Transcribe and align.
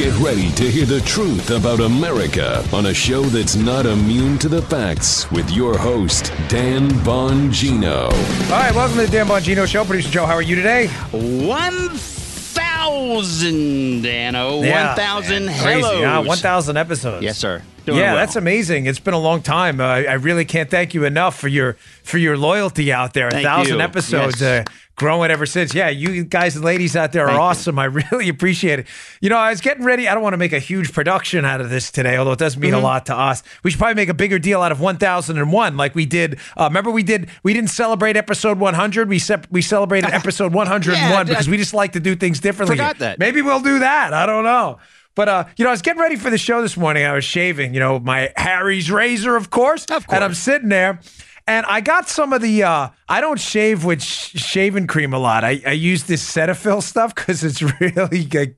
Get 0.00 0.16
ready 0.18 0.48
to 0.52 0.70
hear 0.70 0.86
the 0.86 1.02
truth 1.02 1.50
about 1.50 1.80
America 1.80 2.64
on 2.72 2.86
a 2.86 2.94
show 2.94 3.20
that's 3.20 3.54
not 3.54 3.84
immune 3.84 4.38
to 4.38 4.48
the 4.48 4.62
facts 4.62 5.30
with 5.30 5.50
your 5.50 5.76
host, 5.76 6.32
Dan 6.48 6.88
Bongino. 7.04 8.04
All 8.04 8.10
right, 8.50 8.74
welcome 8.74 8.96
to 8.96 9.04
the 9.04 9.12
Dan 9.12 9.26
Bongino 9.26 9.66
Show. 9.66 9.84
Producer 9.84 10.10
Joe, 10.10 10.24
how 10.24 10.32
are 10.32 10.40
you 10.40 10.56
today? 10.56 10.86
1,000, 11.10 14.00
Dano. 14.00 14.62
Yeah, 14.62 14.96
1,000 14.96 15.48
hello. 15.48 15.62
crazy, 15.62 15.82
hellos. 15.82 16.04
huh? 16.04 16.22
1,000 16.28 16.76
episodes. 16.78 17.22
Yes, 17.22 17.36
sir. 17.36 17.60
Doing 17.86 17.98
yeah, 17.98 18.12
well. 18.12 18.16
that's 18.16 18.36
amazing. 18.36 18.86
It's 18.86 19.00
been 19.00 19.14
a 19.14 19.18
long 19.18 19.42
time. 19.42 19.80
Uh, 19.80 19.84
I 19.84 20.14
really 20.14 20.44
can't 20.44 20.70
thank 20.70 20.92
you 20.94 21.04
enough 21.04 21.38
for 21.38 21.48
your 21.48 21.74
for 22.02 22.18
your 22.18 22.36
loyalty 22.36 22.92
out 22.92 23.14
there. 23.14 23.28
A 23.28 23.30
Thank 23.30 23.44
thousand 23.46 23.76
you. 23.76 23.80
episodes, 23.82 24.40
Yes. 24.40 24.66
uh, 24.68 24.72
growing 24.96 25.30
ever 25.30 25.46
since. 25.46 25.72
Yeah, 25.74 25.88
you 25.88 26.24
guys 26.24 26.56
and 26.56 26.64
ladies 26.64 26.94
out 26.94 27.12
there 27.12 27.22
are 27.24 27.28
Thank 27.28 27.36
you. 27.38 27.42
awesome. 27.42 27.78
I 27.78 27.84
really 28.10 28.28
appreciate 28.28 28.80
it. 28.80 28.86
You 29.22 29.30
know, 29.30 29.38
I 29.38 29.48
was 29.50 29.60
getting 29.62 29.82
ready. 29.84 30.06
I 30.08 30.12
don't 30.14 30.22
want 30.22 30.34
to 30.34 30.38
make 30.38 30.52
a 30.52 30.58
huge 30.58 30.92
production 30.92 31.44
out 31.46 31.60
of 31.62 31.70
this 31.70 31.90
today, 31.90 32.16
although 32.18 32.32
it 32.32 32.38
does 32.38 32.56
mean 32.56 32.72
Mm-hmm. 32.72 32.80
a 32.80 32.82
lot 32.82 33.06
to 33.06 33.16
us. 33.16 33.42
We 33.62 33.70
should 33.70 33.78
probably 33.78 33.94
make 33.94 34.10
a 34.10 34.14
bigger 34.14 34.38
deal 34.38 34.60
out 34.60 34.72
of 34.72 34.80
1001, 34.80 35.76
like 35.78 35.94
we 35.94 36.04
did. 36.06 36.38
Uh, 36.58 36.64
remember, 36.64 36.90
we 36.90 37.02
did. 37.02 37.30
We 37.42 37.54
didn't 37.54 37.70
celebrate 37.70 38.16
episode 38.16 38.58
100. 38.58 39.08
We 39.08 39.18
sep- 39.18 39.46
we 39.50 39.62
celebrated 39.62 40.10
episode 40.12 40.52
101 40.52 40.96
Yeah, 41.10 41.24
because 41.24 41.48
we 41.48 41.56
just 41.56 41.72
like 41.74 41.92
to 41.92 42.00
do 42.00 42.14
things 42.14 42.40
differently. 42.40 42.76
Forgot 42.76 42.98
that. 42.98 43.18
Maybe 43.18 43.40
we'll 43.40 43.60
do 43.62 43.78
that. 43.78 44.12
I 44.12 44.26
don't 44.26 44.44
know. 44.44 44.78
But 45.14 45.28
uh, 45.28 45.44
you 45.56 45.64
know, 45.64 45.70
I 45.70 45.72
was 45.72 45.82
getting 45.82 46.00
ready 46.00 46.16
for 46.16 46.30
the 46.30 46.38
show 46.38 46.62
this 46.62 46.76
morning. 46.76 47.04
I 47.04 47.12
was 47.12 47.24
shaving, 47.24 47.74
you 47.74 47.80
know, 47.80 47.98
my 47.98 48.32
Harry's 48.36 48.90
razor, 48.90 49.36
of 49.36 49.50
course. 49.50 49.84
Of 49.84 50.06
course. 50.06 50.14
And 50.14 50.24
I'm 50.24 50.34
sitting 50.34 50.68
there, 50.68 51.00
and 51.46 51.66
I 51.66 51.80
got 51.80 52.08
some 52.08 52.32
of 52.32 52.42
the. 52.42 52.62
Uh, 52.62 52.88
I 53.08 53.20
don't 53.20 53.40
shave 53.40 53.84
with 53.84 54.02
sh- 54.02 54.36
shaving 54.38 54.86
cream 54.86 55.12
a 55.12 55.18
lot. 55.18 55.42
I, 55.44 55.60
I 55.66 55.72
use 55.72 56.04
this 56.04 56.24
Cetaphil 56.24 56.82
stuff 56.82 57.14
because 57.14 57.42
it's 57.42 57.60
really 57.80 58.24
g- 58.24 58.54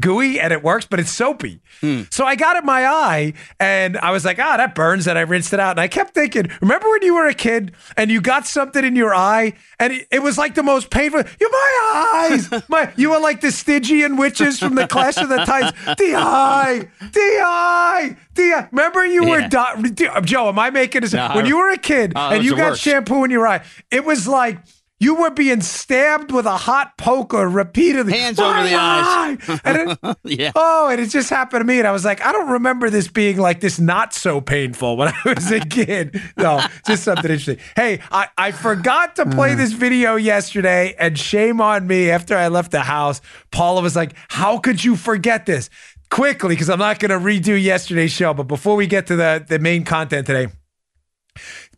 gooey 0.00 0.38
and 0.40 0.52
it 0.52 0.62
works, 0.62 0.86
but 0.86 1.00
it's 1.00 1.10
soapy. 1.10 1.60
Hmm. 1.80 2.02
So 2.10 2.24
I 2.24 2.36
got 2.36 2.56
it 2.56 2.60
in 2.60 2.66
my 2.66 2.86
eye, 2.86 3.32
and 3.58 3.96
I 3.98 4.10
was 4.10 4.24
like, 4.24 4.38
ah, 4.38 4.56
that 4.56 4.74
burns. 4.74 5.06
And 5.06 5.18
I 5.18 5.22
rinsed 5.22 5.52
it 5.52 5.60
out, 5.60 5.72
and 5.72 5.80
I 5.80 5.88
kept 5.88 6.14
thinking, 6.14 6.50
remember 6.60 6.88
when 6.90 7.02
you 7.02 7.14
were 7.14 7.26
a 7.26 7.34
kid 7.34 7.72
and 7.96 8.10
you 8.10 8.20
got 8.20 8.46
something 8.46 8.84
in 8.84 8.96
your 8.96 9.14
eye, 9.14 9.54
and 9.78 9.92
it, 9.92 10.06
it 10.10 10.22
was 10.22 10.36
like 10.38 10.54
the 10.54 10.62
most 10.62 10.90
painful. 10.90 11.22
You 11.40 11.50
my 11.50 12.28
eyes, 12.30 12.62
my 12.68 12.92
you 12.96 13.10
were 13.10 13.20
like 13.20 13.40
the 13.40 13.50
Stygian 13.52 14.16
witches 14.16 14.58
from 14.58 14.74
the 14.74 14.86
Clash 14.86 15.16
of 15.16 15.28
the 15.28 15.38
Titans. 15.38 15.72
The 15.96 16.14
eye, 16.16 16.88
the 17.00 17.40
eye, 17.42 18.16
the 18.34 18.42
eye. 18.54 18.68
Remember 18.70 19.04
you 19.04 19.24
were 19.24 19.40
Yeah. 19.40 19.48
di- 19.48 20.20
Joe. 20.22 20.48
Am 20.48 20.58
I 20.58 20.70
making 20.70 21.02
this? 21.02 21.12
No, 21.12 21.28
when 21.34 21.44
I- 21.44 21.48
you 21.48 21.56
were 21.58 21.70
a 21.70 21.78
kid 21.78 22.12
Oh, 22.16 22.30
and 22.30 22.44
you 22.44 22.56
got 22.56 22.70
worst. 22.70 22.82
shampoo 22.82 23.24
in 23.24 23.30
your 23.30 23.46
eye, 23.46 23.62
it 23.90 24.04
was 24.04 24.26
like. 24.28 24.58
You 25.02 25.14
were 25.14 25.30
being 25.30 25.62
stabbed 25.62 26.30
with 26.30 26.44
a 26.44 26.58
hot 26.58 26.98
poker 26.98 27.48
repeatedly. 27.48 28.12
Hands 28.12 28.38
over 28.38 28.62
the 28.62 28.74
eyes. 28.74 29.60
And 29.64 29.90
it- 29.90 30.16
Yeah. 30.24 30.52
Oh, 30.54 30.88
and 30.90 31.00
it 31.00 31.06
just 31.08 31.30
happened 31.30 31.62
to 31.62 31.64
me. 31.64 31.78
And 31.78 31.88
I 31.88 31.90
was 31.92 32.04
like, 32.04 32.22
I 32.24 32.32
don't 32.32 32.50
remember 32.50 32.90
this 32.90 33.08
being 33.08 33.38
like 33.38 33.60
this 33.60 33.80
not 33.80 34.12
so 34.12 34.40
painful 34.42 34.98
when 34.98 35.08
I 35.08 35.14
was 35.24 35.50
a 35.50 35.60
kid. 35.60 36.20
No, 36.36 36.60
just 36.86 37.02
something 37.04 37.30
interesting. 37.30 37.56
Hey, 37.76 38.00
I, 38.12 38.28
I 38.36 38.52
forgot 38.52 39.16
to 39.16 39.24
play 39.26 39.54
this 39.54 39.72
video 39.72 40.16
yesterday, 40.16 40.94
and 40.98 41.18
shame 41.18 41.60
on 41.62 41.86
me 41.86 42.10
after 42.10 42.36
I 42.36 42.48
left 42.48 42.70
the 42.70 42.80
house. 42.82 43.22
Paula 43.50 43.80
was 43.80 43.96
like, 43.96 44.12
How 44.28 44.58
could 44.58 44.84
you 44.84 44.96
forget 44.96 45.46
this? 45.46 45.70
Quickly, 46.10 46.54
because 46.54 46.68
I'm 46.68 46.78
not 46.78 46.98
going 46.98 47.10
to 47.10 47.18
redo 47.24 47.60
yesterday's 47.60 48.12
show. 48.12 48.34
But 48.34 48.48
before 48.48 48.76
we 48.76 48.86
get 48.86 49.06
to 49.06 49.16
the, 49.16 49.44
the 49.48 49.58
main 49.58 49.84
content 49.84 50.26
today, 50.26 50.48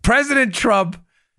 President 0.03 0.55
Trump 0.55 0.97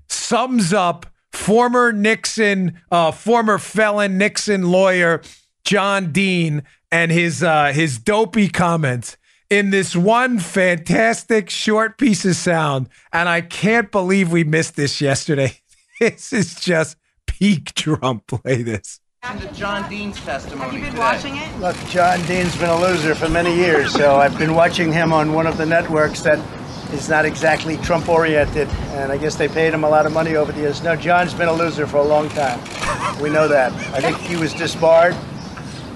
sums 0.08 0.72
up 0.74 1.06
former 1.44 1.92
Nixon, 1.92 2.80
uh, 2.90 3.12
former 3.12 3.58
felon 3.58 4.18
Nixon 4.18 4.72
lawyer 4.72 5.22
John 5.66 6.12
Dean 6.12 6.64
and 6.92 7.12
his 7.12 7.44
uh, 7.44 7.72
his 7.74 8.00
dopey 8.00 8.48
comments 8.48 9.18
in 9.50 9.70
this 9.70 9.96
one 9.96 10.40
fantastic 10.40 11.50
short 11.50 11.98
piece 11.98 12.24
of 12.26 12.36
sound, 12.36 12.88
and 13.12 13.28
I 13.28 13.42
can't 13.42 13.92
believe 13.92 14.32
we 14.32 14.44
missed 14.44 14.76
this 14.76 15.02
yesterday. 15.02 15.58
This 16.00 16.34
is 16.34 16.56
just 16.56 16.98
peak 17.28 17.74
Trump. 17.76 18.28
Play 18.28 18.64
this. 18.64 19.00
to 19.22 19.54
John 19.54 19.90
Dean's 19.90 20.20
testimony 20.20 20.64
Have 20.64 20.74
you 20.74 20.80
been 20.82 20.90
today. 20.90 21.00
watching 21.00 21.38
it? 21.38 21.60
Look, 21.60 21.78
John 21.88 22.20
Dean's 22.26 22.58
been 22.58 22.70
a 22.72 22.82
loser 22.82 23.16
for 23.16 23.30
many 23.30 23.56
years, 23.56 23.94
so 23.94 24.16
I've 24.18 24.38
been 24.38 24.54
watching 24.54 24.92
him 24.92 25.14
on 25.14 25.32
one 25.34 25.48
of 25.48 25.56
the 25.58 25.66
networks 25.66 26.22
that 26.22 26.40
is 26.94 27.10
not 27.10 27.26
exactly 27.26 27.78
Trump 27.78 28.08
oriented, 28.08 28.68
and 28.92 29.12
I 29.12 29.18
guess 29.18 29.36
they 29.36 29.48
paid 29.48 29.74
him 29.74 29.84
a 29.84 29.90
lot 29.90 30.06
of 30.06 30.14
money 30.14 30.36
over 30.36 30.52
the 30.52 30.62
years. 30.62 30.84
No, 30.84 30.96
John's 30.96 31.34
been 31.34 31.48
a 31.48 31.54
loser 31.54 31.88
for 31.88 31.98
a 31.98 32.04
long 32.04 32.30
time. 32.30 32.60
We 33.22 33.30
know 33.30 33.48
that. 33.48 33.72
I 33.94 34.02
think 34.02 34.18
he 34.18 34.36
was 34.36 34.54
disbarred 34.54 35.16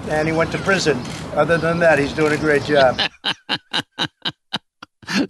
and 0.08 0.26
he 0.26 0.34
went 0.34 0.50
to 0.52 0.58
prison. 0.58 1.00
Other 1.34 1.58
than 1.58 1.78
that, 1.80 1.98
he's 1.98 2.12
doing 2.12 2.32
a 2.32 2.38
great 2.38 2.64
job. 2.64 3.00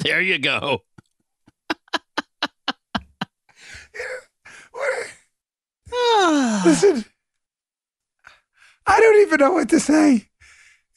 There 0.01 0.21
you 0.21 0.39
go. 0.41 0.83
Listen, 6.65 7.05
I 8.87 9.00
don't 9.00 9.23
even 9.23 9.39
know 9.39 9.53
what 9.53 9.69
to 9.71 9.79
say. 9.79 10.29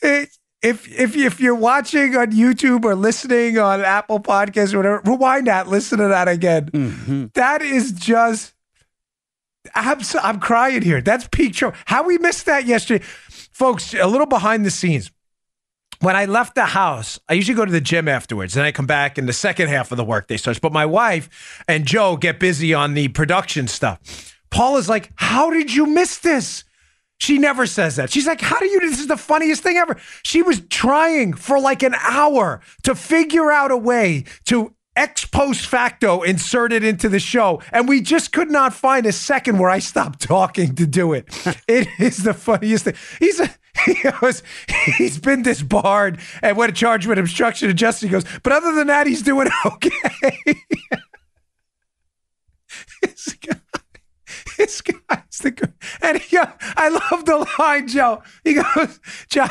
It, 0.02 0.30
if 0.62 0.88
if 0.88 1.16
if 1.16 1.40
you're 1.40 1.56
watching 1.56 2.16
on 2.16 2.32
YouTube 2.32 2.86
or 2.86 2.96
listening 2.96 3.58
on 3.58 3.82
Apple 3.82 4.20
Podcasts 4.20 4.74
or 4.74 4.78
whatever, 4.78 5.02
rewind 5.06 5.48
that, 5.48 5.68
listen 5.68 6.00
to 6.00 6.08
that 6.08 6.28
again. 6.28 6.70
Mm-hmm. 6.72 7.26
That 7.34 7.62
is 7.62 7.92
just. 7.92 8.54
I'm 9.76 10.02
so- 10.02 10.20
I'm 10.24 10.40
crying 10.40 10.82
here. 10.82 11.02
That's 11.02 11.28
peak. 11.32 11.56
How 11.86 12.04
we 12.04 12.18
missed 12.18 12.46
that 12.48 12.66
yesterday, 12.66 13.04
folks. 13.06 13.94
A 13.94 14.08
little 14.08 14.26
behind 14.28 14.66
the 14.66 14.72
scenes. 14.72 15.12
When 16.00 16.16
I 16.16 16.26
left 16.26 16.56
the 16.56 16.66
house, 16.66 17.20
I 17.30 17.34
usually 17.34 17.56
go 17.56 17.64
to 17.64 17.72
the 17.72 17.80
gym 17.80 18.08
afterwards, 18.08 18.58
and 18.58 18.66
I 18.66 18.72
come 18.72 18.88
back, 18.88 19.20
and 19.20 19.30
the 19.30 19.34
second 19.34 19.68
half 19.68 19.92
of 19.92 19.98
the 19.98 20.04
workday 20.04 20.38
starts. 20.38 20.60
But 20.60 20.74
my 20.74 20.86
wife 20.86 21.64
and 21.68 21.86
Joe 21.86 22.18
get 22.18 22.40
busy 22.40 22.74
on 22.74 22.96
the 22.96 23.10
production 23.10 23.68
stuff. 23.68 24.00
Paul 24.50 24.78
is 24.78 24.90
like, 24.90 25.12
"How 25.16 25.52
did 25.52 25.72
you 25.74 25.86
miss 25.86 26.18
this?" 26.18 26.64
She 27.22 27.38
never 27.38 27.68
says 27.68 27.98
that. 27.98 28.10
She's 28.10 28.26
like, 28.26 28.42
How 28.42 28.58
do 28.58 28.66
you? 28.66 28.80
This 28.80 29.00
is 29.00 29.06
the 29.06 29.16
funniest 29.16 29.62
thing 29.62 29.78
ever. 29.78 29.96
She 30.24 30.42
was 30.42 30.60
trying 30.70 31.34
for 31.34 31.60
like 31.60 31.84
an 31.84 31.94
hour 31.94 32.62
to 32.82 32.96
figure 32.96 33.52
out 33.52 33.70
a 33.70 33.78
way 33.78 34.24
to 34.46 34.74
ex 34.96 35.24
post 35.28 35.68
facto 35.68 36.24
insert 36.24 36.74
it 36.74 36.84
into 36.84 37.08
the 37.10 37.20
show. 37.20 37.62
And 37.72 37.88
we 37.88 38.02
just 38.02 38.32
could 38.32 38.50
not 38.50 38.74
find 38.74 39.06
a 39.06 39.12
second 39.12 39.60
where 39.60 39.70
I 39.70 39.78
stopped 39.78 40.20
talking 40.28 40.74
to 40.74 40.88
do 40.88 41.14
it. 41.14 41.26
it 41.68 41.88
is 42.00 42.24
the 42.24 42.34
funniest 42.34 42.86
thing. 42.86 42.96
He's 43.20 43.40
a, 43.40 43.52
he 43.86 43.94
goes, 44.02 44.42
he's 44.98 45.20
been 45.20 45.44
disbarred 45.44 46.20
and 46.42 46.58
went 46.58 46.76
charged 46.76 47.06
with 47.06 47.20
obstruction 47.20 47.70
of 47.70 47.76
justice. 47.76 48.10
He 48.10 48.12
goes, 48.12 48.26
but 48.42 48.52
other 48.52 48.74
than 48.74 48.88
that, 48.88 49.06
he's 49.06 49.22
doing 49.22 49.48
okay. 49.64 50.56
This 54.62 54.82
guy's 54.82 55.40
the 55.42 55.52
gr- 55.52 55.66
and 56.04 56.18
he, 56.20 56.38
I 56.38 56.90
love 56.90 57.26
the 57.26 57.48
line, 57.58 57.88
Joe. 57.88 58.22
He 58.44 58.54
goes, 58.54 59.00
John, 59.28 59.50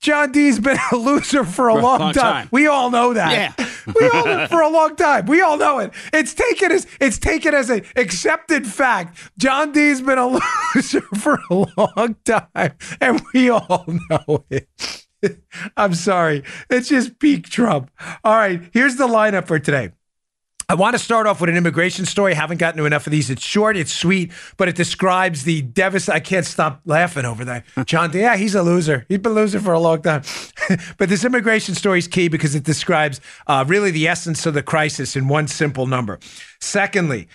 John 0.00 0.32
D's 0.32 0.58
been 0.60 0.76
a 0.92 0.96
loser 0.96 1.44
for 1.44 1.68
a 1.70 1.72
For 1.74 1.78
a 1.78 1.82
long, 1.82 2.00
long 2.00 2.12
time. 2.12 2.32
time. 2.42 2.48
We 2.52 2.66
all 2.66 2.90
know 2.90 3.14
that. 3.14 3.32
Yeah. 3.58 3.66
we 4.00 4.08
all 4.10 4.24
know 4.26 4.46
for 4.48 4.60
a 4.60 4.68
long 4.68 4.96
time. 4.96 5.26
We 5.26 5.40
all 5.40 5.56
know 5.56 5.78
it. 5.78 5.92
It's 6.12 6.34
taken 6.34 6.72
as 6.72 6.86
it's 7.00 7.18
taken 7.18 7.54
as 7.54 7.70
an 7.70 7.84
accepted 7.96 8.66
fact. 8.66 9.30
John 9.38 9.72
D's 9.72 10.02
been 10.02 10.18
a 10.18 10.26
loser 10.74 11.00
for 11.00 11.40
a 11.50 11.54
long 11.54 12.16
time, 12.24 12.72
and 13.00 13.22
we 13.32 13.48
all 13.50 13.86
know 14.10 14.44
it. 14.50 14.68
I'm 15.76 15.94
sorry. 15.94 16.44
It's 16.68 16.88
just 16.88 17.18
peak 17.18 17.48
Trump. 17.48 17.90
All 18.24 18.34
right, 18.36 18.60
here's 18.72 18.96
the 18.96 19.06
lineup 19.06 19.46
for 19.46 19.58
today. 19.58 19.92
I 20.70 20.74
want 20.74 20.94
to 20.94 21.00
start 21.00 21.26
off 21.26 21.40
with 21.40 21.50
an 21.50 21.56
immigration 21.56 22.06
story. 22.06 22.30
I 22.30 22.36
Haven't 22.36 22.58
gotten 22.58 22.78
to 22.78 22.84
enough 22.84 23.04
of 23.04 23.10
these. 23.10 23.28
It's 23.28 23.42
short, 23.42 23.76
it's 23.76 23.92
sweet, 23.92 24.30
but 24.56 24.68
it 24.68 24.76
describes 24.76 25.42
the 25.42 25.62
devastation. 25.62 26.14
I 26.14 26.20
can't 26.20 26.46
stop 26.46 26.80
laughing 26.84 27.24
over 27.24 27.44
that. 27.44 27.64
John, 27.86 28.12
yeah, 28.12 28.36
he's 28.36 28.54
a 28.54 28.62
loser. 28.62 29.04
He's 29.08 29.18
been 29.18 29.32
a 29.32 29.34
loser 29.34 29.58
for 29.58 29.72
a 29.72 29.80
long 29.80 30.00
time. 30.00 30.22
but 30.96 31.08
this 31.08 31.24
immigration 31.24 31.74
story 31.74 31.98
is 31.98 32.06
key 32.06 32.28
because 32.28 32.54
it 32.54 32.62
describes 32.62 33.20
uh, 33.48 33.64
really 33.66 33.90
the 33.90 34.06
essence 34.06 34.46
of 34.46 34.54
the 34.54 34.62
crisis 34.62 35.16
in 35.16 35.26
one 35.26 35.48
simple 35.48 35.88
number. 35.88 36.20
Secondly, 36.60 37.26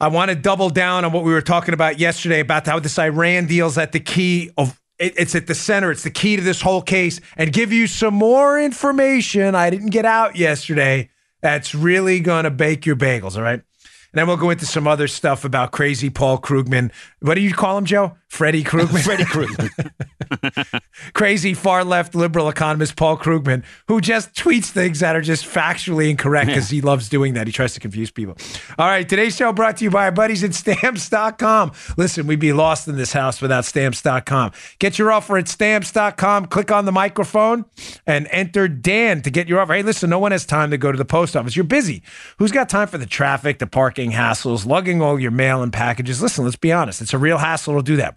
I 0.00 0.08
want 0.08 0.30
to 0.30 0.34
double 0.34 0.68
down 0.68 1.04
on 1.04 1.12
what 1.12 1.22
we 1.22 1.32
were 1.32 1.40
talking 1.40 1.74
about 1.74 2.00
yesterday 2.00 2.40
about 2.40 2.66
how 2.66 2.80
this 2.80 2.98
Iran 2.98 3.46
deal's 3.46 3.78
at 3.78 3.92
the 3.92 4.00
key 4.00 4.50
of 4.58 4.80
it's 4.98 5.36
at 5.36 5.46
the 5.46 5.54
center. 5.54 5.92
It's 5.92 6.02
the 6.02 6.10
key 6.10 6.34
to 6.34 6.42
this 6.42 6.60
whole 6.60 6.82
case, 6.82 7.20
and 7.36 7.52
give 7.52 7.72
you 7.72 7.86
some 7.86 8.14
more 8.14 8.60
information 8.60 9.54
I 9.54 9.70
didn't 9.70 9.90
get 9.90 10.04
out 10.04 10.34
yesterday. 10.34 11.10
That's 11.42 11.74
really 11.74 12.20
going 12.20 12.44
to 12.44 12.50
bake 12.50 12.86
your 12.86 12.96
bagels. 12.96 13.36
All 13.36 13.42
right. 13.42 13.60
And 14.12 14.18
then 14.18 14.26
we'll 14.26 14.36
go 14.36 14.50
into 14.50 14.66
some 14.66 14.86
other 14.86 15.08
stuff 15.08 15.44
about 15.44 15.72
crazy 15.72 16.10
Paul 16.10 16.38
Krugman. 16.38 16.92
What 17.20 17.34
do 17.34 17.40
you 17.40 17.54
call 17.54 17.78
him, 17.78 17.86
Joe? 17.86 18.16
Freddie 18.28 18.62
Krugman. 18.62 19.02
Freddie 19.04 19.24
Krugman. 19.24 19.70
crazy 21.14 21.54
far 21.54 21.84
left 21.84 22.14
liberal 22.14 22.48
economist 22.48 22.96
Paul 22.96 23.16
Krugman, 23.16 23.64
who 23.88 24.00
just 24.00 24.34
tweets 24.34 24.66
things 24.66 25.00
that 25.00 25.16
are 25.16 25.20
just 25.20 25.44
factually 25.44 26.10
incorrect 26.10 26.48
because 26.48 26.70
he 26.70 26.80
loves 26.80 27.08
doing 27.08 27.34
that. 27.34 27.46
He 27.46 27.52
tries 27.52 27.74
to 27.74 27.80
confuse 27.80 28.10
people. 28.10 28.36
All 28.78 28.86
right, 28.86 29.08
today's 29.08 29.36
show 29.36 29.52
brought 29.52 29.78
to 29.78 29.84
you 29.84 29.90
by 29.90 30.04
our 30.04 30.12
buddies 30.12 30.44
at 30.44 30.54
stamps.com. 30.54 31.72
Listen, 31.96 32.26
we'd 32.26 32.40
be 32.40 32.52
lost 32.52 32.88
in 32.88 32.96
this 32.96 33.12
house 33.12 33.40
without 33.40 33.64
stamps.com. 33.64 34.52
Get 34.78 34.98
your 34.98 35.12
offer 35.12 35.36
at 35.38 35.48
stamps.com. 35.48 36.46
Click 36.46 36.70
on 36.70 36.84
the 36.84 36.92
microphone 36.92 37.64
and 38.06 38.26
enter 38.30 38.68
Dan 38.68 39.22
to 39.22 39.30
get 39.30 39.48
your 39.48 39.60
offer. 39.60 39.74
Hey, 39.74 39.82
listen, 39.82 40.10
no 40.10 40.18
one 40.18 40.32
has 40.32 40.44
time 40.44 40.70
to 40.70 40.78
go 40.78 40.92
to 40.92 40.98
the 40.98 41.04
post 41.04 41.36
office. 41.36 41.56
You're 41.56 41.64
busy. 41.64 42.02
Who's 42.38 42.52
got 42.52 42.68
time 42.68 42.88
for 42.88 42.98
the 42.98 43.06
traffic, 43.06 43.58
the 43.58 43.66
parking 43.66 44.12
hassles, 44.12 44.66
lugging 44.66 45.02
all 45.02 45.18
your 45.18 45.30
mail 45.30 45.62
and 45.62 45.72
packages? 45.72 46.22
Listen, 46.22 46.44
let's 46.44 46.56
be 46.56 46.72
honest. 46.72 47.00
It's 47.02 47.14
a 47.14 47.18
real 47.18 47.38
hassle 47.38 47.76
to 47.76 47.82
do 47.82 47.96
that. 47.96 48.16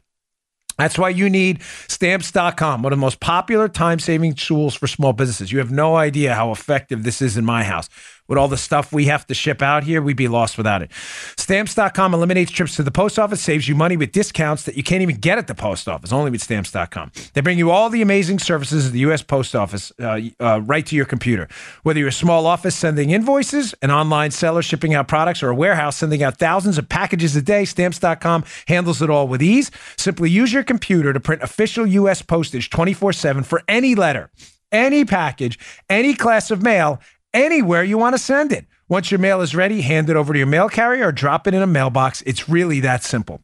That's 0.78 0.98
why 0.98 1.10
you 1.10 1.30
need 1.30 1.62
stamps.com, 1.88 2.82
one 2.84 2.92
of 2.92 2.98
the 2.98 3.02
most 3.02 3.20
popular 3.20 3.70
time 3.70 4.00
saving 4.00 4.34
tools 4.34 4.76
for 4.76 4.88
small 4.88 5.14
businesses. 5.14 5.52
You 5.52 5.60
have 5.60 5.72
no 5.72 5.96
idea 5.96 6.36
how 6.36 6.52
effective 6.52 7.04
this 7.04 7.22
is 7.22 7.38
in 7.38 7.46
my 7.46 7.64
house 7.64 7.90
with 8.28 8.38
all 8.38 8.48
the 8.48 8.58
stuff 8.58 8.92
we 8.92 9.06
have 9.06 9.26
to 9.28 9.34
ship 9.34 9.62
out 9.62 9.84
here, 9.84 10.02
we'd 10.02 10.18
be 10.18 10.28
lost 10.28 10.58
without 10.58 10.82
it. 10.82 10.92
Stamps.com 11.38 12.14
eliminates 12.14 12.52
trips 12.52 12.76
to 12.76 12.84
the 12.84 12.92
post 12.92 13.20
office, 13.20 13.42
saves 13.42 13.68
you 13.68 13.76
money 13.76 13.98
with 13.98 14.12
discounts 14.12 14.64
that 14.64 14.76
you 14.76 14.84
can't 14.84 15.02
even 15.02 15.18
get 15.18 15.38
at 15.38 15.48
the 15.48 15.56
post 15.56 15.88
office, 15.88 16.12
only 16.12 16.32
with 16.32 16.42
Stamps.com. 16.42 17.12
They 17.34 17.42
bring 17.42 17.58
you 17.58 17.72
all 17.72 17.90
the 17.90 18.02
amazing 18.02 18.40
services 18.40 18.88
of 18.88 18.92
the 18.94 19.00
U.S. 19.00 19.22
Post 19.22 19.56
Office 19.56 19.92
uh, 20.00 20.20
uh, 20.40 20.62
right 20.62 20.86
to 20.86 20.96
your 20.96 21.06
computer. 21.06 21.48
Whether 21.84 22.00
you're 22.00 22.10
a 22.10 22.14
small 22.14 22.46
office 22.46 22.76
sending 22.76 23.12
invoices, 23.12 23.74
an 23.82 23.92
online 23.92 24.32
seller 24.32 24.62
shipping 24.62 24.94
out 24.94 25.08
products, 25.08 25.44
or 25.44 25.50
a 25.50 25.56
warehouse 25.56 25.98
sending 25.98 26.24
out 26.24 26.38
thousands 26.38 26.78
of 26.78 26.90
packages 26.90 27.36
a 27.36 27.42
day, 27.42 27.66
Stamps.com 27.66 28.44
handles 28.68 29.02
it 29.02 29.10
all 29.10 29.28
with 29.28 29.42
ease. 29.42 29.72
Simply 29.98 30.30
use 30.30 30.52
your 30.52 30.64
computer 30.64 31.14
to 31.14 31.20
print 31.20 31.42
official 31.42 31.86
U.S. 31.86 32.22
postage 32.22 32.70
24 32.70 33.14
7 33.14 33.44
for 33.44 33.62
any 33.68 33.96
letter 33.96 34.30
any 34.72 35.06
package, 35.06 35.58
any 35.90 36.14
class 36.14 36.52
of 36.52 36.62
mail, 36.62 37.00
anywhere 37.36 37.84
you 37.84 37.98
want 37.98 38.16
to 38.16 38.18
send 38.18 38.52
it. 38.52 38.66
Once 38.88 39.12
your 39.12 39.20
mail 39.20 39.42
is 39.42 39.54
ready, 39.54 39.82
hand 39.82 40.10
it 40.10 40.16
over 40.16 40.34
to 40.34 40.40
your 40.40 40.48
mail 40.48 40.70
carrier 40.70 41.08
or 41.08 41.12
drop 41.12 41.48
it 41.48 41.54
in 41.54 41.62
a 41.62 41.68
mailbox. 41.68 42.24
It's 42.26 42.48
really 42.50 42.80
that 42.80 43.04
simple. 43.04 43.42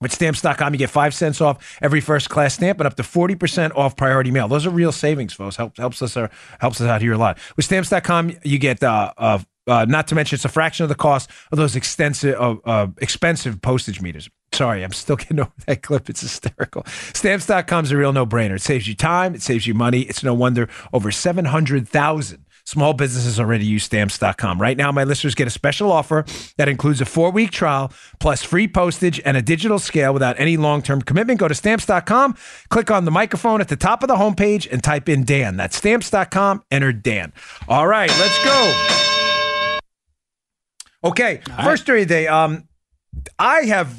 With 0.00 0.12
stamps.com, 0.12 0.74
you 0.74 0.78
get 0.78 0.90
five 0.90 1.14
cents 1.14 1.40
off 1.40 1.78
every 1.80 2.02
first 2.02 2.28
class 2.28 2.54
stamp 2.54 2.78
and 2.80 2.86
up 2.86 2.96
to 2.96 3.02
40% 3.02 3.74
off 3.74 3.96
priority 3.96 4.30
mail. 4.30 4.46
Those 4.46 4.66
are 4.66 4.70
real 4.70 4.92
savings, 4.92 5.32
folks. 5.32 5.56
Helps, 5.56 5.78
helps, 5.78 6.02
us, 6.02 6.16
uh, 6.16 6.28
helps 6.60 6.80
us 6.80 6.88
out 6.88 7.00
here 7.00 7.14
a 7.14 7.18
lot. 7.18 7.38
With 7.56 7.64
stamps.com, 7.64 8.32
you 8.44 8.58
get, 8.58 8.82
uh, 8.82 9.12
uh, 9.16 9.86
not 9.88 10.06
to 10.08 10.14
mention, 10.14 10.36
it's 10.36 10.44
a 10.44 10.50
fraction 10.50 10.84
of 10.84 10.90
the 10.90 10.94
cost 10.94 11.30
of 11.50 11.56
those 11.56 11.74
extensive, 11.76 12.36
expensive 12.98 13.62
postage 13.62 14.02
meters. 14.02 14.28
Sorry, 14.52 14.84
I'm 14.84 14.92
still 14.92 15.16
getting 15.16 15.40
over 15.40 15.52
that 15.66 15.82
clip. 15.82 16.10
It's 16.10 16.20
hysterical. 16.20 16.84
Stamps.com 16.86 17.84
is 17.84 17.92
a 17.92 17.96
real 17.96 18.12
no 18.12 18.26
brainer. 18.26 18.56
It 18.56 18.62
saves 18.62 18.86
you 18.86 18.94
time, 18.94 19.34
it 19.34 19.42
saves 19.42 19.66
you 19.66 19.74
money. 19.74 20.02
It's 20.02 20.22
no 20.22 20.34
wonder 20.34 20.68
over 20.92 21.10
700,000 21.10 22.45
Small 22.66 22.94
businesses 22.94 23.38
already 23.38 23.64
use 23.64 23.84
stamps.com. 23.84 24.60
Right 24.60 24.76
now, 24.76 24.90
my 24.90 25.04
listeners 25.04 25.36
get 25.36 25.46
a 25.46 25.50
special 25.50 25.92
offer 25.92 26.24
that 26.56 26.68
includes 26.68 27.00
a 27.00 27.04
four 27.04 27.30
week 27.30 27.52
trial 27.52 27.92
plus 28.18 28.42
free 28.42 28.66
postage 28.66 29.20
and 29.24 29.36
a 29.36 29.42
digital 29.42 29.78
scale 29.78 30.12
without 30.12 30.38
any 30.40 30.56
long 30.56 30.82
term 30.82 31.00
commitment. 31.00 31.38
Go 31.38 31.46
to 31.46 31.54
stamps.com, 31.54 32.36
click 32.68 32.90
on 32.90 33.04
the 33.04 33.12
microphone 33.12 33.60
at 33.60 33.68
the 33.68 33.76
top 33.76 34.02
of 34.02 34.08
the 34.08 34.16
homepage, 34.16 34.66
and 34.70 34.82
type 34.82 35.08
in 35.08 35.24
Dan. 35.24 35.56
That's 35.56 35.76
stamps.com, 35.76 36.64
enter 36.72 36.92
Dan. 36.92 37.32
All 37.68 37.86
right, 37.86 38.10
let's 38.18 38.44
go. 38.44 39.78
Okay, 41.04 41.40
first 41.62 41.84
story 41.84 42.02
of 42.02 42.08
the 42.08 42.14
day. 42.14 42.26
Um, 42.26 42.68
I 43.38 43.60
have 43.60 43.94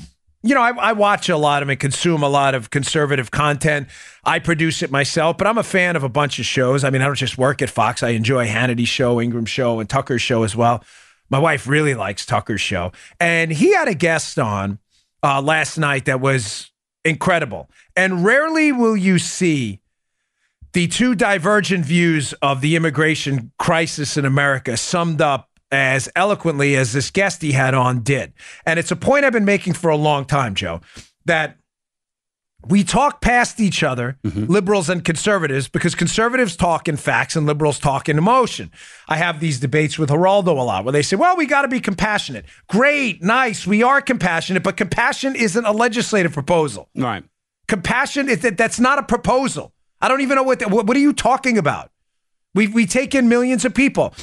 you 0.47 0.55
know, 0.55 0.61
I, 0.61 0.69
I, 0.69 0.93
watch 0.93 1.27
a 1.29 1.37
lot 1.37 1.61
of 1.61 1.69
and 1.69 1.79
consume 1.79 2.23
a 2.23 2.29
lot 2.29 2.55
of 2.55 2.69
conservative 2.69 3.31
content. 3.31 3.89
I 4.23 4.39
produce 4.39 4.81
it 4.81 4.91
myself, 4.91 5.37
but 5.37 5.45
I'm 5.45 5.57
a 5.57 5.63
fan 5.63 5.95
of 5.95 6.03
a 6.03 6.09
bunch 6.09 6.39
of 6.39 6.45
shows. 6.45 6.83
I 6.83 6.89
mean, 6.89 7.01
I 7.01 7.05
don't 7.05 7.15
just 7.15 7.37
work 7.37 7.61
at 7.61 7.69
Fox. 7.69 8.01
I 8.01 8.09
enjoy 8.09 8.47
Hannity's 8.47 8.87
show, 8.87 9.19
Ingraham 9.19 9.45
show, 9.45 9.79
and 9.79 9.89
Tucker's 9.89 10.21
show 10.21 10.43
as 10.43 10.55
well. 10.55 10.83
My 11.29 11.39
wife 11.39 11.67
really 11.67 11.93
likes 11.95 12.25
Tucker's 12.25 12.61
show, 12.61 12.93
and 13.19 13.51
he 13.51 13.73
had 13.73 13.89
a 13.89 13.93
guest 13.93 14.39
on 14.39 14.79
uh, 15.21 15.41
last 15.41 15.77
night 15.77 16.05
that 16.05 16.21
was 16.21 16.71
incredible. 17.03 17.69
And 17.95 18.23
rarely 18.23 18.71
will 18.71 18.95
you 18.95 19.19
see 19.19 19.81
the 20.73 20.87
two 20.87 21.15
divergent 21.15 21.83
views 21.85 22.33
of 22.41 22.61
the 22.61 22.75
immigration 22.75 23.51
crisis 23.57 24.15
in 24.15 24.25
America 24.25 24.77
summed 24.77 25.21
up 25.21 25.46
as 25.71 26.09
eloquently 26.15 26.75
as 26.75 26.93
this 26.93 27.11
guest 27.11 27.41
he 27.41 27.51
had 27.51 27.73
on 27.73 28.01
did. 28.01 28.33
And 28.65 28.79
it's 28.79 28.91
a 28.91 28.95
point 28.95 29.25
I've 29.25 29.33
been 29.33 29.45
making 29.45 29.73
for 29.73 29.89
a 29.89 29.97
long 29.97 30.25
time, 30.25 30.55
Joe, 30.55 30.81
that 31.25 31.57
we 32.65 32.83
talk 32.83 33.21
past 33.21 33.59
each 33.59 33.83
other, 33.83 34.17
mm-hmm. 34.23 34.51
liberals 34.51 34.89
and 34.89 35.03
conservatives, 35.03 35.67
because 35.67 35.93
conservatives 35.93 36.55
talk 36.55 36.87
in 36.87 36.97
facts 36.97 37.35
and 37.35 37.45
liberals 37.45 37.79
talk 37.79 38.09
in 38.09 38.17
emotion. 38.17 38.71
I 39.07 39.17
have 39.17 39.39
these 39.39 39.59
debates 39.59 39.99
with 39.99 40.09
Geraldo 40.09 40.47
a 40.47 40.63
lot 40.63 40.83
where 40.83 40.91
they 40.91 41.01
say, 41.01 41.15
well, 41.15 41.37
we 41.37 41.45
got 41.45 41.61
to 41.61 41.67
be 41.67 41.79
compassionate. 41.79 42.45
Great, 42.67 43.21
nice, 43.21 43.67
we 43.67 43.83
are 43.83 44.01
compassionate, 44.01 44.63
but 44.63 44.75
compassion 44.75 45.35
isn't 45.35 45.65
a 45.65 45.71
legislative 45.71 46.33
proposal. 46.33 46.89
Right. 46.95 47.23
Compassion, 47.67 48.27
is 48.27 48.39
that, 48.41 48.57
that's 48.57 48.79
not 48.79 48.99
a 48.99 49.03
proposal. 49.03 49.73
I 50.01 50.07
don't 50.07 50.21
even 50.21 50.35
know 50.35 50.43
what, 50.43 50.59
the, 50.59 50.67
what, 50.67 50.87
what 50.87 50.97
are 50.97 51.01
you 51.01 51.13
talking 51.13 51.57
about? 51.57 51.91
We, 52.53 52.67
we 52.67 52.85
take 52.85 53.13
in 53.13 53.29
millions 53.29 53.65
of 53.65 53.73
people 53.73 54.13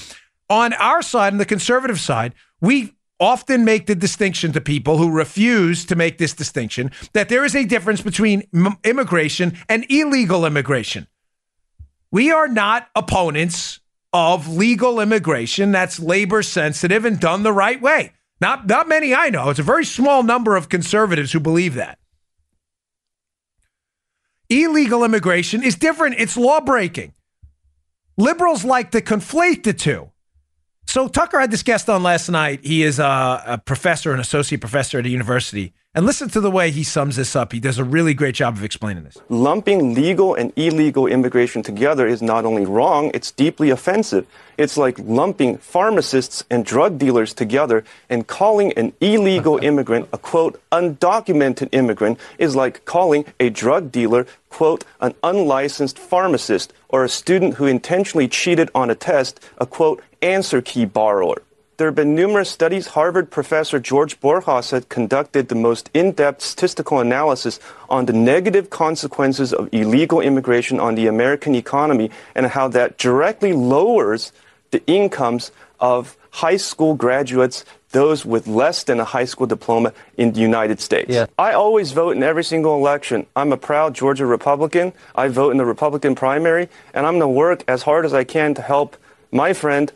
on 0.48 0.72
our 0.74 1.02
side, 1.02 1.32
on 1.32 1.38
the 1.38 1.44
conservative 1.44 2.00
side, 2.00 2.34
we 2.60 2.94
often 3.20 3.64
make 3.64 3.86
the 3.86 3.94
distinction 3.94 4.52
to 4.52 4.60
people 4.60 4.98
who 4.98 5.10
refuse 5.10 5.84
to 5.86 5.96
make 5.96 6.18
this 6.18 6.34
distinction 6.34 6.90
that 7.12 7.28
there 7.28 7.44
is 7.44 7.54
a 7.54 7.64
difference 7.64 8.00
between 8.00 8.42
immigration 8.82 9.56
and 9.68 9.86
illegal 9.88 10.44
immigration. 10.44 11.06
We 12.10 12.30
are 12.30 12.48
not 12.48 12.88
opponents 12.94 13.80
of 14.12 14.48
legal 14.48 15.00
immigration 15.00 15.72
that's 15.72 15.98
labor 15.98 16.42
sensitive 16.42 17.04
and 17.04 17.18
done 17.18 17.42
the 17.42 17.52
right 17.52 17.80
way. 17.80 18.12
Not, 18.40 18.66
not 18.66 18.88
many 18.88 19.14
I 19.14 19.30
know. 19.30 19.50
It's 19.50 19.58
a 19.58 19.64
very 19.64 19.84
small 19.84 20.22
number 20.22 20.56
of 20.56 20.68
conservatives 20.68 21.32
who 21.32 21.40
believe 21.40 21.74
that. 21.74 21.98
Illegal 24.50 25.04
immigration 25.04 25.62
is 25.62 25.74
different, 25.76 26.16
it's 26.18 26.36
law 26.36 26.60
breaking. 26.60 27.14
Liberals 28.16 28.64
like 28.64 28.90
to 28.92 29.00
conflate 29.00 29.64
the 29.64 29.72
two. 29.72 30.10
So 30.94 31.08
Tucker 31.08 31.40
had 31.40 31.50
this 31.50 31.64
guest 31.64 31.90
on 31.90 32.04
last 32.04 32.28
night. 32.28 32.60
He 32.64 32.84
is 32.84 33.00
a, 33.00 33.42
a, 33.46 33.58
professor, 33.58 34.12
an 34.12 34.20
associate 34.20 34.60
professor 34.60 35.00
at 35.00 35.06
a 35.06 35.08
university. 35.08 35.74
And 35.92 36.06
listen 36.06 36.28
to 36.28 36.40
the 36.40 36.52
way 36.52 36.70
he 36.70 36.84
sums 36.84 37.16
this 37.16 37.34
up. 37.34 37.50
He 37.50 37.58
does 37.58 37.78
a 37.78 37.84
really 37.84 38.14
great 38.14 38.36
job 38.36 38.56
of 38.56 38.62
explaining 38.62 39.02
this. 39.02 39.18
Lumping 39.28 39.94
legal 39.94 40.36
and 40.36 40.52
illegal 40.54 41.08
immigration 41.08 41.64
together 41.64 42.06
is 42.06 42.22
not 42.22 42.44
only 42.44 42.64
wrong, 42.64 43.10
it's 43.12 43.32
deeply 43.32 43.70
offensive. 43.70 44.24
It's 44.56 44.76
like 44.76 44.96
lumping 45.00 45.58
pharmacists 45.58 46.44
and 46.48 46.64
drug 46.64 46.96
dealers 46.96 47.34
together 47.34 47.82
and 48.08 48.28
calling 48.28 48.72
an 48.74 48.92
illegal 49.00 49.58
immigrant 49.62 50.08
a 50.12 50.18
quote 50.18 50.60
undocumented 50.70 51.70
immigrant 51.72 52.20
is 52.38 52.54
like 52.54 52.84
calling 52.84 53.24
a 53.40 53.50
drug 53.50 53.90
dealer 53.90 54.28
quote 54.48 54.84
an 55.00 55.12
unlicensed 55.24 55.98
pharmacist 55.98 56.72
or 56.88 57.02
a 57.02 57.08
student 57.08 57.54
who 57.54 57.66
intentionally 57.66 58.28
cheated 58.28 58.70
on 58.76 58.90
a 58.90 58.94
test 58.94 59.40
a 59.58 59.66
quote 59.66 60.00
answer 60.24 60.62
key 60.62 60.86
borrower. 60.86 61.42
There 61.76 61.88
have 61.88 61.96
been 61.96 62.14
numerous 62.14 62.50
studies. 62.50 62.86
Harvard 62.86 63.30
professor 63.30 63.80
George 63.80 64.20
Borjas 64.20 64.70
had 64.70 64.88
conducted 64.88 65.48
the 65.48 65.56
most 65.56 65.90
in-depth 65.92 66.40
statistical 66.40 67.00
analysis 67.00 67.58
on 67.90 68.06
the 68.06 68.12
negative 68.12 68.70
consequences 68.70 69.52
of 69.52 69.68
illegal 69.72 70.20
immigration 70.20 70.78
on 70.78 70.94
the 70.94 71.08
American 71.08 71.56
economy 71.56 72.10
and 72.34 72.46
how 72.46 72.68
that 72.68 72.96
directly 72.96 73.52
lowers 73.52 74.30
the 74.70 74.86
incomes 74.86 75.50
of 75.80 76.16
high 76.30 76.56
school 76.56 76.94
graduates, 76.94 77.64
those 77.90 78.24
with 78.24 78.46
less 78.46 78.84
than 78.84 79.00
a 79.00 79.04
high 79.04 79.24
school 79.24 79.46
diploma 79.46 79.92
in 80.16 80.32
the 80.32 80.40
United 80.40 80.80
States. 80.80 81.10
Yeah. 81.10 81.26
I 81.38 81.54
always 81.54 81.90
vote 81.90 82.16
in 82.16 82.22
every 82.22 82.44
single 82.44 82.76
election. 82.76 83.26
I'm 83.34 83.52
a 83.52 83.56
proud 83.56 83.94
Georgia 83.94 84.26
Republican. 84.26 84.92
I 85.14 85.26
vote 85.26 85.50
in 85.50 85.58
the 85.58 85.64
Republican 85.64 86.14
primary, 86.14 86.68
and 86.92 87.04
I'm 87.04 87.18
going 87.18 87.34
to 87.34 87.38
work 87.38 87.64
as 87.66 87.82
hard 87.82 88.04
as 88.04 88.14
I 88.14 88.22
can 88.22 88.54
to 88.54 88.62
help 88.62 88.96
my 89.34 89.52
friend 89.52 89.92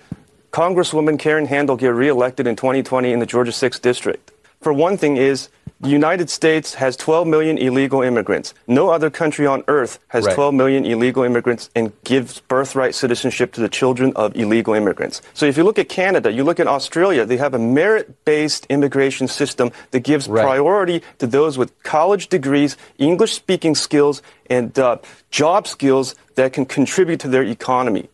Congresswoman 0.50 1.16
Karen 1.16 1.47
Handel 1.47 1.76
get 1.76 1.95
reelected 1.95 2.49
in 2.49 2.57
2020 2.57 3.12
in 3.12 3.21
the 3.21 3.26
Georgia 3.26 3.52
6th 3.52 3.80
District. 3.80 4.33
For 4.61 4.73
one 4.73 4.97
thing 4.97 5.16
is, 5.16 5.49
the 5.80 5.90
United 5.90 6.28
States 6.28 6.75
has 6.75 6.97
12 6.97 7.28
million 7.28 7.57
illegal 7.57 8.02
immigrants. 8.02 8.52
No 8.66 8.90
other 8.90 9.11
country 9.11 9.47
on 9.47 9.62
earth 9.68 10.00
has 10.09 10.25
right. 10.25 10.35
12 10.35 10.54
million 10.54 10.85
illegal 10.85 11.23
immigrants 11.23 11.71
and 11.76 11.92
gives 12.02 12.40
birthright 12.40 12.97
citizenship 12.97 13.52
to 13.52 13.61
the 13.61 13.68
children 13.68 14.12
of 14.16 14.35
illegal 14.35 14.75
immigrants. 14.75 15.23
So 15.35 15.47
if 15.47 15.57
you 15.57 15.62
look 15.62 15.78
at 15.78 15.88
Canada, 15.88 16.33
you 16.33 16.42
look 16.42 16.59
at 16.59 16.66
Australia, 16.66 17.25
they 17.25 17.37
have 17.37 17.54
a 17.54 17.61
merit-based 17.61 18.66
immigration 18.68 19.28
system 19.28 19.71
that 19.92 20.00
gives 20.00 20.26
right. 20.26 20.42
priority 20.42 21.04
to 21.18 21.28
those 21.28 21.57
with 21.57 21.80
college 21.85 22.26
degrees, 22.26 22.76
English 22.99 23.35
speaking 23.35 23.76
skills, 23.76 24.21
and 24.50 24.76
uh, 24.80 24.97
job 25.30 25.68
skills 25.68 26.16
that 26.35 26.52
can 26.52 26.66
contribute 26.66 27.21
to 27.21 27.28
their 27.28 27.45
economy. 27.45 28.09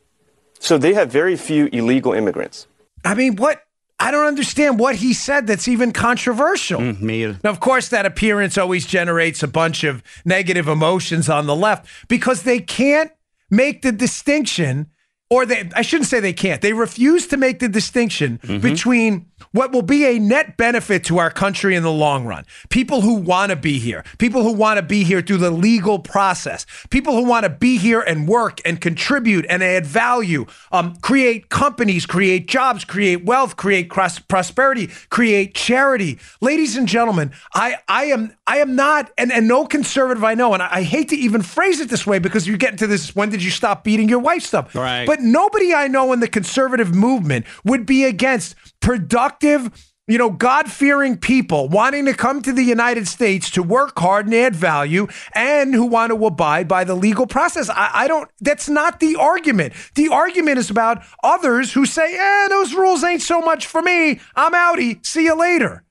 So 0.64 0.78
they 0.78 0.94
have 0.94 1.12
very 1.12 1.36
few 1.36 1.66
illegal 1.66 2.14
immigrants. 2.14 2.66
I 3.04 3.14
mean, 3.14 3.36
what? 3.36 3.60
I 4.00 4.10
don't 4.10 4.24
understand 4.24 4.78
what 4.78 4.96
he 4.96 5.12
said 5.12 5.46
that's 5.46 5.68
even 5.68 5.92
controversial. 5.92 6.80
Mm, 6.80 7.00
me. 7.02 7.26
Now, 7.44 7.50
of 7.50 7.60
course, 7.60 7.88
that 7.88 8.06
appearance 8.06 8.56
always 8.56 8.86
generates 8.86 9.42
a 9.42 9.46
bunch 9.46 9.84
of 9.84 10.02
negative 10.24 10.66
emotions 10.66 11.28
on 11.28 11.46
the 11.46 11.54
left 11.54 11.86
because 12.08 12.42
they 12.44 12.60
can't 12.60 13.12
make 13.50 13.82
the 13.82 13.92
distinction, 13.92 14.86
or 15.28 15.44
they, 15.44 15.68
I 15.76 15.82
shouldn't 15.82 16.08
say 16.08 16.18
they 16.18 16.32
can't, 16.32 16.62
they 16.62 16.72
refuse 16.72 17.26
to 17.28 17.36
make 17.36 17.58
the 17.58 17.68
distinction 17.68 18.40
between 18.60 19.26
what 19.52 19.72
will 19.72 19.82
be 19.82 20.04
a 20.04 20.18
net 20.18 20.56
benefit 20.56 21.04
to 21.04 21.18
our 21.18 21.30
country 21.30 21.74
in 21.74 21.82
the 21.82 21.92
long 21.92 22.24
run. 22.26 22.44
People 22.68 23.00
who 23.00 23.14
want 23.14 23.50
to 23.50 23.56
be 23.56 23.78
here, 23.78 24.04
people 24.18 24.42
who 24.42 24.52
want 24.52 24.78
to 24.78 24.82
be 24.82 25.04
here 25.04 25.20
through 25.20 25.38
the 25.38 25.50
legal 25.50 25.98
process, 25.98 26.66
people 26.90 27.14
who 27.14 27.24
want 27.24 27.44
to 27.44 27.50
be 27.50 27.78
here 27.78 28.00
and 28.00 28.28
work 28.28 28.60
and 28.64 28.80
contribute 28.80 29.46
and 29.48 29.62
add 29.62 29.86
value, 29.86 30.46
um, 30.72 30.96
create 30.96 31.48
companies, 31.48 32.06
create 32.06 32.46
jobs, 32.46 32.84
create 32.84 33.24
wealth, 33.24 33.56
create 33.56 33.90
cros- 33.90 34.18
prosperity, 34.18 34.88
create 35.08 35.54
charity. 35.54 36.18
Ladies 36.40 36.76
and 36.76 36.88
gentlemen, 36.88 37.32
I, 37.54 37.76
I 37.88 38.06
am 38.06 38.34
I 38.46 38.58
am 38.58 38.76
not, 38.76 39.10
and, 39.16 39.32
and 39.32 39.48
no 39.48 39.64
conservative 39.64 40.22
I 40.22 40.34
know, 40.34 40.52
and 40.52 40.62
I, 40.62 40.68
I 40.70 40.82
hate 40.82 41.08
to 41.10 41.16
even 41.16 41.42
phrase 41.42 41.80
it 41.80 41.88
this 41.88 42.06
way 42.06 42.18
because 42.18 42.46
you 42.46 42.56
get 42.56 42.72
into 42.72 42.86
this 42.86 43.14
when 43.16 43.30
did 43.30 43.42
you 43.42 43.50
stop 43.50 43.84
beating 43.84 44.08
your 44.08 44.18
wife 44.18 44.42
stuff. 44.42 44.74
Right. 44.74 45.06
But 45.06 45.20
nobody 45.20 45.72
I 45.72 45.88
know 45.88 46.12
in 46.12 46.20
the 46.20 46.28
conservative 46.28 46.94
movement 46.94 47.46
would 47.64 47.86
be 47.86 48.04
against 48.04 48.54
productive, 48.84 49.92
you 50.06 50.18
know, 50.18 50.30
God 50.30 50.70
fearing 50.70 51.16
people 51.16 51.70
wanting 51.70 52.04
to 52.04 52.12
come 52.12 52.42
to 52.42 52.52
the 52.52 52.62
United 52.62 53.08
States 53.08 53.50
to 53.52 53.62
work 53.62 53.98
hard 53.98 54.26
and 54.26 54.34
add 54.34 54.54
value 54.54 55.08
and 55.34 55.74
who 55.74 55.86
want 55.86 56.12
to 56.12 56.26
abide 56.26 56.68
by 56.68 56.84
the 56.84 56.94
legal 56.94 57.26
process. 57.26 57.70
I, 57.70 57.90
I 57.94 58.08
don't, 58.08 58.30
that's 58.42 58.68
not 58.68 59.00
the 59.00 59.16
argument. 59.16 59.72
The 59.94 60.08
argument 60.08 60.58
is 60.58 60.68
about 60.68 61.02
others 61.22 61.72
who 61.72 61.86
say, 61.86 62.14
eh, 62.14 62.48
those 62.48 62.74
rules 62.74 63.02
ain't 63.02 63.22
so 63.22 63.40
much 63.40 63.66
for 63.66 63.80
me. 63.80 64.20
I'm 64.36 64.52
outie. 64.52 65.04
See 65.04 65.24
you 65.24 65.34
later. 65.34 65.82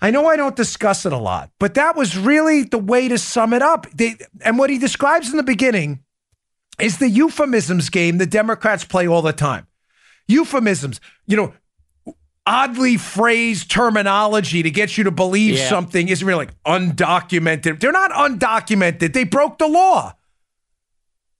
I 0.00 0.10
know 0.10 0.26
I 0.26 0.36
don't 0.36 0.56
discuss 0.56 1.04
it 1.04 1.12
a 1.12 1.18
lot, 1.18 1.50
but 1.60 1.74
that 1.74 1.96
was 1.96 2.16
really 2.16 2.62
the 2.62 2.78
way 2.78 3.08
to 3.08 3.18
sum 3.18 3.52
it 3.52 3.62
up. 3.62 3.86
They, 3.94 4.16
and 4.40 4.58
what 4.58 4.70
he 4.70 4.78
describes 4.78 5.30
in 5.30 5.36
the 5.36 5.42
beginning 5.42 6.02
is 6.80 6.96
the 6.96 7.10
euphemisms 7.10 7.90
game 7.90 8.16
the 8.16 8.26
Democrats 8.26 8.84
play 8.84 9.06
all 9.06 9.22
the 9.22 9.34
time. 9.34 9.66
Euphemisms, 10.28 11.00
you 11.32 11.36
know, 11.38 12.14
oddly 12.46 12.96
phrased 12.96 13.70
terminology 13.70 14.62
to 14.62 14.70
get 14.70 14.98
you 14.98 15.04
to 15.04 15.10
believe 15.10 15.54
Yeah. 15.54 15.68
something 15.68 16.08
isn't 16.08 16.26
really 16.26 16.46
like 16.46 16.62
undocumented. 16.64 17.80
They're 17.80 17.90
not 17.92 18.10
undocumented. 18.12 19.12
They 19.12 19.24
broke 19.24 19.58
the 19.58 19.68
law. 19.68 20.14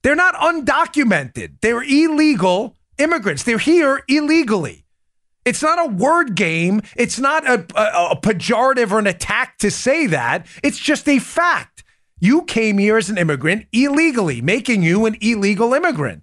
They're 0.03 0.17
not 0.17 0.35
undocumented. 0.35 1.61
They're 1.61 1.83
illegal 1.83 2.77
immigrants. 2.99 3.43
They're 3.45 3.59
here 3.59 4.03
illegally. 4.09 4.85
It's 5.45 5.63
not 5.63 5.79
a 5.85 5.89
word 5.89 6.35
game. 6.37 6.83
It's 6.97 7.19
not 7.19 7.45
a, 7.49 7.67
a, 7.77 8.13
a 8.13 8.21
pejorative 8.21 8.93
or 8.93 8.99
an 8.99 9.07
attack 9.09 9.59
to 9.59 9.71
say 9.71 10.07
that. 10.07 10.47
It's 10.63 10.79
just 10.79 11.09
a 11.09 11.19
fact. 11.19 11.83
You 12.21 12.43
came 12.43 12.79
here 12.79 12.97
as 12.97 13.11
an 13.11 13.19
immigrant 13.19 13.67
illegally, 13.73 14.41
making 14.41 14.83
you 14.85 15.05
an 15.07 15.17
illegal 15.21 15.75
immigrant. 15.75 16.23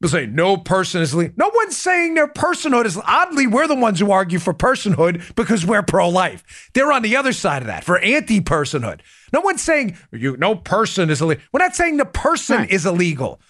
They'll 0.00 0.10
say 0.10 0.26
no 0.26 0.56
person 0.56 1.02
is 1.02 1.12
legal. 1.12 1.34
No 1.36 1.50
one's 1.52 1.76
saying 1.76 2.14
their 2.14 2.28
personhood 2.28 2.84
is. 2.84 2.96
Oddly, 3.04 3.48
we're 3.48 3.66
the 3.66 3.74
ones 3.74 3.98
who 3.98 4.12
argue 4.12 4.38
for 4.38 4.54
personhood 4.54 5.34
because 5.34 5.66
we're 5.66 5.82
pro-life. 5.82 6.70
They're 6.72 6.92
on 6.92 7.02
the 7.02 7.16
other 7.16 7.32
side 7.32 7.62
of 7.62 7.66
that 7.66 7.82
for 7.82 7.98
anti-personhood. 7.98 9.00
No 9.32 9.40
one's 9.40 9.60
saying 9.60 9.96
you. 10.12 10.36
No 10.36 10.54
person 10.54 11.10
is 11.10 11.20
illegal. 11.20 11.42
We're 11.52 11.58
not 11.58 11.74
saying 11.74 11.96
the 11.96 12.04
person 12.04 12.58
Right. 12.58 12.70
is 12.70 12.86
illegal. 12.86 13.40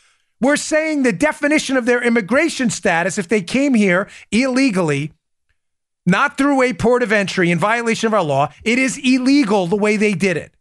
We're 0.40 0.57
saying 0.57 1.02
the 1.02 1.12
definition 1.12 1.76
of 1.76 1.85
their 1.85 2.02
immigration 2.02 2.71
status 2.71 3.19
if 3.19 3.28
they 3.28 3.43
came 3.43 3.75
here 3.75 4.09
illegally, 4.31 5.12
not 6.07 6.38
through 6.38 6.62
a 6.62 6.73
port 6.73 7.02
of 7.02 7.12
entry 7.12 7.50
in 7.50 7.59
violation 7.59 8.07
of 8.07 8.14
our 8.14 8.23
law, 8.23 8.50
it 8.64 8.78
is 8.78 8.97
illegal 8.99 9.67
the 9.67 9.76
way 9.76 9.97
they 9.99 10.14
did 10.14 10.37
it. 10.38 10.55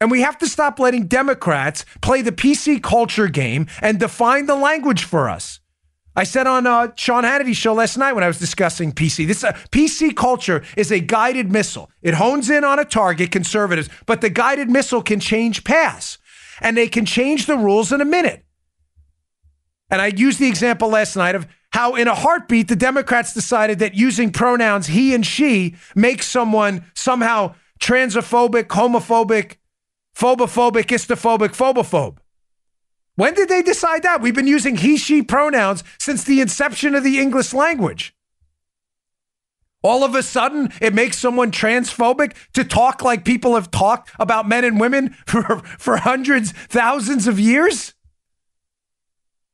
And 0.00 0.10
we 0.10 0.22
have 0.22 0.38
to 0.38 0.46
stop 0.46 0.78
letting 0.78 1.06
Democrats 1.06 1.84
play 2.00 2.22
the 2.22 2.32
PC 2.32 2.82
culture 2.82 3.28
game 3.28 3.66
and 3.82 4.00
define 4.00 4.46
the 4.46 4.54
language 4.54 5.04
for 5.04 5.28
us. 5.28 5.60
I 6.16 6.24
said 6.24 6.46
on 6.46 6.66
uh, 6.66 6.92
Sean 6.96 7.22
Hannity's 7.22 7.56
show 7.56 7.74
last 7.74 7.96
night 7.96 8.14
when 8.14 8.24
I 8.24 8.26
was 8.26 8.38
discussing 8.38 8.92
PC, 8.92 9.26
this 9.26 9.44
uh, 9.44 9.52
PC 9.70 10.16
culture 10.16 10.64
is 10.76 10.90
a 10.90 10.98
guided 11.00 11.52
missile. 11.52 11.90
It 12.02 12.14
hones 12.14 12.50
in 12.50 12.64
on 12.64 12.78
a 12.78 12.84
target, 12.84 13.30
conservatives, 13.30 13.88
but 14.06 14.20
the 14.20 14.30
guided 14.30 14.68
missile 14.68 15.02
can 15.02 15.20
change 15.20 15.62
paths, 15.62 16.18
and 16.60 16.76
they 16.76 16.88
can 16.88 17.06
change 17.06 17.46
the 17.46 17.56
rules 17.56 17.92
in 17.92 18.00
a 18.00 18.04
minute. 18.04 18.44
And 19.88 20.02
I 20.02 20.08
used 20.08 20.40
the 20.40 20.48
example 20.48 20.88
last 20.88 21.14
night 21.14 21.34
of 21.34 21.46
how, 21.72 21.94
in 21.94 22.08
a 22.08 22.14
heartbeat, 22.14 22.68
the 22.68 22.76
Democrats 22.76 23.32
decided 23.32 23.78
that 23.78 23.94
using 23.94 24.32
pronouns 24.32 24.88
he 24.88 25.14
and 25.14 25.24
she 25.24 25.76
makes 25.94 26.26
someone 26.26 26.84
somehow 26.94 27.54
transphobic, 27.80 28.64
homophobic, 28.64 29.56
phobophobic, 30.16 30.86
istophobic, 30.86 31.50
phobophobe. 31.50 32.18
When 33.16 33.34
did 33.34 33.48
they 33.48 33.62
decide 33.62 34.02
that? 34.02 34.20
We've 34.20 34.34
been 34.34 34.46
using 34.46 34.76
he, 34.76 34.96
she 34.96 35.22
pronouns 35.22 35.84
since 35.98 36.24
the 36.24 36.40
inception 36.40 36.94
of 36.94 37.04
the 37.04 37.18
English 37.18 37.52
language. 37.52 38.14
All 39.82 40.04
of 40.04 40.14
a 40.14 40.22
sudden, 40.22 40.72
it 40.80 40.94
makes 40.94 41.18
someone 41.18 41.50
transphobic 41.50 42.34
to 42.52 42.64
talk 42.64 43.02
like 43.02 43.24
people 43.24 43.54
have 43.54 43.70
talked 43.70 44.10
about 44.18 44.48
men 44.48 44.64
and 44.64 44.78
women 44.78 45.10
for, 45.26 45.58
for 45.78 45.96
hundreds, 45.98 46.52
thousands 46.52 47.26
of 47.26 47.40
years? 47.40 47.94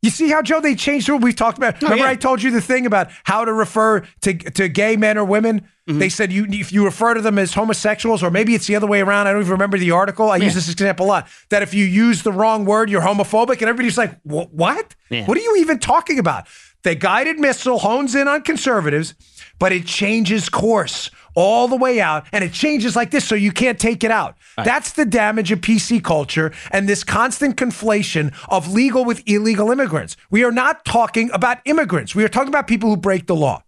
You 0.07 0.11
see 0.11 0.31
how 0.31 0.41
Joe 0.41 0.61
they 0.61 0.75
changed 0.75 1.09
what 1.09 1.21
we've 1.21 1.37
talked 1.37 1.59
about. 1.59 1.75
Oh, 1.83 1.87
remember, 1.89 2.05
yeah. 2.05 2.11
I 2.11 2.15
told 2.15 2.43
you 2.43 2.51
the 2.51 2.61
thing 2.61 2.87
about 2.87 3.11
how 3.25 3.45
to 3.45 3.53
refer 3.53 4.01
to 4.23 4.35
to 4.35 4.69
gay 4.69 4.97
men 4.97 5.19
or 5.19 5.25
women. 5.25 5.63
Mm-hmm. 5.89 5.99
They 5.99 6.09
said 6.09 6.33
you 6.33 6.47
if 6.49 6.73
you 6.73 6.85
refer 6.85 7.15
to 7.15 7.21
them 7.21 7.39
as 7.39 7.55
homosexuals, 7.55 8.23
or 8.23 8.31
maybe 8.31 8.55
it's 8.55 8.67
the 8.67 8.77
other 8.77 8.87
way 8.87 9.01
around. 9.01 9.27
I 9.27 9.33
don't 9.33 9.43
even 9.43 9.53
remember 9.53 9.79
the 9.79 9.91
article. 9.91 10.31
I 10.31 10.37
use 10.37 10.55
this 10.55 10.71
example 10.71 11.07
a 11.07 11.09
lot. 11.09 11.29
That 11.51 11.63
if 11.63 11.75
you 11.75 11.85
use 11.85 12.23
the 12.23 12.33
wrong 12.33 12.65
word, 12.65 12.89
you're 12.89 13.03
homophobic, 13.03 13.59
and 13.61 13.63
everybody's 13.63 13.99
like, 13.99 14.19
"What? 14.23 14.95
Yeah. 15.11 15.27
What 15.27 15.37
are 15.37 15.43
you 15.43 15.57
even 15.59 15.79
talking 15.79 16.19
about?" 16.19 16.47
The 16.83 16.95
guided 16.95 17.41
missile 17.41 17.81
hones 17.81 18.15
in 18.15 18.29
on 18.29 18.43
conservatives, 18.43 19.15
but 19.59 19.73
it 19.73 19.87
changes 19.87 20.49
course 20.49 21.11
all 21.37 21.69
the 21.69 21.77
way 21.77 22.01
out, 22.01 22.27
and 22.33 22.43
it 22.43 22.53
changes 22.53 22.97
like 22.97 23.13
this, 23.13 23.25
so 23.25 23.37
you 23.37 23.53
can't 23.53 23.79
take 23.79 24.03
it 24.03 24.11
out. 24.11 24.37
That's 24.57 24.95
the 24.95 25.05
damage 25.05 25.53
of 25.53 25.61
PC 25.61 26.03
culture 26.03 26.53
and 26.73 26.89
this 26.89 27.05
constant 27.05 27.57
conflation 27.57 28.35
of 28.49 28.73
legal 28.73 29.05
with 29.05 29.23
illegal 29.27 29.71
immigrants. 29.71 30.17
We 30.31 30.43
are 30.43 30.51
not 30.51 30.85
talking 30.85 31.31
about 31.33 31.59
immigrants. 31.65 32.15
We 32.15 32.25
are 32.25 32.29
talking 32.29 32.49
about 32.49 32.67
people 32.67 32.91
who 32.91 32.97
break 32.97 33.27
the 33.27 33.37
law. 33.37 33.63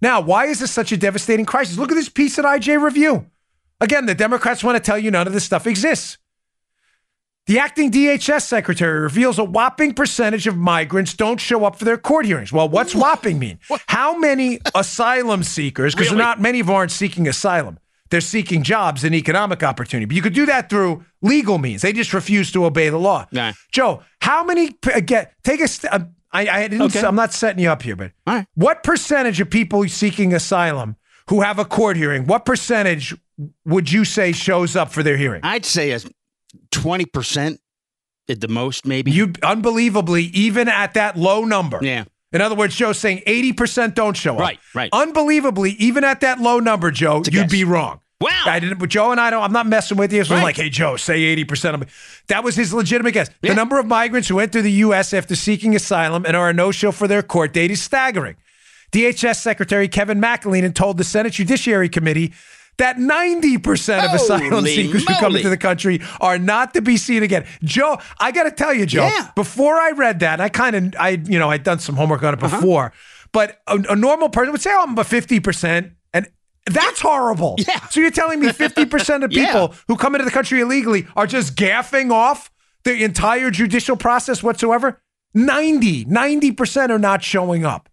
Now, 0.00 0.20
why 0.20 0.46
is 0.46 0.60
this 0.60 0.70
such 0.70 0.92
a 0.92 0.96
devastating 0.96 1.46
crisis? 1.46 1.78
Look 1.78 1.90
at 1.90 1.94
this 1.94 2.08
piece 2.08 2.38
at 2.38 2.44
IJ 2.44 2.82
Review. 2.82 3.26
Again, 3.80 4.06
the 4.06 4.14
Democrats 4.14 4.62
want 4.62 4.76
to 4.76 4.82
tell 4.82 4.98
you 4.98 5.10
none 5.10 5.26
of 5.26 5.32
this 5.32 5.44
stuff 5.44 5.66
exists. 5.66 6.18
The 7.46 7.58
acting 7.58 7.90
DHS 7.90 8.42
secretary 8.42 9.00
reveals 9.00 9.38
a 9.38 9.44
whopping 9.44 9.94
percentage 9.94 10.46
of 10.46 10.56
migrants 10.56 11.14
don't 11.14 11.40
show 11.40 11.64
up 11.64 11.74
for 11.76 11.84
their 11.84 11.98
court 11.98 12.24
hearings. 12.24 12.52
Well, 12.52 12.68
what's 12.68 12.94
whopping 12.94 13.40
mean? 13.40 13.58
How 13.88 14.16
many 14.16 14.60
asylum 14.76 15.42
seekers, 15.42 15.92
because 15.94 16.10
Really? 16.10 16.22
not 16.22 16.40
many 16.40 16.60
of 16.60 16.66
them 16.68 16.76
aren't 16.76 16.92
seeking 16.92 17.26
asylum, 17.26 17.78
they're 18.10 18.20
seeking 18.20 18.62
jobs 18.62 19.02
and 19.02 19.12
economic 19.14 19.62
opportunity. 19.64 20.04
But 20.06 20.14
you 20.14 20.22
could 20.22 20.34
do 20.34 20.46
that 20.46 20.70
through 20.70 21.04
legal 21.20 21.58
means. 21.58 21.82
They 21.82 21.92
just 21.92 22.14
refuse 22.14 22.52
to 22.52 22.64
obey 22.64 22.90
the 22.90 22.98
law. 22.98 23.26
Nah. 23.32 23.52
Joe, 23.72 24.02
how 24.20 24.44
many 24.44 24.76
again? 24.94 25.26
Take 25.42 25.60
a. 25.60 25.68
St- 25.68 25.92
uh, 25.92 26.04
I, 26.30 26.48
I 26.48 26.68
didn't. 26.68 26.82
Okay. 26.82 27.00
I'm 27.04 27.16
not 27.16 27.32
setting 27.32 27.62
you 27.62 27.70
up 27.70 27.82
here, 27.82 27.96
but 27.96 28.12
right. 28.26 28.46
what 28.54 28.82
percentage 28.84 29.40
of 29.40 29.50
people 29.50 29.86
seeking 29.88 30.32
asylum 30.32 30.96
who 31.28 31.40
have 31.40 31.58
a 31.58 31.64
court 31.64 31.96
hearing? 31.96 32.26
What 32.26 32.44
percentage 32.44 33.16
would 33.64 33.90
you 33.90 34.04
say 34.04 34.32
shows 34.32 34.76
up 34.76 34.92
for 34.92 35.02
their 35.02 35.16
hearing? 35.16 35.40
I'd 35.42 35.64
say 35.64 35.90
a 35.90 36.00
twenty 36.70 37.04
percent 37.04 37.60
at 38.28 38.40
the 38.40 38.48
most, 38.48 38.86
maybe. 38.86 39.10
You 39.10 39.32
unbelievably, 39.42 40.24
even 40.24 40.68
at 40.68 40.94
that 40.94 41.16
low 41.16 41.44
number. 41.44 41.78
Yeah. 41.82 42.04
In 42.32 42.40
other 42.40 42.54
words, 42.54 42.74
Joe's 42.74 42.98
saying 42.98 43.22
80% 43.26 43.94
don't 43.94 44.16
show 44.16 44.34
up. 44.34 44.40
Right, 44.40 44.58
right. 44.74 44.88
Unbelievably, 44.92 45.72
even 45.72 46.02
at 46.02 46.20
that 46.20 46.40
low 46.40 46.60
number, 46.60 46.90
Joe, 46.90 47.16
you'd 47.16 47.30
guess. 47.30 47.50
be 47.50 47.64
wrong. 47.64 48.00
Wow. 48.22 48.44
I 48.46 48.60
didn't, 48.60 48.78
but 48.78 48.88
Joe 48.88 49.10
and 49.10 49.20
I 49.20 49.30
don't, 49.30 49.42
I'm 49.42 49.52
not 49.52 49.66
messing 49.66 49.98
with 49.98 50.12
you. 50.12 50.22
So 50.24 50.36
I'm 50.36 50.42
like, 50.42 50.56
hey, 50.56 50.70
Joe, 50.70 50.96
say 50.96 51.36
80% 51.36 51.74
of 51.74 51.80
them. 51.80 51.88
That 52.28 52.44
was 52.44 52.54
his 52.54 52.72
legitimate 52.72 53.12
guess. 53.12 53.28
Yeah. 53.42 53.50
The 53.50 53.56
number 53.56 53.80
of 53.80 53.86
migrants 53.86 54.28
who 54.28 54.38
enter 54.38 54.62
the 54.62 54.70
U.S. 54.72 55.12
after 55.12 55.34
seeking 55.34 55.74
asylum 55.74 56.24
and 56.24 56.36
are 56.36 56.48
a 56.48 56.52
no 56.52 56.70
show 56.70 56.92
for 56.92 57.08
their 57.08 57.22
court 57.22 57.52
date 57.52 57.72
is 57.72 57.82
staggering. 57.82 58.36
DHS 58.92 59.36
Secretary 59.36 59.88
Kevin 59.88 60.20
McAleenan 60.20 60.72
told 60.72 60.98
the 60.98 61.04
Senate 61.04 61.32
Judiciary 61.32 61.88
Committee 61.88 62.32
that 62.78 62.96
90% 62.96 64.04
of 64.04 64.14
asylum 64.14 64.50
Holy 64.50 64.74
seekers 64.74 65.06
who 65.06 65.14
come 65.16 65.36
into 65.36 65.48
the 65.50 65.56
country 65.56 66.00
are 66.20 66.38
not 66.38 66.74
to 66.74 66.82
be 66.82 66.96
seen 66.96 67.22
again. 67.22 67.44
Joe, 67.62 67.98
I 68.18 68.32
got 68.32 68.44
to 68.44 68.50
tell 68.50 68.72
you, 68.74 68.86
Joe, 68.86 69.04
Yeah. 69.06 69.30
before 69.36 69.76
I 69.76 69.90
read 69.92 70.20
that, 70.20 70.40
I 70.40 70.48
kind 70.48 70.74
of, 70.76 70.94
I, 70.98 71.10
you 71.10 71.38
know, 71.38 71.50
I'd 71.50 71.62
done 71.64 71.78
some 71.78 71.96
homework 71.96 72.22
on 72.22 72.34
it 72.34 72.42
Uh-huh. 72.42 72.56
before, 72.56 72.92
but 73.32 73.60
a, 73.66 73.76
a 73.90 73.96
normal 73.96 74.28
person 74.30 74.52
would 74.52 74.62
say, 74.62 74.70
oh, 74.72 74.84
I'm 74.88 74.98
a 74.98 75.02
50%. 75.02 75.92
And 76.14 76.28
that's 76.66 77.00
horrible. 77.00 77.56
Yeah. 77.58 77.80
So 77.88 78.00
you're 78.00 78.10
telling 78.10 78.40
me 78.40 78.48
50% 78.48 79.24
of 79.24 79.32
Yeah. 79.32 79.46
people 79.46 79.74
who 79.88 79.96
come 79.96 80.14
into 80.14 80.24
the 80.24 80.30
country 80.30 80.60
illegally 80.60 81.06
are 81.14 81.26
just 81.26 81.56
gaffing 81.56 82.10
off 82.10 82.50
the 82.84 83.04
entire 83.04 83.50
judicial 83.50 83.96
process 83.96 84.42
whatsoever? 84.42 85.00
90, 85.34 86.04
90% 86.06 86.90
are 86.90 86.98
not 86.98 87.22
showing 87.22 87.64
up. 87.64 87.88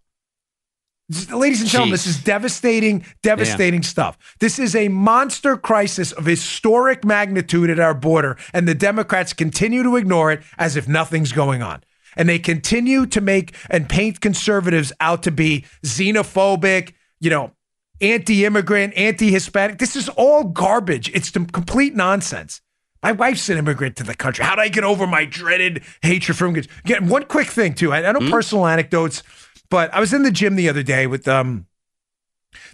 Ladies 1.32 1.60
and 1.60 1.68
gentlemen, 1.68 1.94
Jeez. 1.94 2.04
this 2.04 2.06
is 2.06 2.22
devastating, 2.22 3.04
devastating 3.22 3.82
stuff. 3.82 4.16
This 4.38 4.60
is 4.60 4.76
a 4.76 4.86
monster 4.88 5.56
crisis 5.56 6.12
of 6.12 6.24
historic 6.24 7.04
magnitude 7.04 7.68
at 7.68 7.80
our 7.80 7.94
border, 7.94 8.36
and 8.52 8.68
the 8.68 8.76
Democrats 8.76 9.32
continue 9.32 9.82
to 9.82 9.96
ignore 9.96 10.30
it 10.30 10.42
as 10.56 10.76
if 10.76 10.86
nothing's 10.86 11.32
going 11.32 11.62
on. 11.62 11.82
And 12.16 12.28
they 12.28 12.38
continue 12.38 13.06
to 13.06 13.20
make 13.20 13.56
and 13.68 13.88
paint 13.88 14.20
conservatives 14.20 14.92
out 15.00 15.24
to 15.24 15.32
be 15.32 15.64
xenophobic, 15.84 16.92
you 17.18 17.30
know, 17.30 17.52
anti 18.00 18.44
immigrant, 18.44 18.94
anti 18.96 19.32
Hispanic. 19.32 19.78
This 19.78 19.96
is 19.96 20.08
all 20.10 20.44
garbage. 20.44 21.10
It's 21.12 21.30
complete 21.30 21.96
nonsense. 21.96 22.60
My 23.02 23.12
wife's 23.12 23.48
an 23.48 23.56
immigrant 23.56 23.96
to 23.96 24.04
the 24.04 24.14
country. 24.14 24.44
How 24.44 24.54
do 24.54 24.60
I 24.60 24.68
get 24.68 24.84
over 24.84 25.06
my 25.06 25.24
dreaded 25.24 25.82
hatred 26.02 26.36
for 26.36 26.44
immigrants? 26.44 26.72
Get 26.84 27.02
one 27.02 27.24
quick 27.24 27.48
thing 27.48 27.74
too. 27.74 27.92
I, 27.92 28.06
I 28.06 28.12
know 28.12 28.20
hmm? 28.20 28.30
personal 28.30 28.66
anecdotes, 28.66 29.22
but 29.70 29.92
I 29.94 30.00
was 30.00 30.12
in 30.12 30.22
the 30.22 30.30
gym 30.30 30.56
the 30.56 30.68
other 30.68 30.82
day 30.82 31.06
with 31.06 31.26
um 31.28 31.66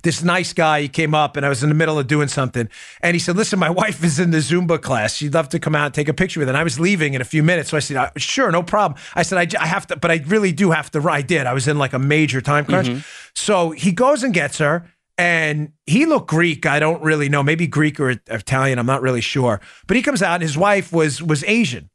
this 0.02 0.22
nice 0.22 0.52
guy. 0.52 0.80
He 0.82 0.88
came 0.88 1.14
up 1.14 1.36
and 1.36 1.44
I 1.44 1.48
was 1.48 1.62
in 1.62 1.68
the 1.68 1.74
middle 1.74 1.98
of 1.98 2.06
doing 2.06 2.28
something, 2.28 2.68
and 3.02 3.14
he 3.14 3.18
said, 3.18 3.36
"Listen, 3.36 3.58
my 3.58 3.70
wife 3.82 4.02
is 4.02 4.18
in 4.18 4.30
the 4.30 4.38
Zumba 4.38 4.80
class. 4.80 5.14
She'd 5.14 5.34
love 5.34 5.48
to 5.50 5.58
come 5.58 5.74
out 5.74 5.86
and 5.86 5.94
take 5.94 6.08
a 6.08 6.14
picture 6.14 6.40
with." 6.40 6.48
her. 6.48 6.50
And 6.50 6.58
I 6.58 6.64
was 6.64 6.80
leaving 6.80 7.14
in 7.14 7.20
a 7.20 7.24
few 7.24 7.42
minutes, 7.42 7.70
so 7.70 7.76
I 7.76 7.80
said, 7.80 7.96
"Uh, 7.96 8.10
"Sure, 8.16 8.50
no 8.50 8.62
problem." 8.62 8.98
I 9.14 9.22
said, 9.22 9.54
"I 9.54 9.66
have 9.66 9.86
to, 9.88 9.96
but 9.96 10.10
I 10.10 10.22
really 10.26 10.52
do 10.52 10.70
have 10.70 10.90
to." 10.92 11.08
I 11.08 11.22
did. 11.22 11.46
I 11.46 11.52
was 11.52 11.68
in 11.68 11.78
like 11.78 11.92
a 11.92 11.98
major 11.98 12.40
time 12.40 12.64
crunch, 12.64 12.88
so 13.34 13.70
he 13.70 13.92
goes 13.92 14.22
and 14.22 14.32
gets 14.34 14.58
her. 14.58 14.86
And 15.18 15.72
he 15.86 16.04
looked 16.04 16.28
Greek. 16.28 16.66
I 16.66 16.78
don't 16.78 17.02
really 17.02 17.30
know. 17.30 17.42
Maybe 17.42 17.66
Greek 17.66 17.98
or 17.98 18.10
Italian. 18.10 18.78
I'm 18.78 18.84
not 18.84 19.00
really 19.00 19.22
sure. 19.22 19.62
But 19.86 19.96
he 19.96 20.02
comes 20.02 20.20
out. 20.20 20.34
And 20.34 20.42
his 20.42 20.58
wife 20.58 20.92
was 20.92 21.22
was 21.22 21.42
Asian, 21.44 21.88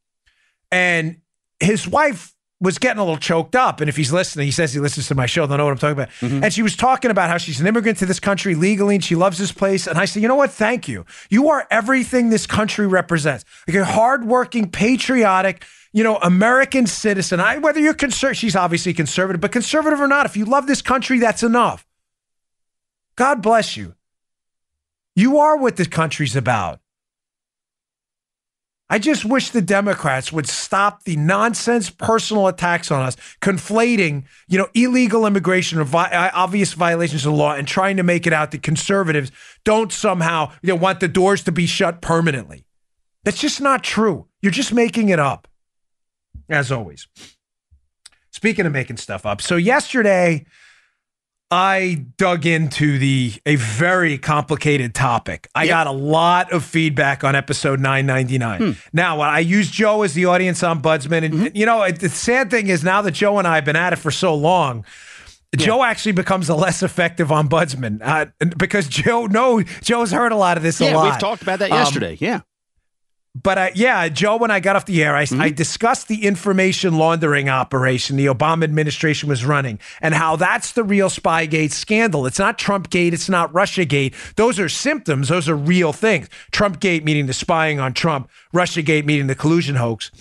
and 0.72 1.18
his 1.60 1.88
wife 1.88 2.34
was 2.62 2.78
getting 2.78 3.00
a 3.00 3.04
little 3.04 3.18
choked 3.18 3.56
up. 3.56 3.82
And 3.82 3.90
if 3.90 3.98
he's 3.98 4.14
listening, 4.14 4.46
he 4.46 4.52
says 4.52 4.72
he 4.72 4.80
listens 4.80 5.08
to 5.08 5.16
my 5.16 5.26
show. 5.26 5.48
They'll 5.48 5.58
know 5.58 5.66
what 5.66 5.72
I'm 5.72 5.78
talking 5.80 5.94
about. 5.94 6.10
Mm-hmm. 6.22 6.44
And 6.44 6.54
she 6.54 6.62
was 6.62 6.76
talking 6.76 7.10
about 7.10 7.30
how 7.30 7.38
she's 7.38 7.60
an 7.60 7.66
immigrant 7.66 7.98
to 7.98 8.06
this 8.06 8.20
country 8.20 8.54
legally 8.54 8.96
and 8.96 9.04
she 9.04 9.16
loves 9.16 9.40
this 9.40 9.52
place. 9.52 9.88
And 9.88 9.98
I 9.98 10.06
said, 10.06 10.22
you 10.22 10.28
know 10.28 10.36
what? 10.36 10.52
Thank 10.52 10.88
you. 10.88 11.06
You 11.32 11.50
are 11.50 11.68
everything 11.72 12.30
this 12.30 12.46
country 12.46 12.86
represents. 12.86 13.44
Like 13.68 13.78
a 13.78 13.86
hardworking, 13.86 14.70
patriotic, 14.70 15.66
you 15.92 16.04
know, 16.04 16.18
American 16.18 16.86
citizen. 16.86 17.40
I 17.40 17.58
whether 17.58 17.80
you're 17.80 17.96
conservative, 17.96 18.38
she's 18.38 18.56
obviously 18.56 18.94
conservative, 18.94 19.42
but 19.42 19.52
conservative 19.52 20.00
or 20.00 20.08
not, 20.08 20.28
if 20.28 20.38
you 20.38 20.46
love 20.46 20.68
this 20.68 20.84
country, 20.84 21.20
that's 21.20 21.42
enough. 21.42 21.86
God 23.16 23.42
bless 23.42 23.76
you. 23.76 23.96
You 25.16 25.40
are 25.40 25.58
what 25.58 25.78
this 25.78 25.88
country's 25.88 26.36
about. 26.36 26.81
I 28.92 29.00
just 29.00 29.24
wish 29.24 29.52
the 29.52 29.62
Democrats 29.62 30.34
would 30.34 30.50
stop 30.50 31.06
the 31.06 31.16
nonsense 31.16 31.90
personal 31.90 32.50
attacks 32.50 32.92
on 32.92 33.02
us, 33.02 33.16
conflating, 33.40 34.26
you 34.50 34.58
know, 34.58 34.68
illegal 34.74 35.26
immigration 35.26 35.80
or 35.80 35.86
vi- 35.86 36.10
uh, 36.10 36.30
obvious 36.34 36.74
violations 36.74 37.26
of 37.26 37.32
the 37.32 37.38
law 37.38 37.54
and 37.54 37.66
trying 37.66 37.96
to 37.96 38.04
make 38.04 38.28
it 38.28 38.34
out 38.34 38.52
that 38.52 38.64
conservatives 38.64 39.32
don't 39.64 39.94
somehow, 39.94 40.52
you 40.62 40.68
know, 40.68 40.76
want 40.76 41.00
the 41.00 41.08
doors 41.08 41.42
to 41.44 41.54
be 41.54 41.66
shut 41.66 42.02
permanently. 42.02 42.66
That's 43.24 43.40
just 43.40 43.62
not 43.62 43.82
true. 43.82 44.28
You're 44.42 44.52
just 44.52 44.74
making 44.74 45.08
it 45.08 45.20
up. 45.20 45.48
As 46.50 46.70
always. 46.70 47.08
Speaking 48.32 48.66
of 48.66 48.74
making 48.74 48.98
stuff 48.98 49.26
up. 49.26 49.42
So 49.42 49.56
yesterday 49.56 50.46
I 51.54 52.06
dug 52.18 52.46
into 52.46 52.98
the 52.98 53.34
a 53.46 53.56
very 53.58 54.18
complicated 54.18 54.96
topic. 54.96 55.50
I 55.54 55.68
got 55.68 55.86
a 55.86 55.92
lot 55.92 56.54
of 56.54 56.64
feedback 56.64 57.26
on 57.26 57.36
episode 57.36 57.82
999. 57.82 58.78
Now, 58.94 59.20
I 59.20 59.40
use 59.40 59.70
Joe 59.70 60.04
as 60.04 60.14
the 60.14 60.26
audience 60.26 60.62
ombudsman, 60.62 61.26
and 61.26 61.56
you 61.58 61.66
know, 61.66 61.92
the 61.92 62.08
sad 62.08 62.50
thing 62.50 62.70
is 62.70 62.84
now 62.86 63.02
that 63.02 63.12
Joe 63.12 63.38
and 63.38 63.46
I 63.48 63.56
have 63.56 63.66
been 63.66 63.76
at 63.76 63.92
it 63.92 63.98
for 63.98 64.12
so 64.12 64.34
long. 64.34 64.86
Joe 65.58 65.84
actually 65.84 66.14
becomes 66.14 66.48
a 66.48 66.56
less 66.56 66.82
effective 66.82 67.28
ombudsman 67.28 68.00
uh, 68.02 68.28
because 68.58 68.88
Joe, 68.88 69.26
no, 69.26 69.62
Joe's 69.62 70.12
heard 70.14 70.32
a 70.32 70.38
lot 70.38 70.56
of 70.56 70.64
this 70.64 70.80
a 70.80 70.86
Yeah, 70.86 70.96
lot. 70.96 71.12
we've 71.12 71.20
talked 71.20 71.42
about 71.42 71.60
that 71.60 71.70
Um, 71.74 71.78
yesterday. 71.78 72.16
yeah. 72.22 72.40
But 73.34 73.58
uh, 73.58 73.70
yeah, 73.74 74.10
Joe, 74.10 74.36
when 74.36 74.52
I 74.52 74.60
got 74.60 74.76
off 74.76 74.86
the 74.86 75.02
air, 75.02 75.16
I, 75.16 75.26
I 75.40 75.50
discussed 75.50 76.10
the 76.10 76.26
information 76.26 76.98
laundering 76.98 77.48
operation 77.48 78.18
the 78.18 78.26
Obama 78.26 78.66
administration 78.66 79.30
was 79.30 79.46
running 79.46 79.80
and 80.02 80.14
how 80.14 80.36
that's 80.36 80.74
the 80.74 80.84
real 80.84 81.08
Spygate 81.08 81.72
scandal. 81.72 82.26
It's 82.26 82.40
not 82.40 82.58
Trumpgate, 82.58 83.14
it's 83.14 83.30
not 83.30 83.54
Russiagate. 83.54 84.36
Those 84.36 84.60
are 84.60 84.68
symptoms, 84.68 85.30
those 85.30 85.48
are 85.48 85.56
real 85.56 85.94
things. 85.94 86.28
Trumpgate 86.52 87.06
meaning 87.06 87.28
the 87.28 87.34
spying 87.34 87.80
on 87.80 87.94
Trump, 87.94 88.30
Russiagate 88.54 89.06
meaning 89.06 89.28
the 89.28 89.36
collusion 89.36 89.76
hoax. 89.76 90.12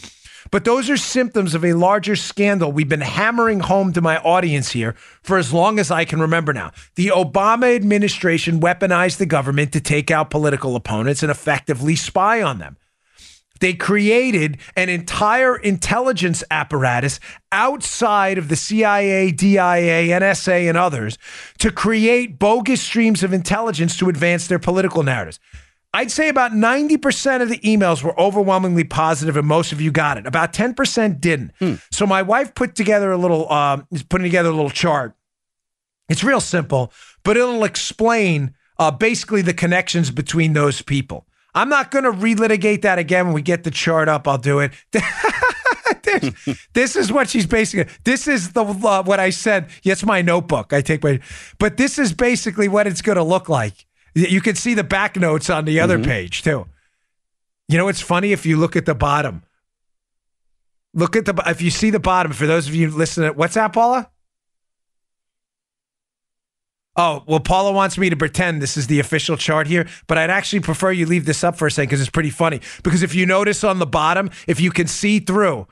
But 0.53 0.65
those 0.65 0.89
are 0.89 0.97
symptoms 0.97 1.55
of 1.55 1.65
a 1.65 1.75
larger 1.75 2.15
scandal 2.17 2.71
we've 2.73 2.89
been 2.89 3.01
hammering 3.01 3.61
home 3.61 3.93
to 3.93 4.01
my 4.01 4.19
audience 4.19 4.71
here 4.71 4.95
for 5.23 5.37
as 5.37 5.53
long 5.53 5.79
as 5.81 5.91
I 5.91 6.05
can 6.05 6.21
remember 6.21 6.53
now. 6.53 6.71
The 6.95 7.09
Obama 7.09 7.75
administration 7.75 8.61
weaponized 8.61 9.19
the 9.19 9.27
government 9.27 9.73
to 9.73 9.81
take 9.81 10.11
out 10.13 10.31
political 10.31 10.77
opponents 10.77 11.23
and 11.23 11.31
effectively 11.31 11.97
spy 11.97 12.41
on 12.41 12.59
them. 12.59 12.77
They 13.61 13.75
created 13.75 14.59
an 14.75 14.89
entire 14.89 15.57
intelligence 15.57 16.43
apparatus 16.51 17.21
outside 17.53 18.39
of 18.39 18.49
the 18.49 18.57
CIA, 18.57 19.31
DIA, 19.31 20.19
NSA, 20.19 20.69
and 20.69 20.77
others 20.77 21.19
to 21.59 21.71
create 21.71 22.39
bogus 22.39 22.83
streams 22.83 23.23
of 23.23 23.33
intelligence 23.33 23.97
to 23.99 24.09
advance 24.09 24.47
their 24.47 24.59
political 24.59 25.03
narratives. 25.03 25.39
I'd 25.93 26.11
say 26.11 26.29
about 26.29 26.53
90% 26.53 27.43
of 27.43 27.49
the 27.49 27.59
emails 27.59 28.03
were 28.03 28.19
overwhelmingly 28.19 28.85
positive, 28.85 29.37
and 29.37 29.47
most 29.47 29.73
of 29.73 29.81
you 29.81 29.91
got 29.91 30.19
it. 30.19 30.27
About 30.27 30.53
10% 30.53 31.21
didn't. 31.21 31.51
So 31.91 32.07
my 32.07 32.23
wife 32.23 32.55
put 32.55 32.77
together 32.77 33.11
a 33.11 33.17
little, 33.17 33.51
um, 33.53 33.87
is 33.91 34.05
putting 34.05 34.25
together 34.25 34.51
a 34.51 34.53
little 34.53 34.71
chart. 34.71 35.17
It's 36.09 36.23
real 36.25 36.41
simple, 36.41 36.93
but 37.25 37.37
it'll 37.37 37.65
explain 37.65 38.55
uh, 38.79 38.91
basically 38.93 39.43
the 39.43 39.53
connections 39.55 40.11
between 40.11 40.53
those 40.53 40.81
people. 40.81 41.27
I'm 41.55 41.69
not 41.69 41.91
going 41.91 42.05
to 42.05 42.13
relitigate 42.13 42.83
that 42.83 42.99
again 42.99 43.27
when 43.27 43.35
we 43.35 43.43
get 43.43 43.65
the 43.65 43.71
chart 43.71 44.09
up. 44.09 44.29
I'll 44.29 44.39
do 44.39 44.61
it. 44.61 44.73
this, 46.73 46.97
is 46.97 47.13
what 47.13 47.29
she's 47.29 47.47
basically. 47.47 47.93
This 48.05 48.29
is 48.29 48.53
the 48.53 48.65
uh, 48.65 49.03
what 49.03 49.21
I 49.21 49.31
said. 49.31 49.69
Yes, 49.83 50.05
my 50.05 50.23
notebook. 50.23 50.73
I 50.73 50.81
take 50.81 51.03
my, 51.03 51.21
but 51.59 51.77
this 51.77 51.99
is 51.99 52.13
basically 52.13 52.69
what 52.69 52.87
it's 52.87 53.03
going 53.03 53.17
to 53.17 53.25
look 53.25 53.49
like. 53.49 53.87
You 54.15 54.41
can 54.41 54.57
see 54.57 54.75
the 54.75 54.85
back 54.85 55.17
notes 55.17 55.51
on 55.51 55.65
the 55.65 55.81
other 55.81 55.99
page 55.99 56.43
too. 56.43 56.67
You 57.69 57.79
know, 57.79 57.89
it's 57.89 58.01
funny 58.01 58.33
if 58.33 58.45
you 58.45 58.57
look 58.57 58.75
at 58.75 58.87
the 58.87 58.95
bottom. 58.95 59.45
Look 60.93 61.15
at 61.15 61.25
the 61.25 61.41
if 61.47 61.63
you 61.63 61.71
see 61.71 61.91
the 61.91 62.01
bottom. 62.01 62.33
For 62.33 62.47
those 62.47 62.67
of 62.67 62.75
you 62.75 62.91
listening, 62.91 63.31
what's 63.37 63.55
that, 63.55 63.73
Paula? 63.73 64.11
Oh, 66.97 67.23
well, 67.27 67.41
Paula 67.41 67.73
wants 67.73 67.97
me 67.97 68.11
to 68.11 68.17
pretend 68.17 68.61
this 68.61 68.77
is 68.77 68.89
the 68.89 68.99
official 68.99 69.37
chart 69.37 69.69
here, 69.69 69.87
but 70.09 70.19
I'd 70.19 70.31
actually 70.31 70.61
prefer 70.61 70.91
you 70.91 71.07
leave 71.07 71.25
this 71.25 71.45
up 71.45 71.57
for 71.57 71.67
a 71.67 71.71
second 71.71 71.89
because 71.89 72.01
it's 72.01 72.11
pretty 72.11 72.31
funny. 72.31 72.61
Because 72.83 73.03
if 73.03 73.15
you 73.15 73.27
notice 73.27 73.63
on 73.63 73.79
the 73.79 73.87
bottom, 73.87 74.29
if 74.49 74.61
you 74.61 74.71
can 74.71 74.89
see 74.89 75.21
through, 75.21 75.67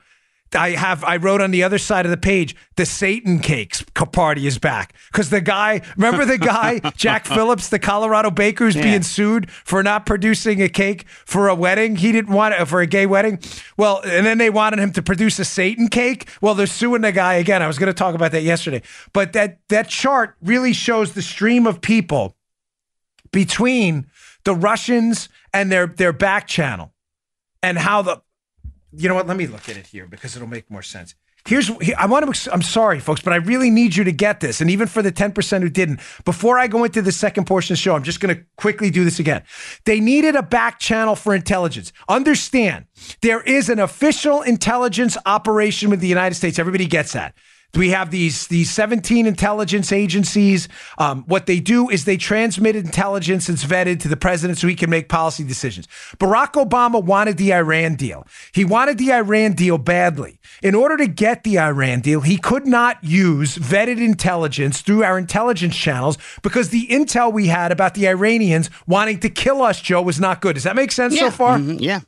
I 0.53 0.71
have 0.71 1.03
I 1.03 1.17
wrote 1.17 1.41
on 1.41 1.51
the 1.51 1.63
other 1.63 1.77
side 1.77 2.05
of 2.05 2.11
the 2.11 2.17
page, 2.17 2.55
the 2.75 2.85
Satan 2.85 3.39
cakes 3.39 3.83
party 3.93 4.47
is 4.47 4.57
back. 4.57 4.93
Because 5.11 5.29
the 5.29 5.41
guy, 5.41 5.81
remember 5.95 6.25
the 6.25 6.37
guy, 6.37 6.79
Jack 6.95 7.25
Phillips, 7.25 7.69
the 7.69 7.79
Colorado 7.79 8.31
baker 8.31 8.65
who's 8.65 8.75
being 8.75 9.03
sued 9.03 9.51
for 9.51 9.83
not 9.83 10.05
producing 10.05 10.61
a 10.61 10.69
cake 10.69 11.07
for 11.25 11.47
a 11.47 11.55
wedding. 11.55 11.95
He 11.97 12.11
didn't 12.11 12.33
want 12.33 12.53
it 12.53 12.65
for 12.65 12.81
a 12.81 12.87
gay 12.87 13.05
wedding. 13.05 13.39
Well, 13.77 14.01
and 14.03 14.25
then 14.25 14.37
they 14.37 14.49
wanted 14.49 14.79
him 14.79 14.91
to 14.93 15.01
produce 15.01 15.39
a 15.39 15.45
Satan 15.45 15.87
cake. 15.87 16.27
Well, 16.41 16.55
they're 16.55 16.67
suing 16.67 17.01
the 17.01 17.11
guy 17.11 17.35
again. 17.35 17.61
I 17.61 17.67
was 17.67 17.77
going 17.77 17.87
to 17.87 17.93
talk 17.93 18.15
about 18.15 18.31
that 18.31 18.43
yesterday. 18.43 18.81
But 19.13 19.33
that 19.33 19.59
that 19.69 19.89
chart 19.89 20.35
really 20.41 20.73
shows 20.73 21.13
the 21.13 21.21
stream 21.21 21.67
of 21.67 21.81
people 21.81 22.35
between 23.31 24.07
the 24.43 24.55
Russians 24.55 25.29
and 25.53 25.71
their 25.71 25.87
their 25.87 26.13
back 26.13 26.47
channel 26.47 26.93
and 27.61 27.77
how 27.77 28.01
the 28.01 28.21
you 28.91 29.07
know 29.07 29.15
what? 29.15 29.27
Let 29.27 29.37
me 29.37 29.47
look 29.47 29.69
at 29.69 29.77
it 29.77 29.87
here 29.87 30.07
because 30.07 30.35
it'll 30.35 30.47
make 30.47 30.69
more 30.69 30.81
sense. 30.81 31.15
Here's 31.47 31.71
i 31.97 32.05
want 32.05 32.35
to 32.35 32.53
i'm 32.53 32.61
sorry 32.61 32.99
folks 32.99 33.21
but 33.21 33.31
i 33.31 33.37
really 33.37 33.69
need 33.69 33.95
you 33.95 34.03
to 34.03 34.11
get 34.11 34.41
this 34.41 34.59
and 34.59 34.69
even 34.69 34.87
for 34.87 35.01
the 35.01 35.11
10% 35.11 35.61
who 35.61 35.69
didn't 35.69 36.01
before 36.25 36.59
i 36.59 36.67
go 36.67 36.83
into 36.83 37.01
the 37.01 37.13
second 37.13 37.45
portion 37.45 37.73
of 37.73 37.77
the 37.77 37.81
show 37.81 37.95
i'm 37.95 38.03
just 38.03 38.19
going 38.19 38.35
to 38.35 38.43
quickly 38.57 38.89
do 38.89 39.05
this 39.05 39.19
again. 39.19 39.41
They 39.85 39.99
needed 39.99 40.35
a 40.35 40.43
back 40.43 40.79
channel 40.79 41.15
for 41.15 41.33
intelligence. 41.33 41.93
Understand 42.09 42.85
there 43.21 43.41
is 43.41 43.69
an 43.69 43.79
official 43.79 44.41
intelligence 44.41 45.17
operation 45.25 45.89
with 45.89 46.01
the 46.01 46.07
united 46.07 46.35
states. 46.35 46.59
Everybody 46.59 46.85
gets 46.85 47.13
that 47.13 47.35
we 47.75 47.89
have 47.91 48.09
these 48.09 48.47
these 48.47 48.71
17 48.71 49.25
intelligence 49.27 49.91
agencies. 49.91 50.67
Um, 50.97 51.23
what 51.27 51.45
they 51.45 51.59
do 51.59 51.89
is 51.89 52.05
they 52.05 52.17
transmit 52.17 52.75
intelligence 52.75 53.47
that's 53.47 53.63
vetted 53.63 53.99
to 54.01 54.07
the 54.07 54.17
president 54.17 54.57
so 54.57 54.67
he 54.67 54.75
can 54.75 54.89
make 54.89 55.07
policy 55.07 55.43
decisions. 55.43 55.87
Barack 56.17 56.53
Obama 56.53 57.03
wanted 57.03 57.37
the 57.37 57.53
Iran 57.53 57.95
deal. 57.95 58.25
He 58.53 58.65
wanted 58.65 58.97
the 58.97 59.13
Iran 59.13 59.53
deal 59.53 59.77
badly. 59.77 60.39
In 60.63 60.73
order 60.75 60.97
to 60.97 61.07
get 61.07 61.43
the 61.43 61.59
Iran 61.59 62.01
deal, 62.01 62.21
he 62.21 62.37
could 62.37 62.65
not 62.65 63.03
use 63.03 63.57
vetted 63.57 63.99
intelligence 63.99 64.81
through 64.81 65.03
our 65.03 65.17
intelligence 65.17 65.75
channels 65.75 66.17
because 66.41 66.69
the 66.69 66.87
intel 66.87 67.31
we 67.31 67.47
had 67.47 67.71
about 67.71 67.93
the 67.93 68.07
Iranians 68.07 68.69
wanting 68.87 69.19
to 69.19 69.29
kill 69.29 69.61
us, 69.61 69.79
Joe, 69.79 70.01
was 70.01 70.19
not 70.19 70.41
good. 70.41 70.55
Does 70.55 70.63
that 70.63 70.75
make 70.75 70.91
sense 70.91 71.17
so 71.17 71.25
Yeah. 71.25 71.29
far? 71.31 71.57
Mhm. 71.57 71.77
Yeah. 71.79 71.99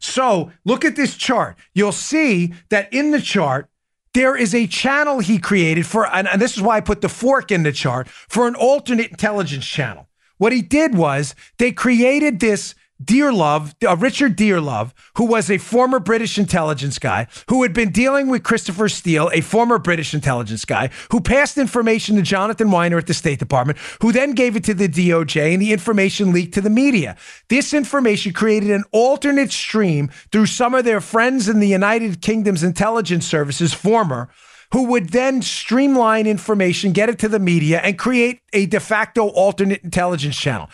So 0.00 0.50
look 0.64 0.84
at 0.84 0.96
this 0.96 1.16
chart. 1.16 1.56
You'll 1.74 1.92
see 1.92 2.54
that 2.70 2.92
in 2.92 3.10
the 3.10 3.20
chart, 3.20 3.68
there 4.14 4.36
is 4.36 4.54
a 4.54 4.66
channel 4.66 5.20
he 5.20 5.38
created 5.38 5.86
for, 5.86 6.06
and, 6.06 6.28
and 6.28 6.40
this 6.40 6.56
is 6.56 6.62
why 6.62 6.76
I 6.76 6.80
put 6.80 7.00
the 7.00 7.08
fork 7.08 7.50
in 7.50 7.62
the 7.62 7.72
chart, 7.72 8.08
for 8.08 8.48
an 8.48 8.54
alternate 8.54 9.10
intelligence 9.10 9.66
channel. 9.66 10.08
What 10.38 10.52
he 10.52 10.62
did 10.62 10.96
was 10.96 11.34
they 11.58 11.72
created 11.72 12.40
this 12.40 12.74
Dearlove, 13.02 13.74
uh, 13.86 13.96
Richard 13.96 14.36
Dearlove, 14.36 14.92
who 15.16 15.24
was 15.24 15.50
a 15.50 15.58
former 15.58 16.00
British 16.00 16.36
intelligence 16.36 16.98
guy 16.98 17.28
who 17.48 17.62
had 17.62 17.72
been 17.72 17.90
dealing 17.90 18.28
with 18.28 18.42
Christopher 18.42 18.88
Steele, 18.88 19.30
a 19.32 19.40
former 19.40 19.78
British 19.78 20.14
intelligence 20.14 20.64
guy, 20.64 20.90
who 21.12 21.20
passed 21.20 21.58
information 21.58 22.16
to 22.16 22.22
Jonathan 22.22 22.68
Winer 22.68 22.98
at 22.98 23.06
the 23.06 23.14
State 23.14 23.38
Department, 23.38 23.78
who 24.02 24.10
then 24.10 24.32
gave 24.32 24.56
it 24.56 24.64
to 24.64 24.74
the 24.74 24.88
DOJ, 24.88 25.52
and 25.52 25.62
the 25.62 25.72
information 25.72 26.32
leaked 26.32 26.54
to 26.54 26.60
the 26.60 26.70
media. 26.70 27.16
This 27.48 27.72
information 27.72 28.32
created 28.32 28.70
an 28.70 28.84
alternate 28.90 29.52
stream 29.52 30.10
through 30.32 30.46
some 30.46 30.74
of 30.74 30.84
their 30.84 31.00
friends 31.00 31.48
in 31.48 31.60
the 31.60 31.68
United 31.68 32.20
Kingdom's 32.20 32.64
intelligence 32.64 33.26
services, 33.26 33.72
former, 33.72 34.28
who 34.72 34.84
would 34.84 35.10
then 35.10 35.42
streamline 35.42 36.26
information, 36.26 36.92
get 36.92 37.08
it 37.08 37.18
to 37.20 37.28
the 37.28 37.38
media, 37.38 37.80
and 37.80 37.98
create 37.98 38.40
a 38.52 38.66
de 38.66 38.80
facto 38.80 39.28
alternate 39.28 39.82
intelligence 39.82 40.36
channel. 40.36 40.68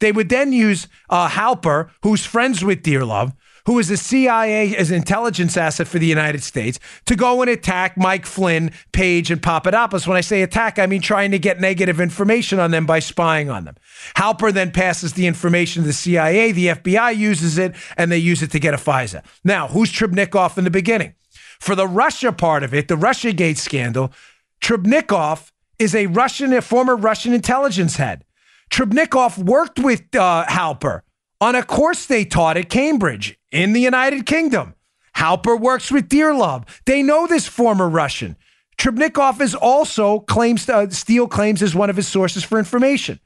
They 0.00 0.12
would 0.12 0.28
then 0.28 0.52
use 0.52 0.88
uh, 1.10 1.28
Halper, 1.28 1.90
who's 2.02 2.24
friends 2.24 2.64
with 2.64 2.82
Dearlove, 2.82 3.32
who 3.68 3.78
is 3.78 3.90
a 3.90 3.98
CIA 3.98 4.74
as 4.74 4.90
intelligence 4.90 5.54
asset 5.54 5.86
for 5.86 5.98
the 5.98 6.06
United 6.06 6.42
States, 6.42 6.78
to 7.04 7.14
go 7.14 7.42
and 7.42 7.50
attack 7.50 7.98
Mike 7.98 8.24
Flynn, 8.24 8.70
Page, 8.92 9.30
and 9.30 9.42
Papadopoulos. 9.42 10.06
When 10.06 10.16
I 10.16 10.22
say 10.22 10.40
attack, 10.40 10.78
I 10.78 10.86
mean 10.86 11.02
trying 11.02 11.32
to 11.32 11.38
get 11.38 11.60
negative 11.60 12.00
information 12.00 12.60
on 12.60 12.70
them 12.70 12.86
by 12.86 12.98
spying 12.98 13.50
on 13.50 13.66
them. 13.66 13.76
Halper 14.16 14.54
then 14.54 14.70
passes 14.70 15.12
the 15.12 15.26
information 15.26 15.82
to 15.82 15.86
the 15.86 15.92
CIA, 15.92 16.50
the 16.50 16.68
FBI 16.68 17.14
uses 17.14 17.58
it, 17.58 17.74
and 17.98 18.10
they 18.10 18.16
use 18.16 18.42
it 18.42 18.50
to 18.52 18.58
get 18.58 18.72
a 18.72 18.78
FISA. 18.78 19.22
Now, 19.44 19.68
who's 19.68 19.92
Trebnikov 19.92 20.56
in 20.56 20.64
the 20.64 20.70
beginning? 20.70 21.12
For 21.60 21.74
the 21.74 21.86
Russia 21.86 22.32
part 22.32 22.62
of 22.62 22.72
it, 22.72 22.88
the 22.88 22.96
Russiagate 22.96 23.58
scandal, 23.58 24.12
Trebnikov 24.60 25.50
is 25.78 25.94
a 25.94 26.06
Russian, 26.06 26.52
a 26.52 26.62
former 26.62 26.96
Russian 26.96 27.32
intelligence 27.32 27.96
head. 27.96 28.24
Trebnikov 28.70 29.38
worked 29.38 29.78
with 29.78 30.14
uh, 30.14 30.44
Halper 30.48 31.02
on 31.40 31.54
a 31.54 31.62
course 31.62 32.06
they 32.06 32.24
taught 32.24 32.56
at 32.56 32.68
Cambridge 32.68 33.38
in 33.50 33.72
the 33.72 33.80
United 33.80 34.26
Kingdom. 34.26 34.74
Halper 35.16 35.58
works 35.58 35.90
with 35.90 36.08
Dearlove. 36.08 36.64
They 36.84 37.02
know 37.02 37.26
this 37.26 37.46
former 37.46 37.88
Russian. 37.88 38.36
Trebnikov 38.76 39.40
is 39.40 39.54
also 39.54 40.20
claims 40.20 40.68
uh, 40.68 40.88
Steele 40.90 41.26
claims 41.26 41.62
as 41.62 41.74
one 41.74 41.90
of 41.90 41.96
his 41.96 42.06
sources 42.06 42.44
for 42.44 42.58
information. 42.58 43.18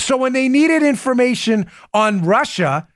So 0.00 0.16
when 0.16 0.32
they 0.32 0.48
needed 0.48 0.82
information 0.82 1.66
on 1.94 2.24
Russia, 2.24 2.88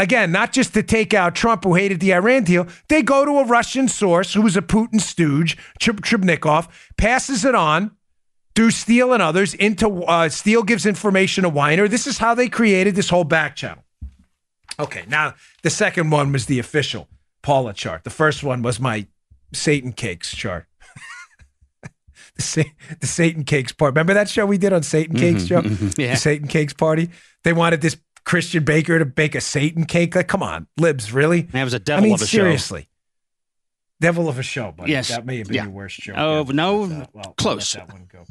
again, 0.00 0.32
not 0.32 0.52
just 0.52 0.74
to 0.74 0.82
take 0.82 1.12
out 1.12 1.34
Trump, 1.34 1.62
who 1.64 1.74
hated 1.74 2.00
the 2.00 2.14
Iran 2.14 2.44
deal, 2.44 2.66
they 2.88 3.02
go 3.02 3.24
to 3.24 3.38
a 3.38 3.44
Russian 3.44 3.86
source 3.86 4.34
who 4.34 4.42
was 4.42 4.56
a 4.56 4.62
Putin 4.62 5.00
stooge, 5.00 5.56
Trebnikov, 5.78 6.68
passes 6.96 7.44
it 7.44 7.54
on 7.54 7.92
through 8.56 8.70
Steele 8.70 9.12
and 9.12 9.22
others 9.22 9.54
into 9.54 10.02
uh, 10.04 10.28
Steele 10.28 10.62
gives 10.62 10.86
information 10.86 11.44
to 11.44 11.50
Winer. 11.50 11.88
This 11.88 12.06
is 12.06 12.18
how 12.18 12.34
they 12.34 12.48
created 12.48 12.94
this 12.94 13.10
whole 13.10 13.24
back 13.24 13.54
channel. 13.54 13.84
Okay, 14.78 15.04
now 15.08 15.34
the 15.62 15.70
second 15.70 16.10
one 16.10 16.32
was 16.32 16.46
the 16.46 16.58
official 16.58 17.08
Paula 17.42 17.74
chart. 17.74 18.04
The 18.04 18.10
first 18.10 18.42
one 18.42 18.62
was 18.62 18.80
my 18.80 19.06
Satan 19.52 19.92
cakes 19.92 20.34
chart. 20.34 20.66
the, 22.36 22.42
Sa- 22.42 22.62
the 23.00 23.06
Satan 23.06 23.44
cakes 23.44 23.72
part. 23.72 23.92
Remember 23.92 24.14
that 24.14 24.30
show 24.30 24.46
we 24.46 24.58
did 24.58 24.72
on 24.72 24.82
Satan 24.82 25.16
mm-hmm, 25.16 25.34
cakes, 25.34 25.44
Joe? 25.44 25.60
Mm-hmm, 25.60 25.86
mm-hmm, 25.86 26.00
yeah. 26.00 26.12
The 26.12 26.18
Satan 26.18 26.48
cakes 26.48 26.72
party. 26.72 27.10
They 27.44 27.52
wanted 27.52 27.82
this 27.82 27.96
Christian 28.24 28.64
baker 28.64 28.98
to 28.98 29.04
bake 29.04 29.34
a 29.34 29.40
Satan 29.40 29.84
cake. 29.84 30.14
Like, 30.14 30.28
come 30.28 30.42
on, 30.42 30.66
libs, 30.76 31.12
really? 31.12 31.42
That 31.42 31.64
was 31.64 31.74
a 31.74 31.78
devil 31.78 32.04
I 32.04 32.06
mean, 32.06 32.14
of 32.14 32.22
a 32.22 32.26
show. 32.26 32.38
seriously. 32.38 32.88
Devil 34.00 34.28
of 34.28 34.38
a 34.38 34.42
show, 34.42 34.72
buddy. 34.72 34.92
Yes. 34.92 35.08
That 35.08 35.26
may 35.26 35.38
have 35.38 35.48
been 35.48 35.56
Yeah. 35.56 35.62
your 35.64 35.72
worst 35.72 35.96
show. 35.96 36.14
Oh, 36.16 36.40
ever. 36.40 36.52
no, 36.52 36.86
But, 36.86 36.94
uh, 36.94 37.06
well, 37.12 37.34
close. 37.36 37.74
let 37.76 37.86
that 37.88 37.92
one 37.94 38.08
go. 38.10 38.24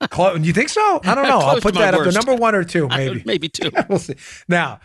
Close. 0.08 0.40
You 0.46 0.52
think 0.52 0.68
so? 0.70 1.00
I 1.04 1.14
don't 1.14 1.24
know. 1.28 1.38
I'll 1.40 1.60
put 1.60 1.74
that 1.74 1.92
up 1.94 2.00
worst. 2.00 2.14
number 2.16 2.34
one 2.34 2.54
or 2.54 2.64
two, 2.64 2.88
maybe. 2.96 3.22
Maybe 3.26 3.48
two. 3.48 3.70
we'll 3.88 3.98
see. 3.98 4.14
Now, 4.48 4.80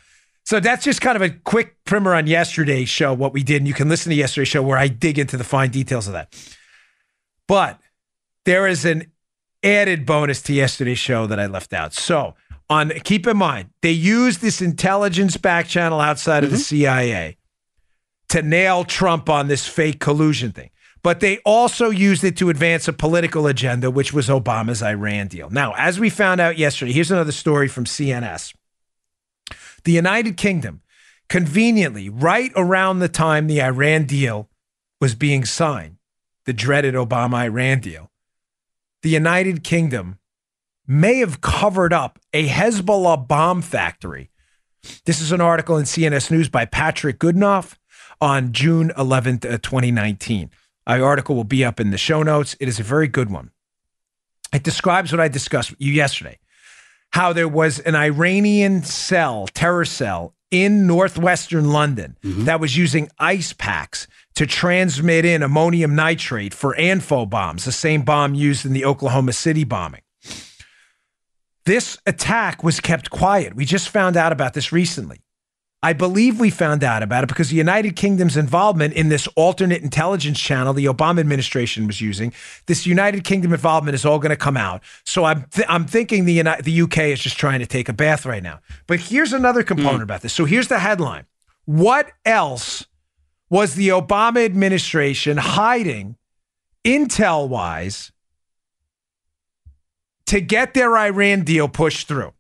so 0.46 0.60
that's 0.60 0.84
just 0.84 1.00
kind 1.02 1.16
of 1.16 1.22
a 1.22 1.30
quick 1.30 1.76
primer 1.86 2.14
on 2.16 2.28
yesterday's 2.28 2.90
show, 2.90 3.14
what 3.14 3.32
we 3.34 3.44
did. 3.44 3.58
And 3.58 3.68
you 3.68 3.74
can 3.74 3.88
listen 3.88 4.10
to 4.10 4.16
yesterday's 4.16 4.50
show 4.50 4.62
where 4.64 4.78
I 4.78 4.88
dig 4.90 5.18
into 5.20 5.38
the 5.38 5.44
fine 5.46 5.70
details 5.70 6.08
of 6.08 6.14
that. 6.14 6.34
But 7.48 7.80
there 8.46 8.68
is 8.68 8.84
an 8.86 9.12
added 9.64 10.06
bonus 10.06 10.42
to 10.44 10.54
yesterday's 10.54 11.00
show 11.00 11.28
that 11.28 11.40
I 11.40 11.46
left 11.46 11.72
out. 11.74 11.94
So, 11.94 12.36
on 12.74 12.90
keep 13.04 13.28
in 13.28 13.38
mind, 13.38 13.70
they 13.82 13.92
used 13.92 14.42
this 14.42 14.62
intelligence 14.62 15.38
back 15.38 15.68
channel 15.68 16.00
outside 16.00 16.44
of 16.44 16.50
the 16.50 16.58
mm-hmm. 16.58 16.64
CIA 16.64 17.38
to 18.30 18.42
nail 18.42 18.84
Trump 18.84 19.30
on 19.30 19.48
this 19.48 19.68
fake 19.68 20.00
collusion 20.00 20.52
thing. 20.52 20.70
But 21.04 21.20
they 21.20 21.40
also 21.40 21.90
used 21.90 22.24
it 22.24 22.38
to 22.38 22.50
advance 22.50 22.88
a 22.88 22.94
political 22.94 23.46
agenda, 23.46 23.92
which 23.92 24.14
was 24.14 24.30
Obama's 24.30 24.82
Iran 24.82 25.28
deal. 25.28 25.50
Now, 25.50 25.74
as 25.78 26.00
we 26.00 26.10
found 26.10 26.40
out 26.40 26.58
yesterday, 26.58 26.94
here's 26.94 27.12
another 27.12 27.34
story 27.34 27.68
from 27.68 27.84
CNS. 27.84 28.54
The 29.84 29.92
United 29.92 30.38
Kingdom, 30.38 30.82
conveniently, 31.28 32.08
right 32.10 32.52
around 32.56 33.00
the 33.00 33.10
time 33.10 33.48
the 33.48 33.62
Iran 33.62 34.06
deal 34.06 34.50
was 35.02 35.14
being 35.14 35.44
signed, 35.44 35.98
the 36.46 36.54
dreaded 36.54 36.96
Obama 36.96 37.44
Iran 37.44 37.82
deal, 37.82 38.10
the 39.02 39.10
United 39.10 39.64
Kingdom 39.64 40.20
may 40.88 41.20
have 41.20 41.42
covered 41.42 41.94
up 41.94 42.20
a 42.34 42.48
Hezbollah 42.48 43.28
bomb 43.28 43.62
factory. 43.62 44.30
This 45.06 45.22
is 45.22 45.32
an 45.32 45.42
article 45.42 45.78
in 45.78 45.86
CNS 45.86 46.30
News 46.30 46.50
by 46.50 46.66
Patrick 46.66 47.20
Goodenough 47.20 47.76
on 48.20 48.52
June 48.52 48.92
11th, 48.98 49.46
uh, 49.46 49.58
2019. 49.60 50.50
Our 50.86 51.04
article 51.04 51.36
will 51.36 51.46
be 51.46 51.64
up 51.64 51.80
in 51.80 51.92
the 51.92 51.98
show 51.98 52.24
notes. 52.24 52.56
It 52.60 52.68
is 52.68 52.80
a 52.80 52.84
very 52.84 53.08
good 53.08 53.32
one. 53.32 53.52
It 54.54 54.64
describes 54.64 55.12
what 55.12 55.22
I 55.22 55.30
discussed 55.30 55.72
with 55.72 55.82
you 55.82 55.92
yesterday 55.92 56.38
how 57.14 57.32
there 57.32 57.48
was 57.48 57.78
an 57.80 57.96
Iranian 57.96 58.82
cell, 58.82 59.48
terror 59.54 59.86
cell 59.86 60.34
in 60.50 60.88
northwestern 60.88 61.72
London 61.72 62.18
that 62.24 62.60
was 62.60 62.76
using 62.76 63.08
ice 63.20 63.54
packs 63.54 64.08
to 64.34 64.48
transmit 64.48 65.24
in 65.24 65.44
ammonium 65.44 65.96
nitrate 65.96 66.56
for 66.56 66.76
ANFO 66.76 67.30
bombs, 67.30 67.66
the 67.66 67.72
same 67.72 68.02
bomb 68.02 68.34
used 68.34 68.66
in 68.66 68.74
the 68.74 68.84
Oklahoma 68.84 69.34
City 69.34 69.64
bombing. 69.64 70.02
This 71.66 71.98
attack 72.06 72.64
was 72.64 72.80
kept 72.80 73.10
quiet. 73.10 73.56
We 73.56 73.66
just 73.66 73.90
found 73.90 74.18
out 74.18 74.32
about 74.32 74.54
this 74.54 74.72
recently. 74.72 75.24
I 75.84 75.92
believe 75.92 76.40
we 76.40 76.50
found 76.50 76.82
out 76.82 77.04
about 77.04 77.26
it 77.26 77.28
because 77.28 77.50
the 77.50 77.58
United 77.58 77.98
Kingdom's 77.98 78.38
involvement 78.38 78.94
in 78.94 79.10
this 79.10 79.28
alternate 79.36 79.82
intelligence 79.82 80.40
channel 80.40 80.72
the 80.72 80.86
Obama 80.86 81.20
administration 81.20 81.88
was 81.88 82.00
using, 82.00 82.32
this 82.68 82.86
United 82.86 83.26
Kingdom 83.26 83.52
involvement 83.52 83.94
is 83.94 84.06
all 84.06 84.18
going 84.18 84.30
to 84.30 84.38
come 84.38 84.56
out. 84.56 84.82
So 85.04 85.26
I'm 85.26 85.44
th- 85.52 85.68
I'm 85.70 85.86
thinking 85.86 86.24
the 86.24 86.34
Uni- 86.34 86.62
the 86.62 86.82
UK 86.84 87.00
is 87.00 87.20
just 87.20 87.38
trying 87.38 87.60
to 87.60 87.66
take 87.66 87.90
a 87.90 87.94
bath 87.94 88.26
right 88.26 88.42
now. 88.42 88.62
But 88.88 89.02
here's 89.02 89.34
another 89.34 89.62
hmm. 89.62 89.68
component 89.68 90.04
about 90.04 90.22
this. 90.22 90.32
So 90.32 90.46
here's 90.46 90.70
the 90.70 90.80
headline. 90.80 91.26
What 91.66 92.14
else 92.24 92.88
was 93.50 93.76
the 93.76 93.90
Obama 93.90 94.46
administration 94.46 95.36
hiding 95.36 96.16
intel 96.86 97.50
wise 97.50 98.13
to 100.28 100.42
get 100.42 100.74
their 100.74 100.96
Iran 100.98 101.44
deal 101.44 101.68
pushed 101.68 102.08
through? 102.08 102.34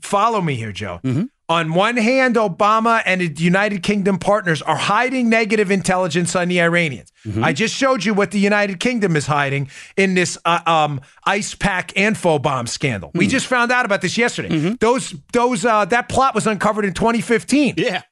Follow 0.00 0.40
me 0.40 0.54
here, 0.54 0.72
Joe. 0.72 1.00
On 1.48 1.74
one 1.74 1.96
hand, 1.96 2.34
Obama 2.34 3.02
and 3.06 3.20
the 3.20 3.42
United 3.42 3.84
Kingdom 3.84 4.18
partners 4.18 4.62
are 4.62 4.74
hiding 4.76 5.28
negative 5.28 5.70
intelligence 5.70 6.34
on 6.34 6.48
the 6.48 6.60
Iranians. 6.60 7.12
I 7.40 7.52
just 7.52 7.72
showed 7.74 8.04
you 8.04 8.14
what 8.14 8.32
the 8.32 8.40
United 8.40 8.80
Kingdom 8.80 9.14
is 9.14 9.26
hiding 9.26 9.68
in 9.96 10.14
this 10.14 10.36
uh, 10.44 10.60
um, 10.66 11.00
ice 11.24 11.54
pack 11.54 11.92
ANFO 11.94 12.42
bomb 12.42 12.66
scandal. 12.66 13.12
We 13.14 13.26
just 13.28 13.46
found 13.46 13.70
out 13.70 13.84
about 13.84 14.00
this 14.02 14.18
yesterday. 14.18 14.74
Those 14.80 15.14
those 15.32 15.64
uh, 15.64 15.84
that 15.86 16.08
plot 16.08 16.34
was 16.34 16.46
uncovered 16.48 16.84
in 16.84 16.94
2015. 16.94 17.74
Yeah. 17.78 18.02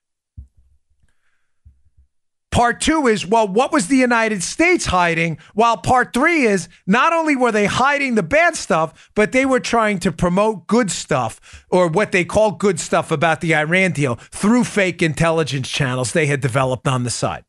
Part 2.55 2.81
two 2.81 3.09
is, 3.09 3.27
well, 3.27 3.49
what 3.49 3.73
was 3.73 3.89
the 3.89 3.97
United 3.97 4.41
States 4.41 4.87
hiding? 4.87 5.39
While 5.55 5.77
part 5.77 6.13
three 6.15 6.45
is, 6.45 6.69
not 6.87 7.13
only 7.13 7.35
were 7.35 7.51
they 7.51 7.67
hiding 7.67 8.15
the 8.15 8.23
bad 8.23 8.55
stuff, 8.55 9.11
but 9.17 9.33
they 9.33 9.45
were 9.45 9.59
trying 9.59 9.99
to 9.99 10.13
promote 10.13 10.69
good 10.69 10.89
stuff 10.93 11.67
or 11.69 11.89
what 11.89 12.13
they 12.13 12.25
call 12.25 12.53
good 12.53 12.79
stuff 12.79 13.11
about 13.11 13.41
the 13.41 13.57
Iran 13.57 13.91
deal 13.91 14.15
through 14.31 14.63
fake 14.63 15.03
intelligence 15.03 15.69
channels 15.69 16.13
they 16.13 16.27
had 16.27 16.41
developed 16.41 16.87
on 16.87 17.03
the 17.03 17.11
side. 17.11 17.45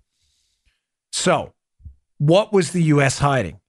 So, 1.11 1.53
what 2.17 2.51
was 2.51 2.71
the 2.71 2.81
U.S. 2.85 3.19
hiding? 3.19 3.59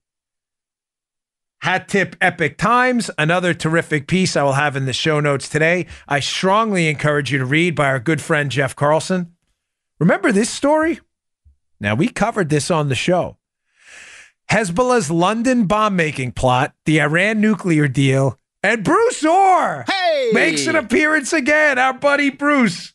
Hat 1.61 1.87
tip 1.87 2.17
Epoch 2.19 2.57
Times, 2.57 3.11
another 3.19 3.53
terrific 3.53 4.09
piece 4.09 4.39
I 4.39 4.43
will 4.43 4.55
have 4.55 4.75
in 4.75 4.87
the 4.87 4.95
show 4.95 5.21
notes 5.21 5.51
today. 5.51 5.85
I 6.09 6.21
strongly 6.21 6.89
encourage 6.89 7.31
you 7.31 7.37
to 7.41 7.45
read 7.45 7.75
by 7.75 7.89
our 7.89 8.01
good 8.01 8.23
friend 8.23 8.51
Jeff 8.51 8.75
Carlson. 8.75 9.35
Remember 9.99 10.33
this 10.33 10.49
story? 10.49 11.01
Now, 11.81 11.95
we 11.95 12.09
covered 12.09 12.49
this 12.49 12.71
on 12.71 12.89
the 12.89 12.95
show. 12.95 13.37
Hezbollah's 14.51 15.11
London 15.11 15.67
bomb 15.67 15.97
making 15.97 16.33
plot, 16.33 16.75
the 16.85 17.01
Iran 17.01 17.41
nuclear 17.41 17.89
deal, 17.89 18.39
and 18.63 18.85
Bruce 18.85 19.25
Ohr 19.25 19.85
Hey! 19.89 20.31
makes 20.33 20.67
an 20.67 20.77
appearance 20.77 21.33
again. 21.33 21.79
Our 21.79 21.93
buddy 21.95 22.31
Bruce. 22.31 22.95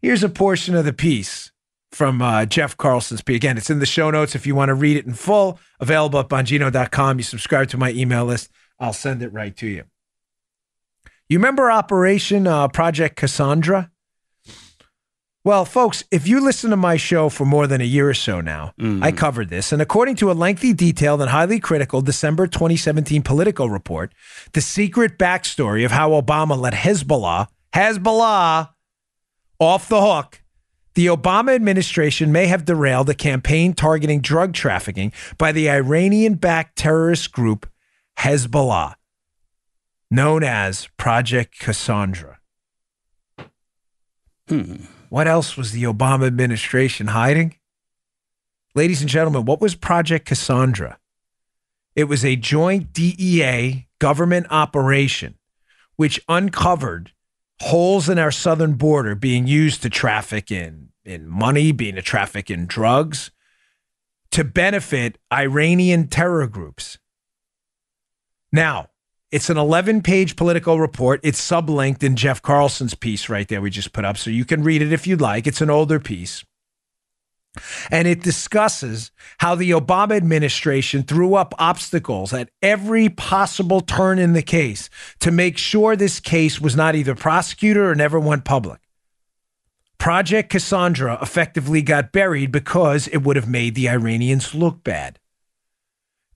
Here's 0.00 0.22
a 0.22 0.28
portion 0.28 0.74
of 0.74 0.84
the 0.84 0.92
piece 0.92 1.50
from 1.90 2.20
uh, 2.20 2.44
Jeff 2.44 2.76
Carlson's 2.76 3.22
piece. 3.22 3.36
Again, 3.36 3.56
it's 3.56 3.70
in 3.70 3.78
the 3.78 3.86
show 3.86 4.10
notes 4.10 4.34
if 4.34 4.46
you 4.46 4.54
want 4.54 4.68
to 4.68 4.74
read 4.74 4.98
it 4.98 5.06
in 5.06 5.14
full. 5.14 5.58
Available 5.80 6.20
at 6.20 6.28
bongino.com. 6.28 7.18
You 7.18 7.22
subscribe 7.22 7.68
to 7.68 7.78
my 7.78 7.90
email 7.92 8.26
list, 8.26 8.50
I'll 8.78 8.92
send 8.92 9.22
it 9.22 9.32
right 9.32 9.56
to 9.56 9.66
you. 9.66 9.84
You 11.28 11.38
remember 11.38 11.70
Operation 11.70 12.46
uh, 12.46 12.68
Project 12.68 13.16
Cassandra? 13.16 13.90
Well, 15.44 15.66
folks, 15.66 16.02
if 16.10 16.26
you 16.26 16.40
listen 16.40 16.70
to 16.70 16.76
my 16.76 16.96
show 16.96 17.28
for 17.28 17.44
more 17.44 17.66
than 17.66 17.82
a 17.82 17.84
year 17.84 18.08
or 18.08 18.14
so 18.14 18.40
now, 18.40 18.72
mm-hmm. 18.80 19.04
I 19.04 19.12
covered 19.12 19.50
this. 19.50 19.72
And 19.72 19.82
according 19.82 20.16
to 20.16 20.30
a 20.30 20.32
lengthy, 20.32 20.72
detailed, 20.72 21.20
and 21.20 21.28
highly 21.28 21.60
critical 21.60 22.00
December 22.00 22.46
2017 22.46 23.20
Politico 23.20 23.66
report, 23.66 24.14
the 24.54 24.62
secret 24.62 25.18
backstory 25.18 25.84
of 25.84 25.90
how 25.90 26.10
Obama 26.12 26.58
let 26.58 26.72
Hezbollah, 26.72 27.48
Hezbollah, 27.74 28.70
off 29.58 29.86
the 29.86 30.00
hook, 30.00 30.42
the 30.94 31.06
Obama 31.06 31.54
administration 31.54 32.32
may 32.32 32.46
have 32.46 32.64
derailed 32.64 33.10
a 33.10 33.14
campaign 33.14 33.74
targeting 33.74 34.22
drug 34.22 34.54
trafficking 34.54 35.12
by 35.36 35.52
the 35.52 35.68
Iranian 35.68 36.34
backed 36.36 36.76
terrorist 36.76 37.32
group 37.32 37.68
Hezbollah, 38.18 38.94
known 40.10 40.42
as 40.42 40.88
Project 40.96 41.58
Cassandra. 41.58 42.38
Hmm. 44.48 44.76
What 45.14 45.28
else 45.28 45.56
was 45.56 45.70
the 45.70 45.84
Obama 45.84 46.26
administration 46.26 47.06
hiding? 47.06 47.54
Ladies 48.74 49.00
and 49.00 49.08
gentlemen, 49.08 49.44
what 49.44 49.60
was 49.60 49.76
Project 49.76 50.26
Cassandra? 50.26 50.98
It 51.94 52.08
was 52.08 52.24
a 52.24 52.34
joint 52.34 52.92
DEA 52.92 53.86
government 54.00 54.48
operation 54.50 55.36
which 55.94 56.20
uncovered 56.28 57.12
holes 57.60 58.08
in 58.08 58.18
our 58.18 58.32
southern 58.32 58.74
border 58.74 59.14
being 59.14 59.46
used 59.46 59.82
to 59.82 59.88
traffic 59.88 60.50
in, 60.50 60.88
in 61.04 61.28
money, 61.28 61.70
being 61.70 61.94
to 61.94 62.02
traffic 62.02 62.50
in 62.50 62.66
drugs, 62.66 63.30
to 64.32 64.42
benefit 64.42 65.18
Iranian 65.32 66.08
terror 66.08 66.48
groups. 66.48 66.98
Now, 68.50 68.88
it's 69.34 69.50
an 69.50 69.58
11 69.58 70.02
page 70.02 70.36
Politico 70.36 70.76
report. 70.76 71.18
It's 71.24 71.40
sublinked 71.40 72.04
in 72.04 72.14
Jeff 72.14 72.40
Carlson's 72.40 72.94
piece 72.94 73.28
right 73.28 73.48
there 73.48 73.60
we 73.60 73.68
just 73.68 73.92
put 73.92 74.04
up. 74.04 74.16
So 74.16 74.30
you 74.30 74.44
can 74.44 74.62
read 74.62 74.80
it 74.80 74.92
if 74.92 75.08
you'd 75.08 75.20
like. 75.20 75.48
It's 75.48 75.60
an 75.60 75.70
older 75.70 75.98
piece. 75.98 76.44
And 77.90 78.06
it 78.06 78.22
discusses 78.22 79.10
how 79.38 79.56
the 79.56 79.72
Obama 79.72 80.16
administration 80.16 81.02
threw 81.02 81.34
up 81.34 81.52
obstacles 81.58 82.32
at 82.32 82.48
every 82.62 83.08
possible 83.08 83.80
turn 83.80 84.20
in 84.20 84.34
the 84.34 84.42
case 84.42 84.88
to 85.18 85.32
make 85.32 85.58
sure 85.58 85.96
this 85.96 86.20
case 86.20 86.60
was 86.60 86.76
not 86.76 86.94
either 86.94 87.16
prosecuted 87.16 87.82
or 87.82 87.96
never 87.96 88.20
went 88.20 88.44
public. 88.44 88.82
Project 89.98 90.48
Cassandra 90.48 91.18
effectively 91.20 91.82
got 91.82 92.12
buried 92.12 92.52
because 92.52 93.08
it 93.08 93.24
would 93.24 93.34
have 93.34 93.48
made 93.48 93.74
the 93.74 93.88
Iranians 93.88 94.54
look 94.54 94.84
bad 94.84 95.18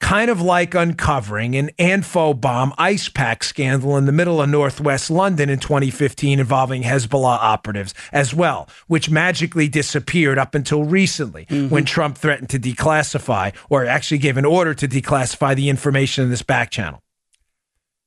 kind 0.01 0.31
of 0.31 0.41
like 0.41 0.75
uncovering 0.75 1.55
an 1.55 1.71
Anfo 1.79 2.39
bomb 2.39 2.73
ice 2.79 3.09
pack 3.09 3.43
scandal 3.45 3.97
in 3.97 4.07
the 4.07 4.13
middle 4.13 4.41
of 4.41 4.49
Northwest 4.49 5.11
London 5.11 5.49
in 5.49 5.59
2015 5.59 6.41
involving 6.41 6.83
Hezbollah 6.83 7.39
operatives 7.41 7.95
as 8.13 8.35
well, 8.35 8.69
which 8.87 9.11
magically 9.11 9.69
disappeared 9.69 10.39
up 10.39 10.55
until 10.55 10.85
recently 10.85 11.47
when 11.69 11.85
Trump 11.85 12.17
threatened 12.17 12.51
to 12.51 12.59
declassify 12.59 13.55
or 13.69 13.85
actually 13.87 14.19
gave 14.19 14.37
an 14.37 14.45
order 14.45 14.75
to 14.75 14.89
declassify 14.89 15.55
the 15.55 15.69
information 15.69 16.25
in 16.25 16.31
this 16.31 16.43
back 16.43 16.71
channel. 16.71 17.03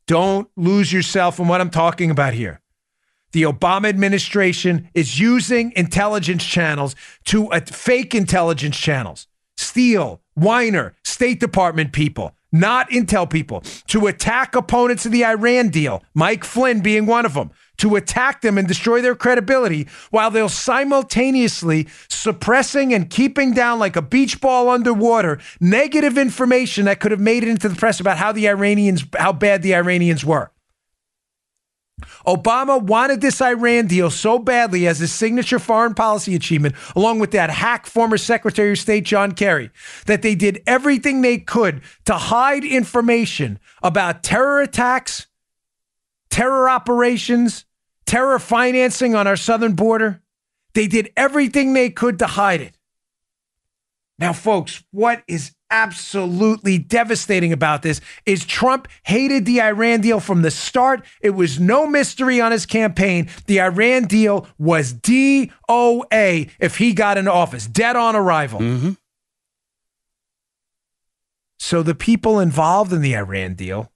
Don't 0.07 0.49
lose 0.55 0.91
yourself 0.91 1.39
in 1.39 1.47
what 1.47 1.61
I'm 1.61 1.69
talking 1.69 2.11
about 2.11 2.33
here. 2.33 2.61
The 3.31 3.43
Obama 3.43 3.87
administration 3.87 4.89
is 4.93 5.19
using 5.19 5.71
intelligence 5.75 6.43
channels 6.43 6.95
to 7.25 7.47
uh, 7.51 7.61
fake 7.61 8.13
intelligence 8.13 8.77
channels, 8.77 9.27
Steele, 9.61 10.21
Winer, 10.37 10.93
State 11.03 11.39
Department 11.39 11.93
people, 11.93 12.35
not 12.51 12.89
intel 12.89 13.29
people, 13.29 13.61
to 13.87 14.07
attack 14.07 14.55
opponents 14.55 15.05
of 15.05 15.11
the 15.11 15.23
Iran 15.23 15.69
deal, 15.69 16.03
Mike 16.13 16.43
Flynn 16.43 16.81
being 16.81 17.05
one 17.05 17.25
of 17.25 17.35
them, 17.35 17.51
to 17.77 17.95
attack 17.95 18.41
them 18.41 18.57
and 18.57 18.67
destroy 18.67 19.01
their 19.01 19.15
credibility 19.15 19.87
while 20.09 20.29
they'll 20.29 20.49
simultaneously 20.49 21.87
suppressing 22.09 22.93
and 22.93 23.09
keeping 23.09 23.53
down 23.53 23.79
like 23.79 23.95
a 23.95 24.01
beach 24.01 24.41
ball 24.41 24.69
underwater 24.69 25.39
negative 25.59 26.17
information 26.17 26.85
that 26.85 26.99
could 26.99 27.11
have 27.11 27.19
made 27.19 27.43
it 27.43 27.49
into 27.49 27.69
the 27.69 27.75
press 27.75 27.99
about 27.99 28.17
how 28.17 28.31
the 28.31 28.47
Iranians 28.47 29.05
how 29.17 29.33
bad 29.33 29.61
the 29.61 29.73
Iranians 29.73 30.25
were. 30.25 30.51
Obama 32.25 32.81
wanted 32.81 33.21
this 33.21 33.41
Iran 33.41 33.87
deal 33.87 34.09
so 34.09 34.39
badly 34.39 34.87
as 34.87 34.99
his 34.99 35.13
signature 35.13 35.59
foreign 35.59 35.93
policy 35.93 36.35
achievement, 36.35 36.75
along 36.95 37.19
with 37.19 37.31
that 37.31 37.49
hack 37.49 37.85
former 37.85 38.17
Secretary 38.17 38.71
of 38.71 38.79
State 38.79 39.05
John 39.05 39.31
Kerry, 39.31 39.69
that 40.05 40.21
they 40.21 40.35
did 40.35 40.61
everything 40.67 41.21
they 41.21 41.37
could 41.37 41.81
to 42.05 42.13
hide 42.13 42.63
information 42.63 43.59
about 43.83 44.23
terror 44.23 44.61
attacks, 44.61 45.27
terror 46.29 46.69
operations, 46.69 47.65
terror 48.05 48.39
financing 48.39 49.15
on 49.15 49.27
our 49.27 49.37
southern 49.37 49.73
border. 49.73 50.21
They 50.73 50.87
did 50.87 51.11
everything 51.17 51.73
they 51.73 51.89
could 51.89 52.19
to 52.19 52.27
hide 52.27 52.61
it. 52.61 52.77
Now, 54.19 54.33
folks, 54.33 54.83
what 54.91 55.23
is 55.27 55.53
absolutely 55.71 56.77
devastating 56.77 57.51
about 57.51 57.81
this 57.81 58.01
is 58.25 58.45
Trump 58.45 58.87
hated 59.03 59.45
the 59.45 59.61
Iran 59.61 60.01
deal 60.01 60.19
from 60.19 60.41
the 60.43 60.51
start. 60.51 61.03
It 61.21 61.31
was 61.31 61.59
no 61.59 61.87
mystery 61.87 62.39
on 62.39 62.51
his 62.51 62.65
campaign. 62.65 63.29
The 63.47 63.61
Iran 63.61 64.05
deal 64.05 64.47
was 64.59 64.93
DOA 64.93 66.49
if 66.59 66.77
he 66.77 66.93
got 66.93 67.17
into 67.17 67.31
office, 67.31 67.65
dead 67.65 67.95
on 67.95 68.15
arrival. 68.15 68.59
Mm-hmm. 68.59 68.91
So 71.57 71.83
the 71.83 71.95
people 71.95 72.39
involved 72.39 72.91
in 72.91 73.01
the 73.01 73.15
Iran 73.15 73.53
deal 73.53 73.91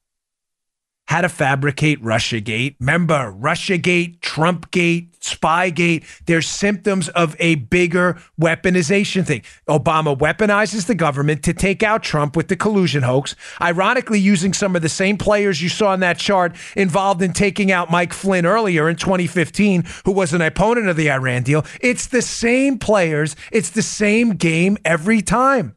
had 1.07 1.21
to 1.21 1.29
fabricate 1.29 2.01
Russiagate. 2.01 2.75
Remember, 2.79 3.31
Russiagate, 3.31 4.19
Trumpgate, 4.19 5.17
Spygate, 5.19 6.03
they're 6.25 6.41
symptoms 6.41 7.09
of 7.09 7.35
a 7.39 7.55
bigger 7.55 8.17
weaponization 8.39 9.25
thing. 9.25 9.43
Obama 9.67 10.17
weaponizes 10.17 10.87
the 10.87 10.95
government 10.95 11.43
to 11.43 11.53
take 11.53 11.83
out 11.83 12.01
Trump 12.01 12.35
with 12.35 12.47
the 12.47 12.55
collusion 12.55 13.03
hoax, 13.03 13.35
ironically, 13.61 14.19
using 14.19 14.53
some 14.53 14.75
of 14.75 14.81
the 14.81 14.89
same 14.89 15.17
players 15.17 15.61
you 15.61 15.69
saw 15.69 15.93
in 15.93 15.99
that 15.99 16.17
chart 16.17 16.55
involved 16.75 17.21
in 17.21 17.33
taking 17.33 17.71
out 17.71 17.91
Mike 17.91 18.13
Flynn 18.13 18.45
earlier 18.45 18.89
in 18.89 18.95
2015, 18.95 19.83
who 20.05 20.11
was 20.11 20.33
an 20.33 20.41
opponent 20.41 20.87
of 20.87 20.95
the 20.95 21.11
Iran 21.11 21.43
deal. 21.43 21.65
It's 21.81 22.07
the 22.07 22.21
same 22.21 22.79
players, 22.79 23.35
it's 23.51 23.69
the 23.69 23.83
same 23.83 24.31
game 24.31 24.77
every 24.83 25.21
time. 25.21 25.75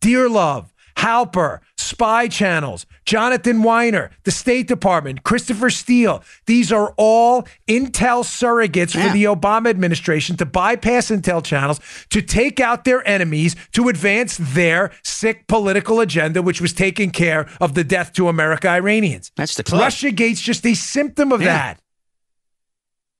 Dear 0.00 0.28
Love, 0.28 0.72
Halper, 0.98 1.60
spy 1.76 2.26
channels, 2.28 2.84
Jonathan 3.04 3.58
Winer, 3.62 4.10
the 4.24 4.30
State 4.32 4.66
Department, 4.66 5.22
Christopher 5.22 5.70
Steele. 5.70 6.22
These 6.46 6.72
are 6.72 6.92
all 6.96 7.42
intel 7.68 8.24
surrogates 8.24 8.92
for 8.92 9.12
the 9.12 9.24
Obama 9.24 9.70
administration 9.70 10.36
to 10.38 10.44
bypass 10.46 11.10
intel 11.10 11.42
channels, 11.44 11.80
to 12.10 12.20
take 12.20 12.58
out 12.58 12.84
their 12.84 13.06
enemies, 13.08 13.54
to 13.72 13.88
advance 13.88 14.38
their 14.40 14.90
sick 15.04 15.46
political 15.46 16.00
agenda, 16.00 16.42
which 16.42 16.60
was 16.60 16.72
taking 16.72 17.10
care 17.10 17.48
of 17.60 17.74
the 17.74 17.84
death 17.84 18.12
to 18.14 18.26
America 18.28 18.68
Iranians. 18.68 19.30
That's 19.36 19.54
the 19.54 19.62
club. 19.62 19.80
Russiagate's 19.82 20.40
just 20.40 20.66
a 20.66 20.74
symptom 20.74 21.30
of 21.32 21.40
Yeah. 21.40 21.54
that. 21.54 21.80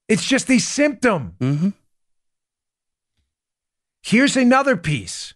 It's 0.08 0.24
just 0.24 0.50
a 0.50 0.58
symptom. 0.58 1.34
Mm-hmm. 1.38 1.68
Here's 4.02 4.36
another 4.36 4.76
piece 4.76 5.34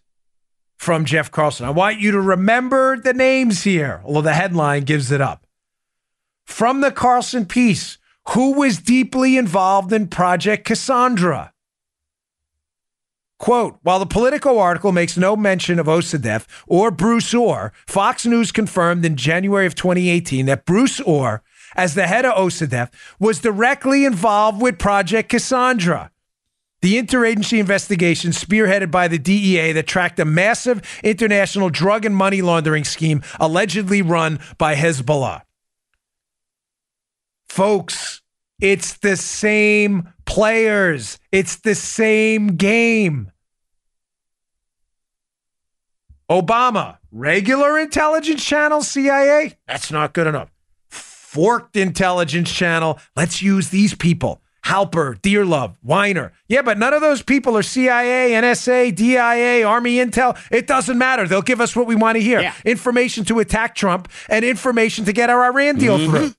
from 0.83 1.05
Jeff 1.05 1.31
Carlson. 1.31 1.65
I 1.65 1.69
want 1.69 2.01
you 2.01 2.11
to 2.11 2.19
remember 2.19 2.97
the 2.97 3.13
names 3.13 3.63
here, 3.63 4.01
although 4.03 4.21
the 4.21 4.33
headline 4.33 4.83
gives 4.83 5.11
it 5.11 5.21
up. 5.21 5.47
From 6.43 6.81
the 6.81 6.91
Carlson 6.91 7.45
piece, 7.45 7.97
who 8.29 8.51
was 8.51 8.79
deeply 8.79 9.37
involved 9.37 9.93
in 9.93 10.09
Project 10.09 10.65
Cassandra? 10.65 11.53
Quote, 13.39 13.77
while 13.81 13.99
the 13.99 14.05
Politico 14.05 14.59
article 14.59 14.91
makes 14.91 15.17
no 15.17 15.37
mention 15.37 15.79
of 15.79 15.87
OCDETF 15.87 16.45
or 16.67 16.91
Bruce 16.91 17.33
Ohr, 17.33 17.71
Fox 17.87 18.25
News 18.25 18.51
confirmed 18.51 19.05
in 19.05 19.15
January 19.15 19.65
of 19.65 19.75
2018 19.75 20.47
that 20.47 20.65
Bruce 20.65 20.99
Ohr, 21.01 21.43
as 21.75 21.95
the 21.95 22.07
head 22.07 22.25
of 22.25 22.33
OCDETF, 22.33 22.89
was 23.19 23.39
directly 23.39 24.03
involved 24.03 24.61
with 24.61 24.79
Project 24.79 25.29
Cassandra 25.29 26.11
the 26.83 27.01
interagency 27.01 27.59
investigation 27.59 28.31
spearheaded 28.31 28.91
by 28.91 29.07
the 29.07 29.17
DEA 29.17 29.71
that 29.71 29.87
tracked 29.87 30.19
a 30.19 30.25
massive 30.25 30.81
international 31.01 31.69
drug 31.69 32.03
and 32.03 32.13
money 32.13 32.41
laundering 32.41 32.83
scheme 32.83 33.23
allegedly 33.39 34.01
run 34.01 34.37
by 34.57 34.75
Hezbollah. 34.75 35.43
Folks, 37.47 38.21
it's 38.59 38.97
the 38.97 39.15
same 39.15 40.09
players, 40.25 41.19
it's 41.31 41.55
the 41.55 41.73
same 41.73 42.57
game. 42.57 43.31
Obama, 46.29 46.97
regular 47.13 47.79
intelligence 47.79 48.43
channel, 48.43 48.81
CIA, 48.81 49.57
that's 49.67 49.89
not 49.89 50.11
good 50.11 50.27
enough. 50.27 50.51
Forked 50.89 51.77
intelligence 51.77 52.51
channel, 52.51 52.99
let's 53.15 53.41
use 53.41 53.69
these 53.69 53.95
people. 53.95 54.42
Halper, 54.65 55.19
Dearlove, 55.19 55.75
Winer. 55.85 56.31
Yeah, 56.47 56.61
but 56.61 56.77
none 56.77 56.93
of 56.93 57.01
those 57.01 57.21
people 57.21 57.57
are 57.57 57.63
CIA, 57.63 58.31
NSA, 58.31 58.95
DIA, 58.95 59.67
Army 59.67 59.97
Intel. 59.97 60.37
It 60.51 60.67
doesn't 60.67 60.97
matter. 60.97 61.27
They'll 61.27 61.41
give 61.41 61.59
us 61.59 61.75
what 61.75 61.85
we 61.85 61.95
want 61.95 62.15
to 62.15 62.21
hear 62.21 62.39
Yeah. 62.39 62.53
information 62.63 63.25
to 63.25 63.39
attack 63.39 63.75
Trump 63.75 64.09
and 64.29 64.45
information 64.45 65.05
to 65.05 65.13
get 65.13 65.29
our 65.29 65.43
Iran 65.43 65.77
deal 65.77 65.97
mm-hmm. 65.97 66.15
through. 66.15 66.33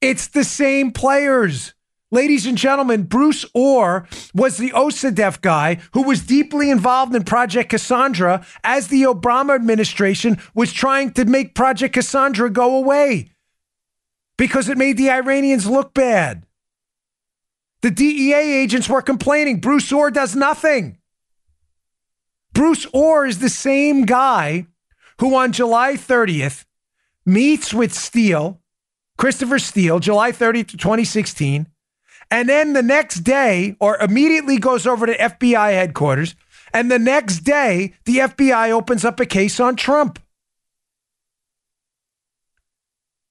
It's 0.00 0.28
the 0.28 0.44
same 0.44 0.92
players. 0.92 1.74
Ladies 2.10 2.46
and 2.46 2.56
gentlemen, 2.56 3.02
Bruce 3.04 3.44
Ohr 3.54 4.06
was 4.34 4.56
the 4.56 4.70
OCDETF 4.70 5.40
guy 5.40 5.78
who 5.92 6.02
was 6.02 6.24
deeply 6.24 6.70
involved 6.70 7.14
in 7.14 7.24
Project 7.24 7.70
Cassandra 7.70 8.46
as 8.62 8.88
the 8.88 9.02
Obama 9.02 9.54
administration 9.54 10.38
was 10.54 10.72
trying 10.72 11.10
to 11.14 11.24
make 11.24 11.54
Project 11.54 11.94
Cassandra 11.94 12.50
go 12.50 12.76
away 12.76 13.33
because 14.36 14.68
it 14.68 14.78
made 14.78 14.96
the 14.96 15.10
Iranians 15.10 15.68
look 15.68 15.94
bad. 15.94 16.44
The 17.82 17.90
DEA 17.90 18.62
agents 18.62 18.88
were 18.88 19.02
complaining. 19.02 19.60
Bruce 19.60 19.92
Ohr 19.92 20.10
does 20.10 20.34
nothing. 20.34 20.98
Bruce 22.54 22.86
Ohr 22.94 23.26
is 23.26 23.40
the 23.40 23.48
same 23.48 24.04
guy 24.06 24.66
who 25.20 25.34
on 25.34 25.52
July 25.52 25.94
30th 25.94 26.64
meets 27.26 27.74
with 27.74 27.92
Steele, 27.92 28.60
Christopher 29.18 29.58
Steele, 29.58 29.98
July 29.98 30.32
30th, 30.32 30.68
2016, 30.68 31.66
and 32.30 32.48
then 32.48 32.72
the 32.72 32.82
next 32.82 33.20
day, 33.20 33.76
or 33.80 33.96
immediately 33.98 34.58
goes 34.58 34.86
over 34.86 35.06
to 35.06 35.16
FBI 35.16 35.72
headquarters, 35.72 36.34
and 36.72 36.90
the 36.90 36.98
next 36.98 37.40
day, 37.40 37.94
the 38.04 38.18
FBI 38.18 38.70
opens 38.70 39.04
up 39.04 39.20
a 39.20 39.26
case 39.26 39.60
on 39.60 39.76
Trump. 39.76 40.18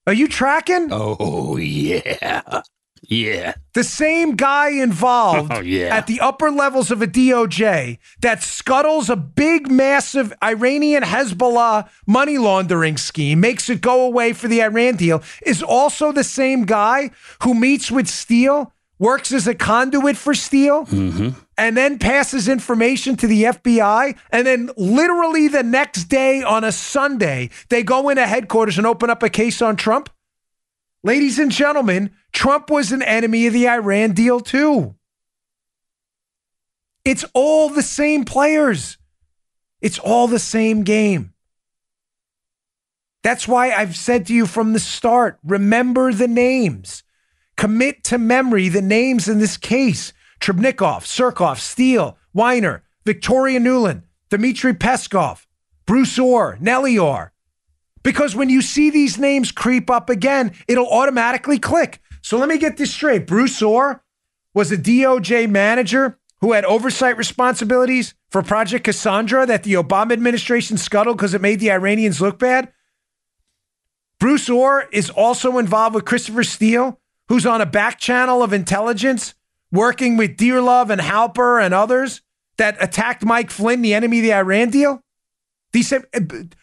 Are 0.05 0.13
you 0.13 0.27
tracking? 0.27 0.89
Oh 0.91 1.55
yeah, 1.57 2.61
yeah. 3.03 3.53
The 3.73 3.83
same 3.83 4.35
guy 4.35 4.69
involved 4.69 5.51
Oh, 5.55 5.61
yeah. 5.61 5.95
at 5.95 6.07
the 6.07 6.19
upper 6.19 6.51
levels 6.51 6.91
of 6.91 7.01
a 7.01 7.07
DOJ 7.07 7.97
that 8.21 8.43
scuttles 8.43 9.09
a 9.09 9.15
big, 9.15 9.71
massive 9.71 10.33
Iranian 10.43 11.03
Hezbollah 11.03 11.89
money 12.05 12.37
laundering 12.37 12.97
scheme, 12.97 13.39
makes 13.39 13.69
it 13.69 13.81
go 13.81 14.05
away 14.05 14.33
for 14.33 14.47
the 14.49 14.61
Iran 14.61 14.97
deal, 14.97 15.23
is 15.45 15.63
also 15.63 16.11
the 16.11 16.23
same 16.23 16.65
guy 16.65 17.11
who 17.43 17.53
meets 17.53 17.89
with 17.89 18.07
Steele, 18.09 18.73
works 18.99 19.31
as 19.31 19.47
a 19.47 19.55
conduit 19.55 20.17
for 20.17 20.33
Steele, 20.33 20.85
mm-hmm. 20.85 21.29
and 21.57 21.75
then 21.75 21.99
passes 21.99 22.47
information 22.47 23.15
to 23.17 23.27
the 23.27 23.43
FBI. 23.43 24.17
And 24.31 24.47
then, 24.47 24.69
literally, 24.77 25.47
the 25.47 25.63
next 25.63 26.05
day 26.05 26.43
on 26.43 26.63
a 26.63 26.71
Sunday, 26.71 27.49
they 27.69 27.83
go 27.83 28.09
into 28.09 28.25
headquarters 28.25 28.77
and 28.77 28.87
open 28.87 29.09
up 29.09 29.23
a 29.23 29.29
case 29.29 29.61
on 29.61 29.75
Trump. 29.75 30.09
Ladies 31.03 31.37
and 31.37 31.51
gentlemen, 31.51 32.11
Trump 32.31 32.69
was 32.69 32.91
an 32.91 33.01
enemy 33.01 33.45
of 33.47 33.53
the 33.53 33.67
Iran 33.67 34.13
deal 34.13 34.39
too. 34.39 34.95
It's 37.03 37.25
all 37.33 37.69
the 37.69 37.81
same 37.81 38.23
players. 38.23 38.97
It's 39.81 39.99
all 39.99 40.27
the 40.27 40.39
same 40.39 40.83
game. 40.83 41.33
That's 43.21 43.47
why 43.47 43.71
I've 43.71 43.95
said 43.95 44.27
to 44.27 44.33
you 44.33 44.45
from 44.45 44.73
the 44.73 44.79
start 44.79 45.39
remember 45.43 46.13
the 46.13 46.27
names. 46.27 47.03
Commit 47.55 48.03
to 48.05 48.17
memory 48.17 48.69
the 48.69 48.81
names 48.81 49.27
in 49.27 49.39
this 49.39 49.57
case 49.57 50.13
Trubnikov, 50.39 51.03
Surkov, 51.03 51.57
Steele, 51.57 52.17
Winer, 52.35 52.81
Victoria 53.05 53.59
Nuland, 53.59 54.03
Dmitry 54.29 54.73
Peskov, 54.73 55.45
Bruce 55.85 56.17
Ohr, 56.19 56.57
Nellie 56.59 56.97
Ohr. 56.97 57.31
Because 58.03 58.35
when 58.35 58.49
you 58.49 58.61
see 58.61 58.89
these 58.89 59.17
names 59.17 59.51
creep 59.51 59.89
up 59.89 60.09
again, 60.09 60.53
it'll 60.67 60.89
automatically 60.89 61.59
click. 61.59 62.01
So 62.21 62.37
let 62.37 62.49
me 62.49 62.57
get 62.57 62.77
this 62.77 62.91
straight. 62.91 63.25
Bruce 63.25 63.61
Ohr 63.61 64.03
was 64.53 64.71
a 64.71 64.77
DOJ 64.77 65.49
manager 65.49 66.19
who 66.41 66.51
had 66.51 66.65
oversight 66.65 67.17
responsibilities 67.17 68.13
for 68.29 68.41
Project 68.43 68.83
Cassandra 68.83 69.45
that 69.45 69.63
the 69.63 69.73
Obama 69.73 70.11
administration 70.11 70.77
scuttled 70.77 71.15
because 71.17 71.33
it 71.33 71.41
made 71.41 71.61
the 71.61 71.71
Iranians 71.71 72.19
look 72.19 72.37
bad. 72.37 72.73
Bruce 74.19 74.49
Ohr 74.49 74.87
is 74.91 75.09
also 75.09 75.57
involved 75.57 75.95
with 75.95 76.05
Christopher 76.05 76.43
Steele, 76.43 76.99
who's 77.29 77.45
on 77.45 77.61
a 77.61 77.65
back 77.65 77.99
channel 77.99 78.43
of 78.43 78.53
intelligence 78.53 79.33
working 79.71 80.17
with 80.17 80.37
Dearlove 80.37 80.89
and 80.89 81.01
Halper 81.01 81.63
and 81.63 81.73
others 81.73 82.21
that 82.57 82.77
attacked 82.79 83.25
Mike 83.25 83.49
Flynn, 83.49 83.81
the 83.81 83.93
enemy 83.93 84.19
of 84.19 84.23
the 84.23 84.33
Iran 84.33 84.69
deal. 84.69 85.01
These 85.71 85.87
same, 85.87 86.03
uh, 86.13 86.19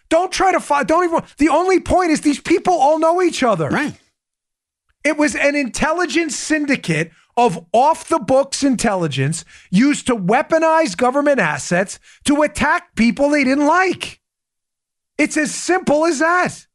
don't 0.09 0.31
try 0.31 0.53
to 0.53 0.61
find. 0.61 0.87
Don't 0.87 1.05
even. 1.05 1.23
The 1.38 1.49
only 1.49 1.81
point 1.81 2.12
is 2.12 2.20
these 2.20 2.40
people 2.40 2.75
all 2.75 2.99
know 2.99 3.20
each 3.20 3.42
other. 3.42 3.68
Right. 3.68 3.99
It 5.03 5.16
was 5.16 5.35
an 5.35 5.57
intelligence 5.57 6.37
syndicate 6.37 7.11
of 7.37 7.64
off 7.73 8.09
the 8.09 8.18
books 8.18 8.62
intelligence 8.62 9.44
used 9.70 10.07
to 10.07 10.14
weaponize 10.14 10.96
government 10.96 11.40
assets 11.40 11.99
to 12.25 12.42
attack 12.42 12.94
people 12.94 13.31
they 13.31 13.44
didn't 13.44 13.66
like. 13.66 14.20
It's 15.16 15.37
as 15.37 15.55
simple 15.55 16.07
as 16.07 16.18
that. 16.18 16.66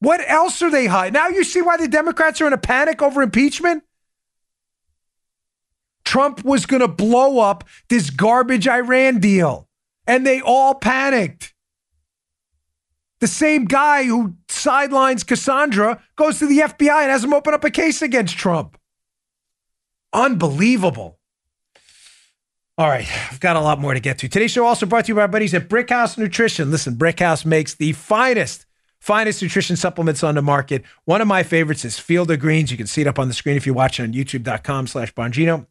What 0.00 0.20
else 0.28 0.60
are 0.62 0.70
they 0.70 0.86
hiding? 0.86 1.14
Now 1.14 1.28
you 1.28 1.42
see 1.44 1.62
why 1.62 1.76
the 1.76 1.88
Democrats 1.88 2.40
are 2.40 2.46
in 2.46 2.52
a 2.52 2.58
panic 2.58 3.00
over 3.02 3.22
impeachment? 3.22 3.82
Trump 6.04 6.44
was 6.44 6.66
going 6.66 6.80
to 6.80 6.88
blow 6.88 7.40
up 7.40 7.64
this 7.88 8.10
garbage 8.10 8.68
Iran 8.68 9.18
deal, 9.18 9.68
and 10.06 10.26
they 10.26 10.40
all 10.40 10.74
panicked. 10.74 11.52
The 13.20 13.26
same 13.26 13.64
guy 13.64 14.04
who 14.04 14.36
sidelines 14.48 15.24
Cassandra 15.24 16.02
goes 16.16 16.38
to 16.38 16.46
the 16.46 16.58
FBI 16.58 17.02
and 17.02 17.10
has 17.10 17.22
them 17.22 17.32
open 17.32 17.54
up 17.54 17.64
a 17.64 17.70
case 17.70 18.02
against 18.02 18.36
Trump. 18.36 18.78
Unbelievable. 20.12 21.18
All 22.78 22.88
right, 22.88 23.08
I've 23.32 23.40
got 23.40 23.56
a 23.56 23.60
lot 23.60 23.80
more 23.80 23.94
to 23.94 24.00
get 24.00 24.18
to. 24.18 24.28
Today's 24.28 24.50
show 24.50 24.66
also 24.66 24.84
brought 24.84 25.06
to 25.06 25.08
you 25.08 25.14
by 25.14 25.22
our 25.22 25.28
buddies 25.28 25.54
at 25.54 25.68
Brickhouse 25.68 26.18
Nutrition. 26.18 26.70
Listen, 26.70 26.94
Brickhouse 26.94 27.46
makes 27.46 27.74
the 27.74 27.92
finest, 27.92 28.65
finest 29.06 29.40
nutrition 29.40 29.76
supplements 29.76 30.24
on 30.24 30.34
the 30.34 30.42
market. 30.42 30.82
One 31.04 31.20
of 31.20 31.28
my 31.28 31.44
favorites 31.44 31.84
is 31.84 31.96
Field 31.96 32.28
of 32.32 32.40
Greens. 32.40 32.72
You 32.72 32.76
can 32.76 32.88
see 32.88 33.02
it 33.02 33.06
up 33.06 33.20
on 33.20 33.28
the 33.28 33.34
screen 33.34 33.56
if 33.56 33.64
you're 33.64 33.74
watching 33.74 34.04
on 34.04 34.12
youtube.com 34.12 34.88
slash 34.88 35.14
Bongino. 35.14 35.68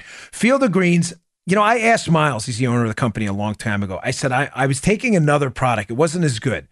Field 0.00 0.62
of 0.62 0.72
Greens, 0.72 1.12
you 1.44 1.54
know, 1.54 1.62
I 1.62 1.80
asked 1.80 2.10
Miles, 2.10 2.46
he's 2.46 2.56
the 2.56 2.66
owner 2.66 2.84
of 2.84 2.88
the 2.88 2.94
company 2.94 3.26
a 3.26 3.34
long 3.34 3.54
time 3.54 3.82
ago. 3.82 4.00
I 4.02 4.12
said, 4.12 4.32
I, 4.32 4.50
I 4.54 4.66
was 4.66 4.80
taking 4.80 5.14
another 5.14 5.50
product. 5.50 5.90
It 5.90 5.94
wasn't 5.98 6.24
as 6.24 6.38
good. 6.38 6.68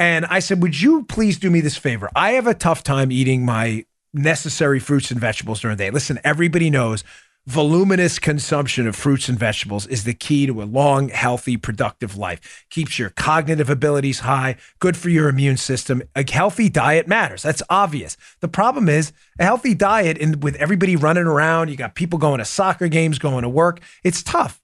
And 0.00 0.26
I 0.26 0.40
said, 0.40 0.60
Would 0.60 0.80
you 0.80 1.04
please 1.04 1.38
do 1.38 1.48
me 1.48 1.60
this 1.60 1.76
favor? 1.76 2.10
I 2.16 2.32
have 2.32 2.48
a 2.48 2.54
tough 2.54 2.82
time 2.82 3.12
eating 3.12 3.44
my 3.44 3.84
necessary 4.12 4.80
fruits 4.80 5.12
and 5.12 5.20
vegetables 5.20 5.60
during 5.60 5.76
the 5.76 5.84
day. 5.84 5.90
Listen, 5.90 6.18
everybody 6.24 6.70
knows 6.70 7.04
voluminous 7.46 8.18
consumption 8.18 8.86
of 8.86 8.96
fruits 8.96 9.28
and 9.28 9.38
vegetables 9.38 9.86
is 9.86 10.04
the 10.04 10.14
key 10.14 10.46
to 10.46 10.62
a 10.62 10.64
long, 10.64 11.08
healthy, 11.08 11.56
productive 11.56 12.16
life. 12.16 12.64
Keeps 12.70 12.98
your 12.98 13.10
cognitive 13.10 13.68
abilities 13.68 14.20
high, 14.20 14.56
good 14.80 14.96
for 14.96 15.10
your 15.10 15.28
immune 15.28 15.56
system. 15.56 16.02
A 16.14 16.24
healthy 16.30 16.68
diet 16.68 17.06
matters. 17.06 17.42
That's 17.42 17.62
obvious. 17.68 18.16
The 18.40 18.48
problem 18.48 18.88
is 18.88 19.12
a 19.38 19.44
healthy 19.44 19.74
diet 19.74 20.18
and 20.18 20.42
with 20.42 20.56
everybody 20.56 20.96
running 20.96 21.26
around, 21.26 21.68
you 21.68 21.76
got 21.76 21.94
people 21.94 22.18
going 22.18 22.38
to 22.38 22.44
soccer 22.44 22.88
games, 22.88 23.18
going 23.18 23.42
to 23.42 23.48
work. 23.48 23.80
It's 24.02 24.22
tough. 24.22 24.62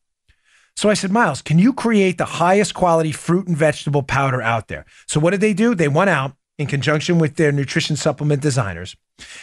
So 0.76 0.88
I 0.88 0.94
said, 0.94 1.10
Miles, 1.10 1.42
can 1.42 1.58
you 1.58 1.74
create 1.74 2.16
the 2.16 2.24
highest 2.24 2.72
quality 2.72 3.12
fruit 3.12 3.46
and 3.46 3.56
vegetable 3.56 4.02
powder 4.02 4.40
out 4.40 4.68
there? 4.68 4.86
So 5.06 5.20
what 5.20 5.32
did 5.32 5.42
they 5.42 5.52
do? 5.52 5.74
They 5.74 5.88
went 5.88 6.08
out 6.08 6.36
in 6.60 6.66
conjunction 6.66 7.18
with 7.18 7.36
their 7.36 7.50
nutrition 7.50 7.96
supplement 7.96 8.42
designers 8.42 8.94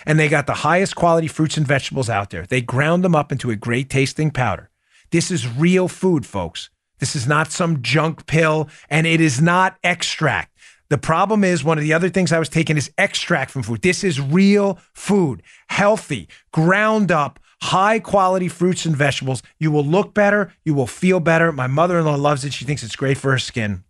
and 0.06 0.20
they 0.20 0.30
got 0.30 0.46
the 0.46 0.54
highest 0.54 0.96
quality 0.96 1.28
fruits 1.28 1.58
and 1.58 1.66
vegetables 1.66 2.12
out 2.12 2.30
there. 2.30 2.46
They 2.46 2.62
ground 2.62 3.04
them 3.04 3.16
up 3.16 3.32
into 3.32 3.50
a 3.50 3.56
great 3.56 3.90
tasting 3.90 4.30
powder. 4.30 4.70
This 5.10 5.32
is 5.32 5.48
real 5.48 5.88
food, 5.88 6.28
folks. 6.28 6.70
This 7.00 7.16
is 7.16 7.28
not 7.28 7.52
some 7.52 7.82
junk 7.82 8.28
pill 8.28 8.70
and 8.88 9.08
it 9.08 9.20
is 9.20 9.42
not 9.42 9.78
extract. 9.84 10.56
The 10.90 11.00
problem 11.00 11.44
is 11.44 11.64
one 11.64 11.80
of 11.80 11.84
the 11.84 11.94
other 11.94 12.10
things 12.10 12.32
I 12.32 12.38
was 12.38 12.50
taking 12.50 12.78
is 12.78 12.92
extract 13.00 13.50
from 13.50 13.64
food. 13.64 13.82
This 13.82 14.04
is 14.04 14.22
real 14.22 14.78
food, 14.94 15.42
healthy, 15.70 16.30
ground 16.54 17.12
up, 17.12 17.40
high 17.64 17.98
quality 18.00 18.48
fruits 18.48 18.86
and 18.86 18.96
vegetables. 18.96 19.42
You 19.60 19.72
will 19.72 19.84
look 19.84 20.14
better. 20.14 20.54
You 20.64 20.76
will 20.76 20.86
feel 20.86 21.20
better. 21.20 21.52
My 21.52 21.68
mother 21.68 21.98
in 21.98 22.06
law 22.06 22.16
loves 22.16 22.46
it. 22.46 22.54
She 22.54 22.64
thinks 22.64 22.84
it's 22.84 22.96
great 22.96 23.18
for 23.18 23.32
her 23.32 23.40
skin. 23.40 23.84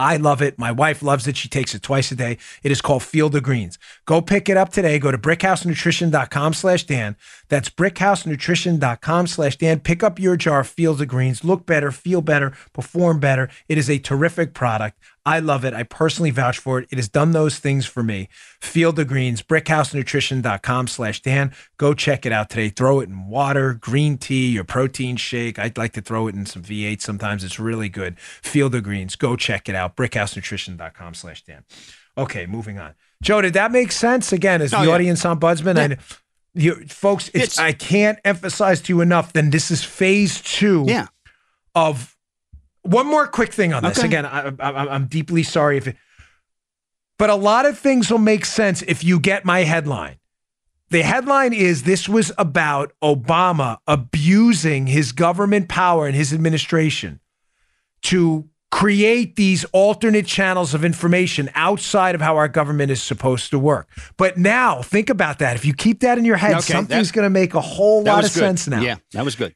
I 0.00 0.16
love 0.16 0.40
it. 0.40 0.58
My 0.58 0.72
wife 0.72 1.02
loves 1.02 1.28
it. 1.28 1.36
She 1.36 1.50
takes 1.50 1.74
it 1.74 1.82
twice 1.82 2.10
a 2.10 2.14
day. 2.14 2.38
It 2.62 2.72
is 2.72 2.80
called 2.80 3.02
Field 3.02 3.34
of 3.34 3.42
Greens. 3.42 3.78
Go 4.06 4.22
pick 4.22 4.48
it 4.48 4.56
up 4.56 4.70
today. 4.70 4.98
Go 4.98 5.12
to 5.12 5.18
brickhousenutrition.com 5.18 6.54
slash 6.54 6.84
Dan. 6.84 7.16
That's 7.50 7.68
brickhousenutrition.com 7.68 9.26
slash 9.26 9.56
Dan. 9.56 9.80
Pick 9.80 10.02
up 10.02 10.18
your 10.18 10.36
jar 10.36 10.60
of 10.60 10.68
Field 10.68 11.02
of 11.02 11.08
Greens. 11.08 11.44
Look 11.44 11.66
better, 11.66 11.92
feel 11.92 12.22
better, 12.22 12.54
perform 12.72 13.20
better. 13.20 13.50
It 13.68 13.76
is 13.76 13.90
a 13.90 13.98
terrific 13.98 14.54
product. 14.54 14.98
I 15.26 15.38
love 15.38 15.64
it. 15.66 15.74
I 15.74 15.82
personally 15.82 16.30
vouch 16.30 16.58
for 16.58 16.78
it. 16.78 16.88
It 16.90 16.96
has 16.96 17.08
done 17.08 17.32
those 17.32 17.58
things 17.58 17.84
for 17.86 18.02
me. 18.02 18.28
Field 18.60 18.98
of 18.98 19.06
Greens, 19.08 19.42
brickhousenutrition.com 19.42 20.86
slash 20.88 21.20
Dan. 21.20 21.52
Go 21.76 21.92
check 21.94 22.24
it 22.24 22.32
out 22.32 22.48
today. 22.50 22.70
Throw 22.70 23.00
it 23.00 23.08
in 23.08 23.28
water, 23.28 23.74
green 23.74 24.16
tea, 24.18 24.48
your 24.48 24.64
protein 24.64 25.16
shake. 25.16 25.58
I'd 25.58 25.76
like 25.76 25.92
to 25.92 26.00
throw 26.00 26.26
it 26.26 26.34
in 26.34 26.46
some 26.46 26.62
V8 26.62 27.00
sometimes. 27.02 27.44
It's 27.44 27.58
really 27.60 27.88
good. 27.88 28.18
Field 28.18 28.74
of 28.74 28.82
Greens. 28.82 29.14
Go 29.16 29.36
check 29.36 29.68
it 29.68 29.74
out. 29.74 29.94
brickhousenutrition.com 29.96 31.14
slash 31.14 31.42
Dan. 31.42 31.64
Okay, 32.16 32.46
moving 32.46 32.78
on. 32.78 32.94
Joe, 33.22 33.40
did 33.42 33.52
that 33.52 33.72
make 33.72 33.92
sense? 33.92 34.32
Again, 34.32 34.62
as 34.62 34.72
Oh, 34.72 34.80
the 34.80 34.86
yeah. 34.88 34.94
audience 34.94 35.22
ombudsman, 35.24 35.76
Yeah. 35.76 35.82
and 35.82 35.96
you 36.54 36.86
folks, 36.88 37.28
it's, 37.28 37.36
It's- 37.36 37.58
I 37.58 37.72
can't 37.72 38.18
emphasize 38.24 38.80
to 38.82 38.92
you 38.94 39.00
enough. 39.02 39.32
Then 39.34 39.50
this 39.50 39.70
is 39.70 39.84
phase 39.84 40.40
two 40.40 40.84
Yeah. 40.88 41.06
of 41.74 42.16
one 42.82 43.06
more 43.06 43.26
quick 43.26 43.52
thing 43.52 43.72
on 43.72 43.82
this. 43.82 43.98
Okay. 43.98 44.06
Again, 44.06 44.26
I, 44.26 44.52
I'm 44.60 45.06
deeply 45.06 45.42
sorry 45.42 45.76
if 45.76 45.86
it, 45.86 45.96
but 47.18 47.30
a 47.30 47.34
lot 47.34 47.66
of 47.66 47.78
things 47.78 48.10
will 48.10 48.18
make 48.18 48.44
sense 48.44 48.82
if 48.82 49.04
you 49.04 49.20
get 49.20 49.44
my 49.44 49.60
headline. 49.60 50.16
The 50.90 51.02
headline 51.02 51.52
is 51.52 51.84
this 51.84 52.08
was 52.08 52.32
about 52.36 52.92
Obama 53.02 53.78
abusing 53.86 54.86
his 54.88 55.12
government 55.12 55.68
power 55.68 56.06
and 56.06 56.16
his 56.16 56.32
administration 56.32 57.20
to 58.02 58.48
create 58.72 59.36
these 59.36 59.64
alternate 59.72 60.26
channels 60.26 60.74
of 60.74 60.84
information 60.84 61.50
outside 61.54 62.14
of 62.14 62.20
how 62.20 62.36
our 62.36 62.48
government 62.48 62.90
is 62.90 63.02
supposed 63.02 63.50
to 63.50 63.58
work. 63.58 63.88
But 64.16 64.36
now, 64.36 64.80
think 64.82 65.10
about 65.10 65.40
that. 65.40 65.56
If 65.56 65.64
you 65.64 65.74
keep 65.74 66.00
that 66.00 66.18
in 66.18 66.24
your 66.24 66.36
head, 66.36 66.52
Okay, 66.52 66.72
something's 66.72 67.10
going 67.12 67.24
to 67.26 67.30
make 67.30 67.54
a 67.54 67.60
whole 67.60 68.02
lot 68.02 68.24
of 68.24 68.32
good. 68.32 68.38
sense 68.38 68.66
now. 68.66 68.80
Yeah, 68.80 68.96
that 69.12 69.24
was 69.24 69.34
good. 69.34 69.54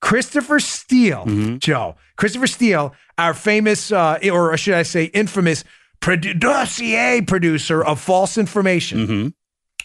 Christopher 0.00 0.60
Steele, 0.60 1.24
Mm-hmm. 1.26 1.56
Joe. 1.58 1.96
Christopher 2.16 2.46
Steele, 2.46 2.94
our 3.18 3.34
famous, 3.34 3.90
uh, 3.92 4.18
or 4.32 4.56
should 4.56 4.74
I 4.74 4.82
say, 4.82 5.04
infamous 5.04 5.64
produ- 6.00 6.38
dossier 6.38 7.20
producer 7.22 7.82
of 7.84 8.00
false 8.00 8.38
information, 8.38 8.98
Mm-hmm. 8.98 9.28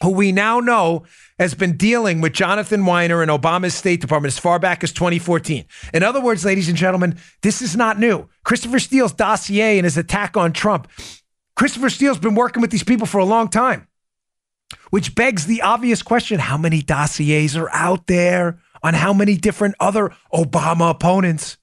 who 0.08 0.14
we 0.14 0.32
now 0.32 0.60
know 0.60 1.04
has 1.40 1.54
been 1.56 1.76
dealing 1.78 2.22
with 2.22 2.34
Jonathan 2.34 2.82
Winer 2.84 3.22
and 3.22 3.32
Obama's 3.32 3.74
State 3.74 4.00
Department 4.02 4.32
as 4.34 4.38
far 4.40 4.60
back 4.60 4.84
as 4.84 4.92
2014. 4.94 5.66
In 5.94 6.04
other 6.04 6.22
words, 6.22 6.46
ladies 6.46 6.70
and 6.70 6.78
gentlemen, 6.78 7.18
this 7.42 7.62
is 7.62 7.76
not 7.76 7.98
new. 8.00 8.28
Christopher 8.44 8.80
Steele's 8.80 9.14
dossier 9.14 9.78
and 9.80 9.86
his 9.86 9.98
attack 9.98 10.38
on 10.38 10.54
Trump. 10.54 10.88
Christopher 11.56 11.90
Steele's 11.90 12.20
been 12.20 12.36
working 12.36 12.62
with 12.62 12.70
these 12.72 12.84
people 12.84 13.08
for 13.08 13.18
a 13.18 13.26
long 13.26 13.48
time, 13.48 13.88
which 14.92 15.16
begs 15.16 15.46
the 15.48 15.62
obvious 15.64 16.02
question 16.04 16.40
how 16.40 16.58
many 16.58 16.82
dossiers 16.82 17.56
are 17.56 17.70
out 17.72 18.08
there 18.08 18.60
on 18.84 18.94
how 18.94 19.14
many 19.14 19.36
different 19.38 19.76
other 19.80 20.12
Obama 20.34 20.90
opponents? 20.92 21.58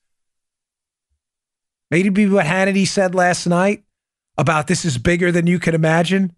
Maybe 1.90 2.28
what 2.28 2.46
Hannity 2.46 2.86
said 2.86 3.14
last 3.14 3.46
night 3.46 3.84
about 4.36 4.66
this 4.66 4.84
is 4.84 4.98
bigger 4.98 5.32
than 5.32 5.46
you 5.46 5.58
can 5.58 5.74
imagine. 5.74 6.34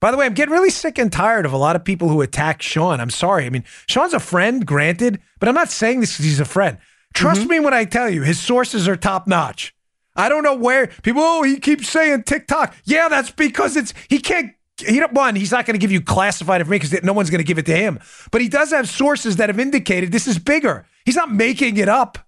By 0.00 0.10
the 0.10 0.16
way, 0.16 0.26
I'm 0.26 0.34
getting 0.34 0.52
really 0.52 0.70
sick 0.70 0.98
and 0.98 1.10
tired 1.10 1.46
of 1.46 1.52
a 1.52 1.56
lot 1.56 1.76
of 1.76 1.84
people 1.84 2.08
who 2.08 2.20
attack 2.20 2.60
Sean. 2.60 3.00
I'm 3.00 3.10
sorry. 3.10 3.46
I 3.46 3.50
mean, 3.50 3.64
Sean's 3.86 4.12
a 4.12 4.20
friend, 4.20 4.66
granted, 4.66 5.20
but 5.38 5.48
I'm 5.48 5.54
not 5.54 5.70
saying 5.70 6.00
this 6.00 6.12
because 6.12 6.24
he's 6.24 6.40
a 6.40 6.44
friend. 6.44 6.78
Trust 7.14 7.42
mm-hmm. 7.42 7.50
me 7.50 7.60
when 7.60 7.72
I 7.72 7.84
tell 7.84 8.10
you, 8.10 8.22
his 8.22 8.40
sources 8.40 8.88
are 8.88 8.96
top 8.96 9.26
notch. 9.26 9.74
I 10.16 10.28
don't 10.28 10.42
know 10.42 10.54
where 10.56 10.88
people. 11.02 11.22
Oh, 11.22 11.42
he 11.42 11.58
keeps 11.58 11.88
saying 11.88 12.24
TikTok. 12.24 12.74
Yeah, 12.84 13.08
that's 13.08 13.30
because 13.30 13.76
it's 13.76 13.94
he 14.08 14.18
can't. 14.18 14.52
He 14.78 14.98
don't, 14.98 15.12
one, 15.12 15.36
he's 15.36 15.52
not 15.52 15.66
going 15.66 15.74
to 15.74 15.78
give 15.78 15.92
you 15.92 16.00
classified 16.00 16.60
information 16.60 16.88
because 16.88 17.04
no 17.04 17.12
one's 17.12 17.30
going 17.30 17.38
to 17.38 17.44
give 17.44 17.58
it 17.58 17.66
to 17.66 17.76
him. 17.76 18.00
But 18.32 18.40
he 18.40 18.48
does 18.48 18.70
have 18.70 18.88
sources 18.88 19.36
that 19.36 19.48
have 19.48 19.60
indicated 19.60 20.10
this 20.10 20.26
is 20.26 20.38
bigger. 20.38 20.86
He's 21.04 21.14
not 21.16 21.30
making 21.30 21.76
it 21.76 21.88
up. 21.88 22.18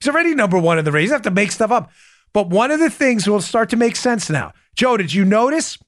He's 0.00 0.08
already 0.08 0.34
number 0.34 0.58
one 0.58 0.78
in 0.78 0.84
the 0.84 0.92
race. 0.92 1.02
He 1.02 1.06
doesn't 1.06 1.24
have 1.24 1.32
to 1.32 1.34
make 1.34 1.50
stuff 1.50 1.72
up. 1.72 1.90
But 2.32 2.50
one 2.50 2.70
of 2.70 2.80
the 2.80 2.90
things 2.90 3.28
will 3.28 3.40
start 3.40 3.70
to 3.70 3.76
make 3.76 3.96
sense 3.96 4.30
now. 4.30 4.52
Joe, 4.76 4.96
did 4.96 5.12
you 5.12 5.24
notice 5.24 5.78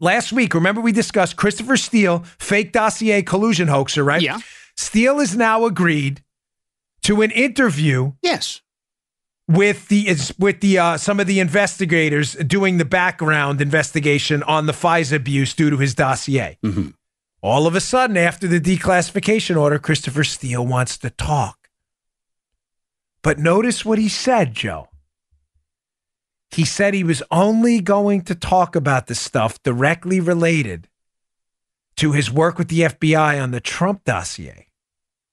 last 0.00 0.32
week? 0.32 0.54
Remember 0.54 0.80
we 0.80 0.92
discussed 0.92 1.36
Christopher 1.36 1.76
Steele, 1.76 2.24
fake 2.38 2.72
dossier 2.72 3.22
collusion 3.22 3.68
hoaxer, 3.68 4.04
right? 4.04 4.22
Yeah. 4.22 4.38
Steele 4.76 5.18
has 5.18 5.34
now 5.34 5.64
agreed 5.64 6.22
to 7.02 7.22
an 7.22 7.30
interview 7.30 8.12
Yes. 8.22 8.60
With 9.48 9.88
the 9.88 10.08
with 10.38 10.60
the 10.60 10.78
uh, 10.78 10.96
some 10.96 11.20
of 11.20 11.26
the 11.26 11.40
investigators 11.40 12.34
doing 12.34 12.78
the 12.78 12.84
background 12.84 13.60
investigation 13.60 14.42
on 14.42 14.66
the 14.66 14.72
FISA 14.72 15.16
abuse 15.16 15.54
due 15.54 15.70
to 15.70 15.76
his 15.76 15.94
dossier. 15.94 16.58
All 17.42 17.66
of 17.66 17.76
a 17.76 17.80
sudden, 17.80 18.16
after 18.16 18.48
the 18.48 18.60
declassification 18.60 19.60
order, 19.60 19.78
Christopher 19.78 20.24
Steele 20.24 20.66
wants 20.66 20.98
to 20.98 21.10
talk. 21.10 21.68
But 23.22 23.38
notice 23.38 23.84
what 23.84 23.98
he 23.98 24.08
said, 24.08 24.54
Joe. 24.54 24.88
He 26.50 26.64
said 26.64 26.94
he 26.94 27.04
was 27.04 27.22
only 27.30 27.80
going 27.80 28.22
to 28.22 28.34
talk 28.34 28.74
about 28.74 29.06
the 29.06 29.14
stuff 29.14 29.62
directly 29.62 30.20
related 30.20 30.88
to 31.96 32.12
his 32.12 32.30
work 32.30 32.58
with 32.58 32.68
the 32.68 32.80
FBI 32.80 33.40
on 33.42 33.50
the 33.50 33.60
Trump 33.60 34.04
dossier. 34.04 34.68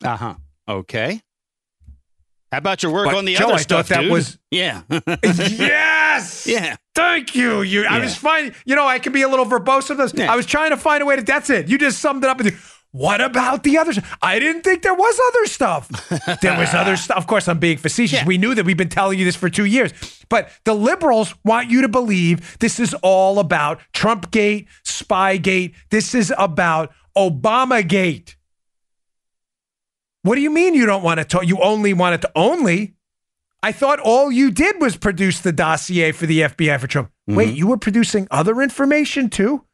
Uh 0.03 0.17
huh. 0.17 0.35
Okay. 0.67 1.21
How 2.53 2.59
about 2.59 2.83
your 2.83 2.91
work 2.93 3.05
But, 3.07 3.15
on 3.15 3.25
the 3.25 3.33
Joe, 3.33 3.45
other 3.45 3.53
I 3.55 3.57
stuff, 3.57 3.87
thought 3.87 3.95
that 3.95 4.01
dude? 4.03 4.11
was- 4.11 4.37
Yeah. 4.51 4.81
yes. 4.91 6.45
yeah. 6.47 6.75
Thank 6.93 7.35
you. 7.35 7.61
You. 7.63 7.85
I 7.85 7.99
was 7.99 8.15
finding. 8.15 8.53
You 8.65 8.75
know, 8.75 8.85
I 8.87 8.99
can 8.99 9.11
be 9.11 9.23
a 9.23 9.27
little 9.27 9.45
verbose 9.45 9.83
sometimes. 9.83 10.13
Yeah. 10.15 10.31
I 10.31 10.35
was 10.35 10.45
trying 10.45 10.69
to 10.69 10.77
find 10.77 11.01
a 11.01 11.05
way 11.05 11.15
to. 11.15 11.23
That's 11.23 11.49
it. 11.49 11.67
You 11.67 11.77
just 11.79 11.99
summed 11.99 12.23
it 12.23 12.29
up. 12.29 12.39
And 12.39 12.53
what 12.91 13.21
about 13.21 13.63
the 13.63 13.79
others? 13.79 13.97
I 14.21 14.37
didn't 14.37 14.61
think 14.61 14.83
there 14.83 14.93
was 14.93 15.19
other 15.29 15.45
stuff. 15.47 15.89
there 16.41 16.55
was 16.59 16.73
other 16.75 16.95
stuff. 16.95 17.17
Of 17.17 17.25
course, 17.25 17.47
I'm 17.47 17.57
being 17.57 17.77
facetious. 17.77 18.19
Yeah. 18.19 18.25
We 18.27 18.37
knew 18.37 18.53
that 18.53 18.63
we've 18.65 18.77
been 18.77 18.89
telling 18.89 19.17
you 19.17 19.25
this 19.25 19.35
for 19.35 19.49
two 19.49 19.65
years. 19.65 19.91
But 20.29 20.51
the 20.65 20.75
liberals 20.75 21.33
want 21.43 21.71
you 21.71 21.81
to 21.81 21.89
believe 21.89 22.59
this 22.59 22.79
is 22.79 22.93
all 23.01 23.39
about 23.39 23.79
Trumpgate, 23.93 24.67
Spygate. 24.85 25.73
This 25.89 26.13
is 26.13 26.31
about 26.37 26.91
Obamagate. 27.17 28.35
What 30.23 30.35
do 30.35 30.41
you 30.41 30.49
mean 30.49 30.73
you 30.73 30.85
don't 30.85 31.03
want 31.03 31.19
to 31.19 31.25
talk? 31.25 31.45
You 31.45 31.59
only 31.61 31.93
want 31.93 32.15
it 32.15 32.21
to 32.21 32.31
only? 32.35 32.95
I 33.61 33.71
thought 33.71 33.99
all 33.99 34.31
you 34.31 34.51
did 34.51 34.81
was 34.81 34.97
produce 34.97 35.39
the 35.39 35.51
dossier 35.51 36.11
for 36.11 36.25
the 36.25 36.41
FBI 36.41 36.79
for 36.79 36.87
Trump. 36.87 37.09
Mm-hmm. 37.29 37.37
Wait, 37.37 37.55
you 37.55 37.67
were 37.67 37.77
producing 37.77 38.27
other 38.31 38.61
information 38.61 39.29
too? 39.29 39.65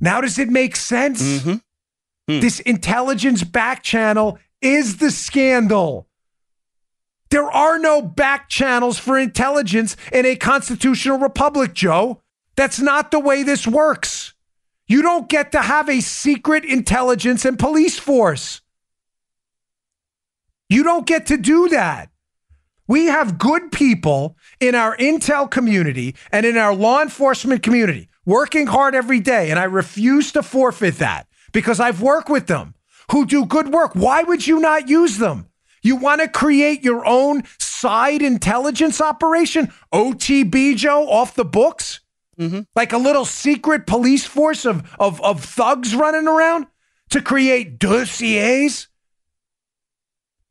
Now 0.00 0.20
does 0.20 0.38
it 0.38 0.48
make 0.48 0.76
sense? 0.76 1.22
Mm-hmm. 1.22 1.54
Hmm. 2.28 2.40
This 2.40 2.60
intelligence 2.60 3.44
back 3.44 3.82
channel 3.82 4.38
is 4.60 4.98
the 4.98 5.10
scandal. 5.10 6.08
There 7.30 7.50
are 7.50 7.78
no 7.78 8.00
back 8.00 8.48
channels 8.48 8.98
for 8.98 9.18
intelligence 9.18 9.96
in 10.12 10.24
a 10.24 10.36
constitutional 10.36 11.18
republic, 11.18 11.74
Joe. 11.74 12.22
That's 12.56 12.80
not 12.80 13.10
the 13.10 13.20
way 13.20 13.42
this 13.42 13.66
works. 13.66 14.34
You 14.86 15.02
don't 15.02 15.28
get 15.28 15.52
to 15.52 15.60
have 15.60 15.88
a 15.88 16.00
secret 16.00 16.64
intelligence 16.64 17.44
and 17.44 17.58
police 17.58 17.98
force. 17.98 18.62
You 20.68 20.82
don't 20.82 21.06
get 21.06 21.26
to 21.26 21.36
do 21.36 21.68
that. 21.68 22.10
We 22.86 23.06
have 23.06 23.38
good 23.38 23.70
people 23.70 24.36
in 24.60 24.74
our 24.74 24.96
intel 24.96 25.50
community 25.50 26.14
and 26.32 26.46
in 26.46 26.56
our 26.56 26.74
law 26.74 27.02
enforcement 27.02 27.62
community 27.62 28.08
working 28.24 28.66
hard 28.66 28.94
every 28.94 29.20
day. 29.20 29.50
And 29.50 29.58
I 29.58 29.64
refuse 29.64 30.32
to 30.32 30.42
forfeit 30.42 30.96
that 30.96 31.26
because 31.52 31.80
I've 31.80 32.02
worked 32.02 32.30
with 32.30 32.46
them 32.46 32.74
who 33.10 33.26
do 33.26 33.44
good 33.44 33.72
work. 33.72 33.94
Why 33.94 34.22
would 34.22 34.46
you 34.46 34.58
not 34.58 34.88
use 34.88 35.18
them? 35.18 35.48
You 35.82 35.96
want 35.96 36.20
to 36.20 36.28
create 36.28 36.82
your 36.82 37.06
own 37.06 37.44
side 37.58 38.22
intelligence 38.22 39.00
operation, 39.00 39.72
OTB 39.92 40.76
Joe, 40.76 41.08
off 41.08 41.34
the 41.34 41.44
books? 41.44 42.00
Mm-hmm. 42.38 42.60
Like 42.74 42.92
a 42.92 42.98
little 42.98 43.24
secret 43.24 43.86
police 43.86 44.24
force 44.24 44.64
of, 44.64 44.94
of, 44.98 45.20
of 45.22 45.44
thugs 45.44 45.94
running 45.94 46.28
around 46.28 46.66
to 47.10 47.20
create 47.20 47.78
dossiers? 47.78 48.88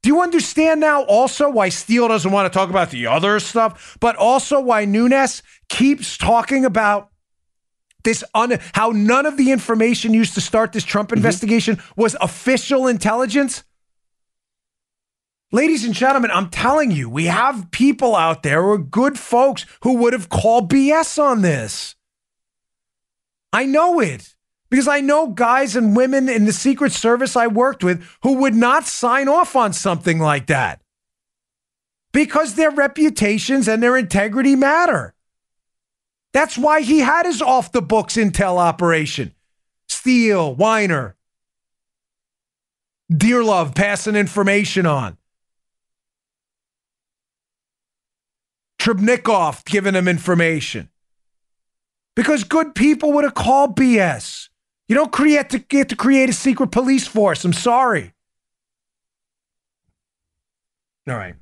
Do 0.07 0.13
you 0.13 0.21
understand 0.21 0.79
now 0.79 1.03
also 1.03 1.49
why 1.49 1.67
Steele 1.67 2.07
doesn't 2.07 2.31
want 2.31 2.49
to 2.49 2.57
talk 2.57 2.69
about 2.69 2.91
the 2.91 3.07
other 3.07 3.41
stuff, 3.41 3.97
but 3.99 4.15
also 4.15 4.61
why 4.61 4.85
Nunes 4.85 5.43
keeps 5.67 6.17
talking 6.17 6.63
about 6.63 7.09
this 8.05 8.23
un- 8.33 8.57
how 8.71 8.91
none 8.91 9.25
of 9.25 9.35
the 9.35 9.51
information 9.51 10.13
used 10.13 10.33
to 10.35 10.39
start 10.39 10.71
this 10.71 10.85
Trump 10.85 11.09
mm-hmm. 11.09 11.17
investigation 11.17 11.81
was 11.97 12.15
official 12.21 12.87
intelligence? 12.87 13.65
Ladies 15.51 15.83
and 15.83 15.93
gentlemen, 15.93 16.31
I'm 16.31 16.51
telling 16.51 16.91
you, 16.91 17.09
we 17.09 17.25
have 17.25 17.69
people 17.71 18.15
out 18.15 18.43
there 18.43 18.63
who 18.63 18.69
are 18.69 18.77
good 18.77 19.19
folks 19.19 19.65
who 19.81 19.97
would 19.97 20.13
have 20.13 20.29
called 20.29 20.71
BS 20.71 21.21
on 21.21 21.41
this. 21.41 21.97
I 23.51 23.65
know 23.65 23.99
it 23.99 24.36
because 24.69 24.87
I 24.87 24.99
know 24.99 25.27
guys 25.27 25.75
and 25.75 25.95
women 25.95 26.29
in 26.29 26.45
the 26.45 26.53
Secret 26.53 26.91
Service 26.91 27.35
I 27.35 27.47
worked 27.47 27.83
with 27.83 28.03
who 28.23 28.33
would 28.33 28.55
not 28.55 28.85
sign 28.85 29.27
off 29.27 29.55
on 29.55 29.73
something 29.73 30.19
like 30.19 30.47
that 30.47 30.81
because 32.11 32.55
their 32.55 32.71
reputations 32.71 33.67
and 33.67 33.81
their 33.81 33.97
integrity 33.97 34.55
matter. 34.55 35.13
That's 36.33 36.57
why 36.57 36.81
he 36.81 36.99
had 36.99 37.25
his 37.25 37.41
off 37.41 37.71
the 37.71 37.81
books 37.81 38.15
intel 38.15 38.57
operation. 38.57 39.33
Steele, 39.87 40.55
Winer, 40.55 41.13
Dearlove 43.11 43.73
passing 43.73 44.15
information 44.15 44.85
on. 44.85 45.17
Trubnikov 48.79 49.65
giving 49.65 49.95
him 49.95 50.07
information. 50.07 50.89
Because 52.15 52.43
good 52.43 52.73
people 52.75 53.13
would 53.13 53.23
have 53.23 53.33
called 53.33 53.77
BS. 53.77 54.49
You 54.87 54.95
don't 54.95 55.11
create 55.11 55.49
to 55.49 55.59
get 55.59 55.89
to 55.89 55.95
create 55.95 56.29
a 56.29 56.33
secret 56.33 56.71
police 56.71 57.07
force. 57.07 57.43
I'm 57.43 57.53
sorry. 57.53 58.13
All 61.07 61.15
right. 61.15 61.35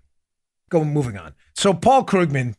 Go 0.70 0.84
moving 0.84 1.18
on. 1.18 1.34
So 1.54 1.74
Paul 1.74 2.06
Krugman 2.06 2.56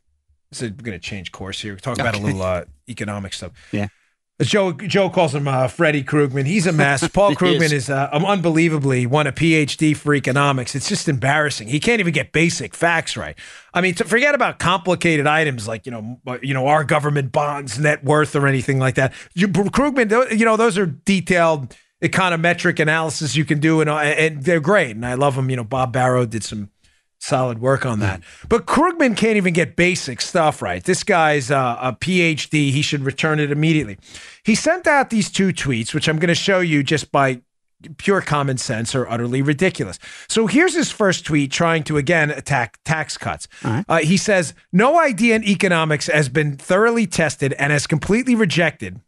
we're 0.61 0.71
going 0.71 0.93
to 0.93 0.99
change 0.99 1.33
course 1.33 1.61
here. 1.61 1.77
Talk 1.77 1.99
about 1.99 2.15
a 2.15 2.19
little 2.19 2.43
uh, 2.43 2.65
economic 2.89 3.33
stuff. 3.33 3.53
Yeah. 3.73 3.89
Joe 4.43 4.73
Joe 4.73 5.09
calls 5.09 5.35
him 5.35 5.49
uh, 5.49 5.67
Freddie 5.67 6.05
Krugman. 6.05 6.45
He's 6.45 6.67
a 6.67 6.73
mess. 6.73 7.07
Paul 7.13 7.35
Krugman 7.35 7.63
is. 7.63 7.73
is, 7.73 7.91
uh, 7.91 8.11
unbelievably 8.13 9.07
won 9.07 9.27
a 9.27 9.33
PhD 9.33 9.97
for 9.97 10.15
economics. 10.15 10.75
It's 10.75 10.89
just 10.89 11.09
embarrassing. 11.09 11.69
He 11.69 11.81
can't 11.81 12.01
even 12.01 12.13
get 12.13 12.33
basic 12.33 12.75
facts 12.75 13.17
right. 13.17 13.37
I 13.73 13.81
mean, 13.81 13.95
to 13.95 14.05
forget 14.05 14.35
about 14.35 14.59
complicated 14.59 15.27
items 15.27 15.67
like 15.67 15.87
you 15.87 15.93
know 15.93 16.21
uh, 16.27 16.39
you 16.43 16.53
know 16.53 16.67
our 16.67 16.85
government 16.85 17.33
bonds 17.33 17.79
net 17.79 18.05
worth 18.05 18.37
or 18.37 18.47
anything 18.47 18.79
like 18.79 18.97
that. 18.97 19.15
You, 19.35 19.49
Krugman, 19.49 20.39
you 20.39 20.45
know 20.45 20.57
those 20.57 20.77
are 20.77 20.87
detailed 20.87 21.75
econometric 22.03 22.79
analysis 22.79 23.37
you 23.37 23.47
can 23.47 23.59
do, 23.59 23.81
and 23.81 23.89
uh, 23.89 23.97
and 23.97 24.43
they're 24.43 24.61
great. 24.61 24.97
And 24.97 25.07
I 25.07 25.15
love 25.15 25.37
them. 25.37 25.49
You 25.49 25.57
know, 25.57 25.65
Bob 25.65 25.95
Barro 25.95 26.29
did 26.29 26.45
some 26.45 26.71
solid 27.19 27.61
work 27.61 27.85
on 27.87 27.99
that. 28.01 28.23
But 28.49 28.67
Krugman 28.67 29.17
can't 29.17 29.37
even 29.37 29.53
get 29.53 29.77
basic 29.77 30.21
stuff 30.21 30.63
right. 30.63 30.83
This 30.83 31.03
guy's 31.03 31.51
uh, 31.51 31.79
a 31.81 31.93
PhD. 31.93 32.71
He 32.71 32.83
should 32.83 33.03
return 33.03 33.41
it 33.41 33.51
immediately. 33.51 33.99
He 34.45 34.55
sent 34.55 34.87
out 34.87 35.11
these 35.11 35.31
two 35.31 35.49
tweets, 35.49 35.93
which 35.95 36.09
I'm 36.09 36.19
going 36.19 36.29
to 36.29 36.35
show 36.35 36.61
you 36.61 36.83
just 36.83 37.11
by 37.11 37.41
pure 37.99 38.21
common 38.21 38.57
sense 38.59 38.95
are 38.95 39.09
utterly 39.09 39.43
ridiculous. 39.43 39.99
So 40.29 40.47
here's 40.47 40.75
his 40.75 40.91
first 40.91 41.27
tweet 41.27 41.53
trying 41.53 41.85
to 41.85 41.97
again 41.97 42.31
attack 42.31 42.79
tax 42.85 43.19
cuts. 43.19 43.49
Uh, 43.89 43.99
he 43.99 44.17
says, 44.17 44.55
No 44.73 44.99
idea 44.99 45.37
in 45.37 45.45
economics 45.45 46.07
has 46.07 46.29
been 46.29 46.57
thoroughly 46.57 47.07
tested 47.07 47.53
and 47.55 47.73
has 47.73 47.87
completely 47.87 48.35
rejected 48.35 49.01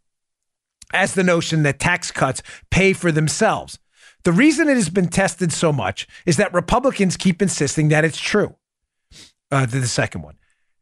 as 0.93 1.13
the 1.13 1.23
notion 1.23 1.63
that 1.63 1.79
tax 1.79 2.11
cuts 2.11 2.41
pay 2.69 2.93
for 2.93 3.11
themselves. 3.11 3.79
The 4.29 4.33
reason 4.33 4.69
it 4.69 4.75
has 4.75 4.89
been 4.89 5.07
tested 5.07 5.51
so 5.51 5.73
much 5.73 6.07
is 6.23 6.37
that 6.37 6.53
Republicans 6.53 7.17
keep 7.17 7.41
insisting 7.41 7.89
that 7.89 8.05
it's 8.05 8.19
true. 8.19 8.55
Uh, 9.49 9.65
the, 9.65 9.79
the 9.79 9.87
second 9.87 10.21
one. 10.21 10.35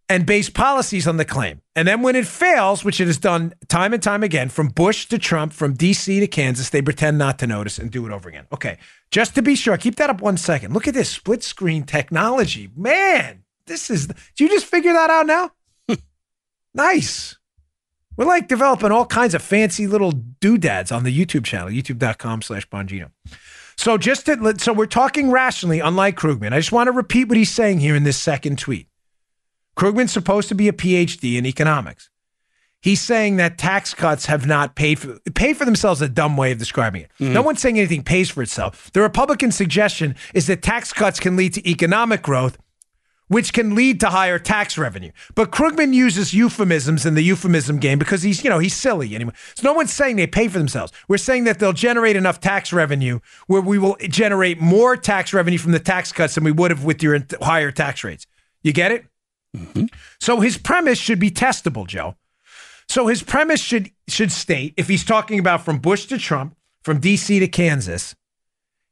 And 0.10 0.26
base 0.26 0.50
policies 0.50 1.08
on 1.08 1.16
the 1.16 1.24
claim. 1.24 1.62
And 1.74 1.88
then 1.88 2.02
when 2.02 2.18
it 2.18 2.28
fails, 2.28 2.84
which 2.84 3.00
it 3.00 3.08
has 3.08 3.18
done 3.18 3.54
time 3.70 3.94
and 3.94 4.04
time 4.04 4.22
again, 4.22 4.50
from 4.50 4.68
Bush 4.68 5.06
to 5.06 5.18
Trump, 5.18 5.54
from 5.54 5.78
DC 5.78 6.20
to 6.20 6.28
Kansas, 6.28 6.72
they 6.72 6.82
pretend 6.82 7.18
not 7.18 7.40
to 7.40 7.48
notice 7.48 7.80
and 7.80 7.90
do 7.90 8.06
it 8.06 8.12
over 8.12 8.28
again. 8.28 8.48
Okay, 8.52 8.80
just 9.12 9.34
to 9.36 9.42
be 9.42 9.56
sure, 9.56 9.78
keep 9.78 9.96
that 9.96 10.10
up 10.10 10.20
one 10.20 10.36
second. 10.36 10.74
Look 10.74 10.90
at 10.90 10.94
this 10.94 11.08
split 11.10 11.42
screen 11.42 11.84
technology. 11.84 12.70
Man, 12.76 13.46
this 13.66 13.90
is, 13.90 14.08
did 14.08 14.18
you 14.40 14.50
just 14.50 14.66
figure 14.66 14.92
that 14.92 15.10
out 15.10 15.26
now? 15.26 15.52
nice. 16.74 17.37
We're 18.18 18.26
like 18.26 18.48
developing 18.48 18.92
all 18.92 19.06
kinds 19.06 19.34
of 19.34 19.42
fancy 19.42 19.88
little 19.88 20.12
doodads 20.12 20.92
on 20.92 21.04
the 21.04 21.18
YouTube 21.18 21.46
channel, 21.46 21.70
youtube.com 21.70 22.42
slash 22.42 22.68
Bongino. 22.68 23.12
So 23.78 23.98
just 23.98 24.26
to, 24.26 24.56
so 24.58 24.74
we're 24.74 24.88
talking 24.88 25.30
rationally, 25.30 25.80
unlike 25.80 26.18
Krugman. 26.18 26.52
I 26.52 26.58
just 26.58 26.72
want 26.72 26.88
to 26.88 26.92
repeat 26.92 27.30
what 27.30 27.38
he's 27.38 27.52
saying 27.52 27.80
here 27.80 27.96
in 27.96 28.04
this 28.04 28.18
second 28.18 28.58
tweet. 28.58 28.88
Krugman's 29.78 30.12
supposed 30.12 30.50
to 30.50 30.56
be 30.56 30.68
a 30.68 30.74
PhD 30.74 31.38
in 31.38 31.46
economics. 31.46 32.10
He's 32.82 33.02
saying 33.02 33.38
that 33.38 33.58
tax 33.58 33.94
cuts 33.94 34.28
have 34.28 34.46
not 34.46 34.76
paid 34.76 35.00
for 35.00 35.20
pay 35.34 35.54
for 35.54 35.66
themselves. 35.66 36.02
A 36.02 36.08
dumb 36.08 36.38
way 36.38 36.52
of 36.52 36.58
describing 36.58 37.02
it. 37.02 37.12
Mm-hmm. 37.20 37.34
No 37.34 37.42
one's 37.42 37.60
saying 37.60 37.78
anything 37.78 38.04
pays 38.04 38.30
for 38.30 38.42
itself. 38.42 38.92
The 38.94 39.02
Republican 39.02 39.52
suggestion 39.52 40.16
is 40.34 40.48
that 40.48 40.62
tax 40.62 40.94
cuts 40.94 41.20
can 41.20 41.36
lead 41.36 41.54
to 41.56 41.70
economic 41.70 42.22
growth, 42.22 42.58
which 43.28 43.54
can 43.54 43.76
lead 43.76 44.00
to 44.00 44.10
higher 44.10 44.40
tax 44.40 44.78
revenue. 44.78 45.12
But 45.36 45.52
Krugman 45.52 45.94
uses 45.94 46.34
euphemisms 46.34 47.06
in 47.06 47.14
the 47.14 47.22
euphemism 47.22 47.78
game 47.78 48.00
because 48.00 48.24
he's, 48.24 48.44
you 48.44 48.50
know, 48.50 48.60
he's 48.60 48.74
silly 48.74 49.16
anyway. 49.16 49.34
So 49.56 49.68
no 49.68 49.74
one's 49.74 49.94
saying 49.94 50.16
they 50.16 50.28
pay 50.28 50.48
for 50.48 50.58
themselves. 50.58 50.94
We're 51.08 51.18
saying 51.18 51.44
that 51.46 51.60
they'll 51.60 51.74
generate 51.74 52.16
enough 52.16 52.40
tax 52.40 52.72
revenue 52.72 53.20
where 53.48 53.62
we 53.62 53.78
will 53.78 53.98
generate 54.02 54.60
more 54.62 54.96
tax 54.96 55.34
revenue 55.34 55.58
from 55.58 55.72
the 55.72 55.80
tax 55.80 56.12
cuts 56.12 56.36
than 56.36 56.44
we 56.44 56.52
would 56.52 56.72
have 56.72 56.84
with 56.84 57.04
your 57.04 57.20
higher 57.42 57.72
tax 57.72 58.04
rates. 58.04 58.26
You 58.64 58.74
get 58.74 58.92
it? 58.92 59.06
Mm-hmm. 59.56 59.86
So 60.20 60.40
his 60.40 60.58
premise 60.58 61.00
should 61.00 61.20
be 61.20 61.32
testable, 61.32 61.88
Joe. 61.88 62.16
So 62.90 63.08
his 63.08 63.24
premise 63.24 63.62
should 63.62 63.92
should 64.08 64.32
state 64.32 64.74
if 64.78 64.88
he's 64.88 65.04
talking 65.04 65.40
about 65.40 65.66
from 65.66 65.80
Bush 65.80 66.06
to 66.06 66.18
Trump, 66.18 66.56
from 66.84 67.02
DC 67.02 67.40
to 67.40 67.48
Kansas, 67.48 68.16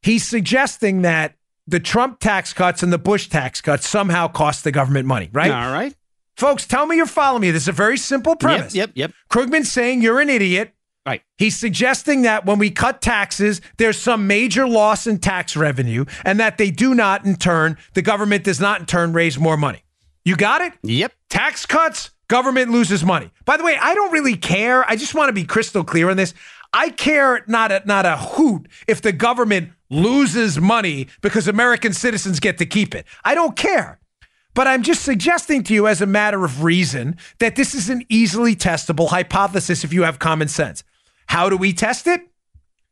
he's 0.01 0.27
suggesting 0.27 1.01
that 1.03 1.36
the 1.68 1.80
Trump 1.80 2.20
tax 2.20 2.53
cuts 2.53 2.84
and 2.84 2.93
the 2.93 2.97
Bush 2.97 3.28
tax 3.28 3.61
cuts 3.61 3.88
somehow 3.88 4.28
cost 4.28 4.63
the 4.63 4.72
government 4.72 5.07
money, 5.07 5.30
right? 5.34 5.51
All 5.51 5.72
right. 5.72 5.95
Folks, 6.38 6.68
tell 6.68 6.86
me 6.86 6.97
you're 6.97 7.05
following 7.05 7.41
me. 7.41 7.51
This 7.51 7.63
is 7.63 7.70
a 7.70 7.74
very 7.74 7.97
simple 7.97 8.36
premise. 8.36 8.76
Yep, 8.76 8.91
yep, 8.95 9.11
yep. 9.11 9.13
Krugman's 9.30 9.72
saying 9.72 10.01
you're 10.01 10.20
an 10.20 10.30
idiot. 10.30 10.74
Right. 11.05 11.22
He's 11.38 11.55
suggesting 11.55 12.24
that 12.24 12.45
when 12.45 12.57
we 12.57 12.72
cut 12.72 13.01
taxes, 13.01 13.61
there's 13.78 13.97
some 13.97 14.26
major 14.28 14.68
loss 14.68 15.05
in 15.05 15.20
tax 15.20 15.55
revenue 15.55 16.05
and 16.24 16.39
that 16.39 16.57
they 16.57 16.72
do 16.72 16.95
not, 16.95 17.26
in 17.26 17.36
turn, 17.36 17.78
the 17.93 18.01
government 18.01 18.43
does 18.43 18.59
not, 18.59 18.80
in 18.80 18.86
turn, 18.88 19.13
raise 19.13 19.38
more 19.38 19.55
money. 19.55 19.84
You 20.26 20.36
got 20.36 20.61
it? 20.61 20.74
Yep. 20.82 21.13
Tax 21.30 21.68
cuts, 21.68 22.09
government 22.28 22.72
loses 22.72 23.03
money. 23.03 23.30
By 23.45 23.57
the 23.57 23.63
way, 23.63 23.78
I 23.80 23.93
don't 23.93 24.11
really 24.11 24.36
care. 24.36 24.84
I 24.89 24.95
just 24.95 25.13
want 25.13 25.30
to 25.30 25.34
be 25.34 25.43
crystal 25.43 25.84
clear 25.84 26.09
on 26.09 26.18
this. 26.18 26.34
I 26.76 26.89
care 26.89 27.41
not 27.47 27.71
a, 27.71 27.82
not 27.86 28.05
a 28.05 28.17
hoot 28.17 28.67
if 28.86 29.01
the 29.01 29.13
government 29.13 29.71
loses 29.89 30.59
money 30.59 31.07
because 31.21 31.47
American 31.47 31.93
citizens 31.93 32.41
get 32.41 32.57
to 32.57 32.65
keep 32.65 32.93
it. 32.93 33.05
I 33.23 33.34
don't 33.34 33.55
care. 33.55 33.97
But 34.53 34.67
I'm 34.67 34.84
just 34.84 35.03
suggesting 35.03 35.63
to 35.63 35.73
you, 35.73 35.88
as 35.88 36.01
a 36.01 36.05
matter 36.05 36.43
of 36.43 36.63
reason, 36.63 37.15
that 37.39 37.55
this 37.55 37.73
is 37.76 37.89
an 37.89 38.03
easily 38.09 38.57
testable 38.57 39.07
hypothesis 39.07 39.86
if 39.86 39.93
you 39.93 40.03
have 40.03 40.19
common 40.19 40.49
sense. 40.49 40.84
How 41.28 41.49
do 41.49 41.55
we 41.55 41.71
test 41.71 42.07
it? 42.07 42.21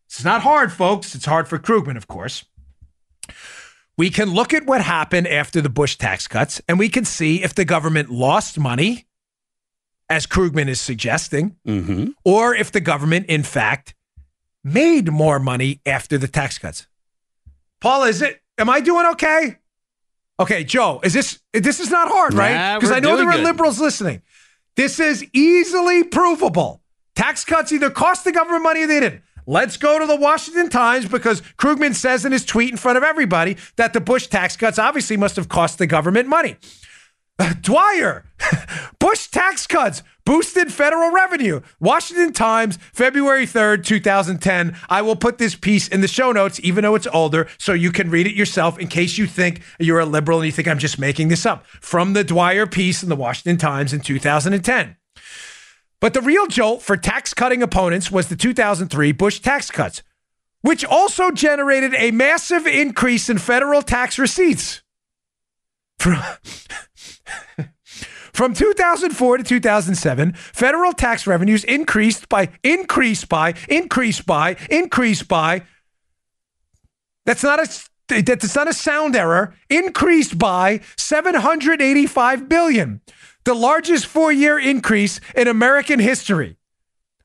It's 0.05 0.23
not 0.23 0.41
hard, 0.43 0.71
folks. 0.71 1.13
It's 1.13 1.25
hard 1.25 1.49
for 1.49 1.59
Krugman, 1.59 1.97
of 1.97 2.07
course. 2.07 2.45
We 3.97 4.09
can 4.09 4.33
look 4.33 4.53
at 4.53 4.65
what 4.65 4.81
happened 4.81 5.27
after 5.27 5.59
the 5.59 5.69
Bush 5.69 5.97
tax 5.97 6.25
cuts 6.27 6.61
and 6.69 6.79
we 6.79 6.87
can 6.87 7.03
see 7.03 7.43
if 7.43 7.53
the 7.53 7.65
government 7.65 8.09
lost 8.09 8.57
money, 8.57 9.07
as 10.13 10.27
Krugman 10.27 10.67
is 10.67 10.79
suggesting, 10.79 11.55
Mm-hmm. 11.67 12.09
or 12.23 12.55
if 12.55 12.71
the 12.71 12.79
government, 12.81 13.25
in 13.27 13.43
fact, 13.43 13.95
made 14.63 15.11
more 15.11 15.39
money 15.39 15.81
after 15.85 16.17
the 16.17 16.27
tax 16.27 16.57
cuts. 16.59 16.87
Paul, 17.81 18.03
is 18.03 18.21
it? 18.21 18.41
Am 18.57 18.69
I 18.69 18.79
doing 18.81 19.05
okay? 19.13 19.57
Okay, 20.39 20.63
Joe, 20.63 20.99
is 21.03 21.13
this 21.13 21.39
this 21.53 21.79
is 21.79 21.89
not 21.89 22.07
hard, 22.09 22.33
right? 22.33 22.75
Because 22.75 22.89
we're 22.91 22.97
I 22.97 22.99
know 22.99 23.17
there 23.17 23.29
are 23.29 23.33
good. 23.33 23.43
liberals 23.43 23.79
listening. 23.79 24.21
This 24.75 24.99
is 24.99 25.25
easily 25.33 26.03
provable. 26.03 26.81
Tax 27.15 27.43
cuts 27.45 27.71
either 27.71 27.89
cost 27.89 28.23
the 28.23 28.31
government 28.31 28.63
money 28.63 28.83
or 28.83 28.87
they 28.87 28.99
didn't. 28.99 29.21
Let's 29.45 29.77
go 29.77 29.99
to 29.99 30.05
the 30.07 30.15
Washington 30.15 30.69
Times 30.69 31.05
because 31.07 31.41
Krugman 31.57 31.93
says 31.93 32.25
in 32.25 32.31
his 32.31 32.45
tweet 32.45 32.71
in 32.71 32.77
front 32.77 32.97
of 32.97 33.03
everybody 33.03 33.57
that 33.75 33.93
the 33.93 33.99
Bush 34.01 34.27
tax 34.27 34.55
cuts 34.57 34.79
obviously 34.79 35.17
must 35.17 35.35
have 35.35 35.49
cost 35.49 35.77
the 35.77 35.85
government 35.87 36.27
money. 36.29 36.55
Uh, 37.39 37.53
Dwyer, 37.61 38.25
Bush 38.99 39.27
tax 39.27 39.65
cuts 39.65 40.03
boosted 40.25 40.71
federal 40.71 41.11
revenue. 41.11 41.61
Washington 41.79 42.31
Times, 42.31 42.77
February 42.93 43.45
3rd, 43.45 43.83
2010. 43.83 44.77
I 44.89 45.01
will 45.01 45.15
put 45.15 45.37
this 45.37 45.55
piece 45.55 45.87
in 45.87 46.01
the 46.01 46.07
show 46.07 46.31
notes, 46.31 46.59
even 46.63 46.83
though 46.83 46.95
it's 46.95 47.07
older, 47.07 47.47
so 47.57 47.73
you 47.73 47.91
can 47.91 48.09
read 48.09 48.27
it 48.27 48.35
yourself 48.35 48.77
in 48.79 48.87
case 48.87 49.17
you 49.17 49.27
think 49.27 49.61
you're 49.79 49.99
a 49.99 50.05
liberal 50.05 50.39
and 50.39 50.45
you 50.45 50.51
think 50.51 50.67
I'm 50.67 50.79
just 50.79 50.99
making 50.99 51.27
this 51.27 51.45
up. 51.45 51.65
From 51.65 52.13
the 52.13 52.23
Dwyer 52.23 52.67
piece 52.67 53.03
in 53.03 53.09
the 53.09 53.15
Washington 53.15 53.57
Times 53.57 53.93
in 53.93 54.01
2010. 54.01 54.95
But 55.99 56.13
the 56.13 56.21
real 56.21 56.47
jolt 56.47 56.81
for 56.81 56.97
tax 56.97 57.33
cutting 57.33 57.63
opponents 57.63 58.11
was 58.11 58.27
the 58.27 58.35
2003 58.35 59.11
Bush 59.13 59.39
tax 59.39 59.71
cuts, 59.71 60.03
which 60.61 60.85
also 60.85 61.31
generated 61.31 61.93
a 61.95 62.11
massive 62.11 62.67
increase 62.67 63.29
in 63.29 63.37
federal 63.37 63.81
tax 63.81 64.19
receipts. 64.19 64.81
From, 68.33 68.55
from 68.55 68.55
2004 68.55 69.37
to 69.37 69.43
2007, 69.43 70.33
federal 70.33 70.91
tax 70.91 71.27
revenues 71.27 71.63
increased 71.63 72.27
by, 72.29 72.49
increased 72.63 73.29
by, 73.29 73.53
increased 73.69 74.25
by, 74.25 74.57
increased 74.71 75.27
by. 75.27 75.61
That's 77.25 77.43
not 77.43 77.59
a 77.59 77.69
that's 78.07 78.55
not 78.55 78.67
a 78.67 78.73
sound 78.73 79.15
error. 79.15 79.55
Increased 79.69 80.37
by 80.37 80.81
785 80.97 82.49
billion, 82.49 83.01
the 83.45 83.53
largest 83.53 84.07
four-year 84.07 84.59
increase 84.59 85.21
in 85.35 85.47
American 85.47 85.99
history. 85.99 86.57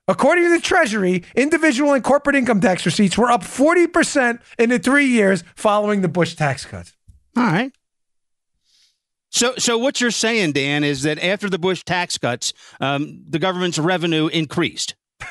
According 0.06 0.44
to 0.44 0.50
the 0.50 0.60
Treasury, 0.60 1.24
individual 1.34 1.92
and 1.92 2.02
corporate 2.02 2.36
income 2.36 2.60
tax 2.60 2.86
receipts 2.86 3.18
were 3.18 3.30
up 3.30 3.42
40% 3.42 4.40
in 4.58 4.70
the 4.70 4.78
three 4.78 5.06
years 5.06 5.44
following 5.54 6.00
the 6.00 6.08
Bush 6.08 6.34
tax 6.34 6.64
cuts. 6.64 6.96
All 7.36 7.42
right. 7.42 7.72
So, 9.30 9.54
so 9.56 9.76
what 9.78 10.00
you're 10.00 10.10
saying, 10.10 10.52
Dan, 10.52 10.84
is 10.84 11.02
that 11.02 11.22
after 11.22 11.50
the 11.50 11.58
Bush 11.58 11.84
tax 11.84 12.16
cuts, 12.18 12.52
um, 12.80 13.22
the 13.28 13.38
government's 13.38 13.78
revenue 13.78 14.28
increased. 14.28 14.94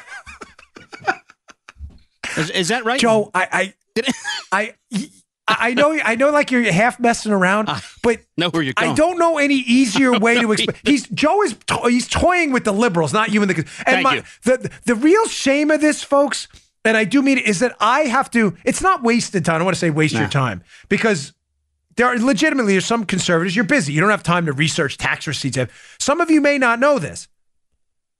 is, 2.38 2.50
is 2.52 2.68
that 2.68 2.86
right, 2.86 3.00
Joe, 3.00 3.32
I, 3.34 3.74
I, 4.52 4.74
I, 4.92 5.08
I 5.48 5.74
know, 5.74 5.98
I 6.04 6.16
know, 6.16 6.30
like 6.30 6.52
you're 6.52 6.72
half 6.72 7.00
messing 7.00 7.32
around, 7.32 7.70
but 8.04 8.20
know 8.36 8.50
where 8.50 8.62
you're 8.62 8.74
going. 8.74 8.92
I 8.92 8.96
don't 8.96 9.18
know 9.18 9.38
any 9.38 9.56
easier 9.56 10.12
way 10.20 10.40
to 10.42 10.52
explain. 10.54 10.76
He's 10.84 11.08
Joe 11.08 11.42
is 11.42 11.56
to- 11.68 11.88
he's 11.88 12.08
toying 12.08 12.52
with 12.52 12.66
the 12.66 12.74
liberals, 12.74 13.14
not 13.14 13.32
you 13.32 13.42
and 13.42 13.50
the. 13.50 13.56
And 13.56 13.66
Thank 13.66 14.04
my, 14.04 14.16
you. 14.16 14.24
the 14.44 14.70
the 14.86 14.96
real 14.96 15.26
shame 15.28 15.72
of 15.72 15.80
this, 15.80 16.04
folks, 16.04 16.50
and 16.84 16.98
I 16.98 17.06
do 17.06 17.22
mean 17.22 17.38
it, 17.38 17.46
is 17.46 17.60
that 17.60 17.78
I 17.80 18.02
have 18.02 18.30
to. 18.32 18.58
It's 18.66 18.82
not 18.82 19.04
wasted 19.04 19.46
time. 19.46 19.56
I 19.56 19.58
don't 19.60 19.66
want 19.66 19.76
to 19.76 19.80
say 19.80 19.90
waste 19.90 20.16
your 20.16 20.28
time 20.28 20.64
because 20.90 21.32
there 21.98 22.08
are 22.08 22.18
legitimately 22.18 22.74
there's 22.74 22.86
some 22.86 23.06
conservatives. 23.06 23.56
You're 23.56 23.66
busy. 23.66 23.92
You 23.92 24.02
don't 24.02 24.10
have 24.10 24.24
time 24.24 24.46
to 24.46 24.54
research 24.54 24.98
tax 24.98 25.28
receipts. 25.28 25.58
Some 26.00 26.22
of 26.22 26.32
you 26.32 26.40
may 26.40 26.58
not 26.58 26.80
know 26.80 27.00
this, 27.00 27.28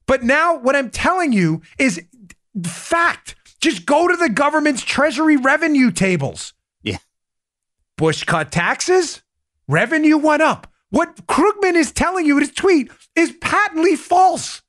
but 0.06 0.24
now 0.24 0.58
what 0.58 0.76
I'm 0.76 0.90
telling 0.90 1.32
you 1.32 1.62
is 1.80 2.04
fact. 2.64 3.36
Just 3.60 3.86
go 3.86 4.08
to 4.08 4.16
the 4.16 4.30
government's 4.30 4.84
treasury 4.84 5.36
revenue 5.36 5.90
tables. 5.90 6.54
Yeah. 6.84 6.98
Bush 7.98 8.24
cut 8.24 8.52
taxes, 8.52 9.24
revenue 9.68 10.18
went 10.18 10.44
up. 10.44 10.68
What 10.90 11.26
Krugman 11.28 11.74
is 11.74 11.92
telling 11.92 12.26
you 12.26 12.38
in 12.38 12.42
his 12.42 12.52
tweet 12.52 12.92
is 13.16 13.34
patently 13.42 13.96
false. 13.96 14.62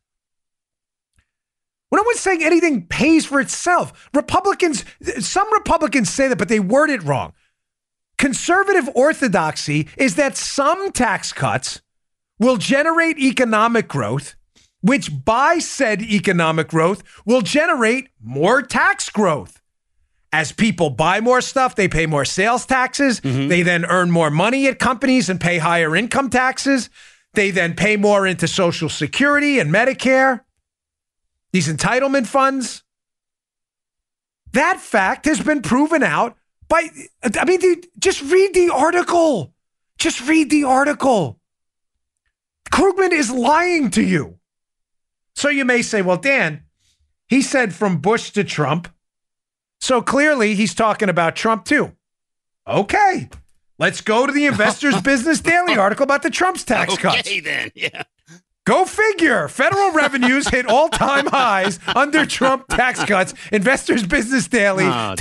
When 1.90 1.98
no 1.98 2.04
one's 2.04 2.20
saying 2.20 2.42
anything 2.42 2.86
pays 2.86 3.24
for 3.24 3.40
itself. 3.40 4.08
Republicans, 4.12 4.84
some 5.20 5.52
Republicans 5.52 6.10
say 6.10 6.28
that, 6.28 6.38
but 6.38 6.48
they 6.48 6.60
word 6.60 6.90
it 6.90 7.02
wrong. 7.02 7.32
Conservative 8.18 8.88
orthodoxy 8.94 9.88
is 9.96 10.16
that 10.16 10.36
some 10.36 10.90
tax 10.92 11.32
cuts 11.32 11.80
will 12.38 12.56
generate 12.56 13.18
economic 13.18 13.88
growth, 13.88 14.34
which 14.80 15.24
by 15.24 15.58
said 15.58 16.02
economic 16.02 16.68
growth 16.68 17.02
will 17.24 17.42
generate 17.42 18.08
more 18.20 18.60
tax 18.60 19.08
growth. 19.08 19.60
As 20.32 20.52
people 20.52 20.90
buy 20.90 21.20
more 21.20 21.40
stuff, 21.40 21.74
they 21.74 21.88
pay 21.88 22.06
more 22.06 22.24
sales 22.24 22.66
taxes. 22.66 23.20
Mm-hmm. 23.20 23.48
They 23.48 23.62
then 23.62 23.84
earn 23.86 24.10
more 24.10 24.30
money 24.30 24.66
at 24.66 24.78
companies 24.78 25.30
and 25.30 25.40
pay 25.40 25.58
higher 25.58 25.96
income 25.96 26.28
taxes. 26.28 26.90
They 27.34 27.50
then 27.50 27.74
pay 27.74 27.96
more 27.96 28.26
into 28.26 28.46
Social 28.46 28.88
Security 28.88 29.58
and 29.58 29.72
Medicare, 29.72 30.42
these 31.52 31.68
entitlement 31.72 32.26
funds. 32.26 32.82
That 34.52 34.80
fact 34.80 35.24
has 35.26 35.40
been 35.40 35.62
proven 35.62 36.02
out 36.02 36.37
by, 36.68 36.88
I 37.38 37.44
mean, 37.44 37.60
dude, 37.60 37.86
just 37.98 38.22
read 38.22 38.54
the 38.54 38.70
article. 38.70 39.52
Just 39.98 40.26
read 40.28 40.50
the 40.50 40.64
article. 40.64 41.40
Krugman 42.70 43.12
is 43.12 43.30
lying 43.30 43.90
to 43.92 44.02
you. 44.02 44.38
So 45.34 45.48
you 45.48 45.64
may 45.64 45.82
say, 45.82 46.02
well, 46.02 46.16
Dan, 46.16 46.62
he 47.28 47.42
said 47.42 47.72
from 47.74 47.98
Bush 47.98 48.30
to 48.32 48.44
Trump. 48.44 48.88
So 49.80 50.02
clearly 50.02 50.54
he's 50.54 50.74
talking 50.74 51.08
about 51.08 51.36
Trump 51.36 51.64
too. 51.64 51.92
Okay. 52.66 53.28
Let's 53.78 54.00
go 54.00 54.26
to 54.26 54.32
the 54.32 54.46
Investors 54.46 55.00
Business 55.02 55.40
Daily 55.40 55.76
article 55.76 56.04
about 56.04 56.22
the 56.22 56.30
Trump's 56.30 56.64
tax 56.64 56.96
cuts. 56.98 57.20
Okay, 57.20 57.40
then. 57.40 57.70
Yeah. 57.74 58.02
Go 58.66 58.84
figure. 58.84 59.48
Federal 59.48 59.92
revenues 59.92 60.48
hit 60.48 60.66
all 60.66 60.88
time 60.90 61.26
highs 61.26 61.78
under 61.96 62.26
Trump 62.26 62.66
tax 62.68 63.02
cuts. 63.04 63.32
Investors 63.52 64.06
Business 64.06 64.46
Daily, 64.48 64.84
Oh, 64.84 65.14
dude. 65.16 65.18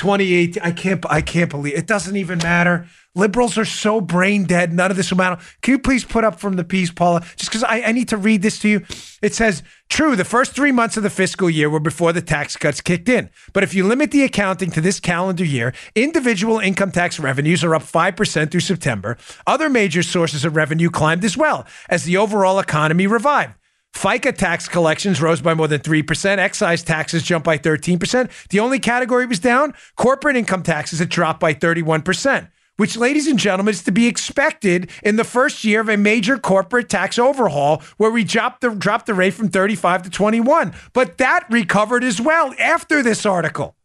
10 0.00 0.18
16 0.18 0.52
2018. 0.52 0.62
I 0.62 0.72
can't 0.72 1.06
I 1.10 1.20
can't 1.20 1.50
believe 1.50 1.74
it 1.76 1.86
doesn't 1.86 2.16
even 2.16 2.38
matter. 2.38 2.86
Liberals 3.16 3.58
are 3.58 3.64
so 3.64 4.00
brain 4.00 4.44
dead. 4.44 4.72
None 4.72 4.90
of 4.90 4.96
this 4.96 5.10
will 5.10 5.18
matter. 5.18 5.42
Can 5.62 5.72
you 5.72 5.78
please 5.80 6.04
put 6.04 6.22
up 6.22 6.38
from 6.38 6.54
the 6.54 6.62
piece, 6.62 6.92
Paula? 6.92 7.22
Just 7.36 7.50
because 7.50 7.64
I, 7.64 7.82
I 7.82 7.92
need 7.92 8.08
to 8.10 8.16
read 8.16 8.40
this 8.40 8.60
to 8.60 8.68
you. 8.68 8.86
It 9.20 9.34
says, 9.34 9.64
true, 9.88 10.14
the 10.14 10.24
first 10.24 10.54
three 10.54 10.70
months 10.70 10.96
of 10.96 11.02
the 11.02 11.10
fiscal 11.10 11.50
year 11.50 11.68
were 11.68 11.80
before 11.80 12.12
the 12.12 12.22
tax 12.22 12.56
cuts 12.56 12.80
kicked 12.80 13.08
in. 13.08 13.28
But 13.52 13.64
if 13.64 13.74
you 13.74 13.84
limit 13.84 14.12
the 14.12 14.22
accounting 14.22 14.70
to 14.70 14.80
this 14.80 15.00
calendar 15.00 15.44
year, 15.44 15.74
individual 15.96 16.60
income 16.60 16.92
tax 16.92 17.18
revenues 17.18 17.64
are 17.64 17.74
up 17.74 17.82
5% 17.82 18.50
through 18.52 18.60
September. 18.60 19.18
Other 19.44 19.68
major 19.68 20.04
sources 20.04 20.44
of 20.44 20.54
revenue 20.54 20.88
climbed 20.88 21.24
as 21.24 21.36
well 21.36 21.66
as 21.88 22.04
the 22.04 22.16
overall 22.16 22.60
economy 22.60 23.08
revived. 23.08 23.54
FICA 23.94 24.34
tax 24.36 24.68
collections 24.68 25.20
rose 25.20 25.40
by 25.40 25.54
more 25.54 25.68
than 25.68 25.80
3%. 25.80 26.38
Excise 26.38 26.82
taxes 26.82 27.22
jumped 27.22 27.44
by 27.44 27.58
13%. 27.58 28.48
The 28.48 28.60
only 28.60 28.78
category 28.78 29.26
was 29.26 29.38
down, 29.38 29.74
corporate 29.96 30.36
income 30.36 30.62
taxes 30.62 31.00
had 31.00 31.08
dropped 31.08 31.40
by 31.40 31.52
31%, 31.52 32.48
which, 32.76 32.96
ladies 32.96 33.26
and 33.26 33.38
gentlemen, 33.38 33.72
is 33.72 33.82
to 33.82 33.92
be 33.92 34.06
expected 34.06 34.90
in 35.02 35.16
the 35.16 35.24
first 35.24 35.64
year 35.64 35.80
of 35.80 35.88
a 35.88 35.96
major 35.96 36.38
corporate 36.38 36.88
tax 36.88 37.18
overhaul 37.18 37.82
where 37.96 38.10
we 38.10 38.24
dropped 38.24 38.60
the, 38.60 38.70
dropped 38.70 39.06
the 39.06 39.14
rate 39.14 39.34
from 39.34 39.48
35 39.48 40.04
to 40.04 40.10
21. 40.10 40.72
But 40.92 41.18
that 41.18 41.44
recovered 41.50 42.04
as 42.04 42.20
well 42.20 42.54
after 42.58 43.02
this 43.02 43.26
article. 43.26 43.76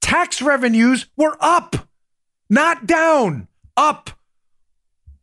Tax 0.00 0.40
revenues 0.40 1.06
were 1.16 1.36
up, 1.40 1.88
not 2.48 2.86
down, 2.86 3.48
up. 3.76 4.10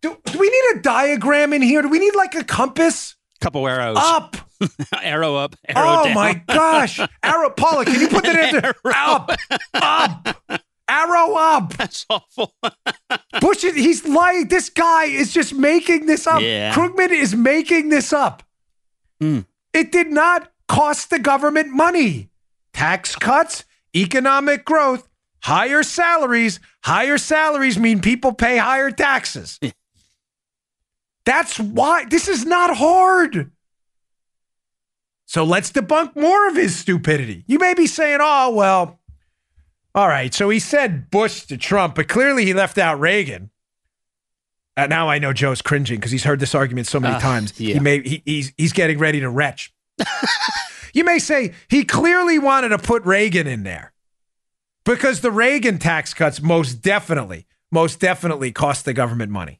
Do, 0.01 0.17
do 0.25 0.39
we 0.39 0.49
need 0.49 0.77
a 0.77 0.81
diagram 0.81 1.53
in 1.53 1.61
here? 1.61 1.81
Do 1.81 1.89
we 1.89 1.99
need 1.99 2.15
like 2.15 2.35
a 2.35 2.43
compass? 2.43 3.15
Couple 3.41 3.67
arrows. 3.67 3.97
Up. 3.99 4.35
arrow 5.01 5.35
up, 5.35 5.55
arrow 5.67 5.87
Oh 5.87 6.03
down. 6.05 6.13
my 6.13 6.33
gosh. 6.47 6.99
Arrow 7.23 7.49
Paula, 7.51 7.85
can 7.85 7.99
you 8.01 8.09
put 8.09 8.23
that 8.23 8.53
in 8.53 8.61
there? 8.61 8.73
Up. 8.85 9.31
Up. 9.73 10.61
Arrow 10.89 11.35
up. 11.35 11.77
That's 11.77 12.05
awful. 12.09 12.53
Bush 13.41 13.63
is, 13.63 13.75
he's 13.75 14.05
lying. 14.07 14.47
This 14.47 14.69
guy 14.69 15.05
is 15.05 15.31
just 15.31 15.53
making 15.53 16.07
this 16.07 16.25
up. 16.27 16.41
Yeah. 16.41 16.73
Krugman 16.73 17.11
is 17.11 17.35
making 17.35 17.89
this 17.89 18.11
up. 18.11 18.41
Mm. 19.21 19.45
It 19.71 19.91
did 19.91 20.07
not 20.11 20.51
cost 20.67 21.09
the 21.11 21.19
government 21.19 21.69
money. 21.69 22.31
Tax 22.73 23.15
cuts, 23.15 23.65
economic 23.95 24.65
growth, 24.65 25.07
higher 25.43 25.83
salaries. 25.83 26.59
Higher 26.83 27.17
salaries 27.19 27.77
mean 27.77 28.01
people 28.01 28.33
pay 28.33 28.57
higher 28.57 28.89
taxes. 28.91 29.59
That's 31.29 31.59
why 31.59 32.05
this 32.05 32.27
is 32.27 32.43
not 32.43 32.75
hard. 32.75 33.51
So 35.27 35.43
let's 35.43 35.71
debunk 35.71 36.15
more 36.15 36.47
of 36.47 36.55
his 36.55 36.75
stupidity. 36.75 37.43
You 37.45 37.59
may 37.59 37.75
be 37.75 37.85
saying, 37.85 38.17
oh, 38.19 38.49
well, 38.55 38.99
all 39.93 40.07
right. 40.07 40.33
So 40.33 40.49
he 40.49 40.57
said 40.57 41.11
Bush 41.11 41.43
to 41.43 41.55
Trump, 41.55 41.93
but 41.93 42.07
clearly 42.07 42.45
he 42.45 42.55
left 42.55 42.79
out 42.79 42.99
Reagan. 42.99 43.51
Uh, 44.75 44.87
now 44.87 45.07
I 45.07 45.19
know 45.19 45.31
Joe's 45.31 45.61
cringing 45.61 45.97
because 45.97 46.09
he's 46.09 46.23
heard 46.23 46.39
this 46.39 46.55
argument 46.55 46.87
so 46.87 46.99
many 46.99 47.13
Uh, 47.13 47.19
times. 47.19 47.59
yeah. 47.59 47.75
He 47.75 47.79
may 47.79 48.01
he, 48.01 48.23
he's 48.25 48.51
he's 48.57 48.73
getting 48.73 48.97
ready 48.97 49.19
to 49.19 49.29
retch. 49.29 49.71
you 50.95 51.03
may 51.03 51.19
say 51.19 51.53
he 51.67 51.83
clearly 51.83 52.39
wanted 52.39 52.69
to 52.69 52.79
put 52.79 53.05
Reagan 53.05 53.45
in 53.45 53.61
there 53.61 53.93
because 54.83 55.21
the 55.21 55.29
Reagan 55.29 55.77
tax 55.77 56.11
cuts 56.15 56.41
most 56.41 56.81
definitely, 56.81 57.45
most 57.71 57.99
definitely 57.99 58.51
cost 58.51 58.83
the 58.85 58.93
government 58.93 59.31
money. 59.31 59.59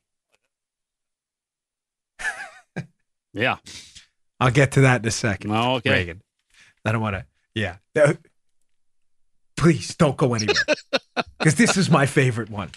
Yeah. 3.34 3.57
I'll 4.39 4.51
get 4.51 4.73
to 4.73 4.82
that 4.82 5.01
in 5.01 5.07
a 5.07 5.11
second. 5.11 5.51
Oh, 5.51 5.75
okay. 5.75 5.91
Reagan. 5.91 6.21
I 6.86 6.91
don't 6.91 7.01
want 7.01 7.15
to. 7.15 7.25
Yeah. 7.53 7.77
Please 9.57 9.95
don't 9.95 10.15
go 10.15 10.34
anywhere 10.34 10.55
because 11.38 11.55
this 11.55 11.75
is 11.75 11.89
my 11.89 12.05
favorite 12.05 12.49
one. 12.49 12.69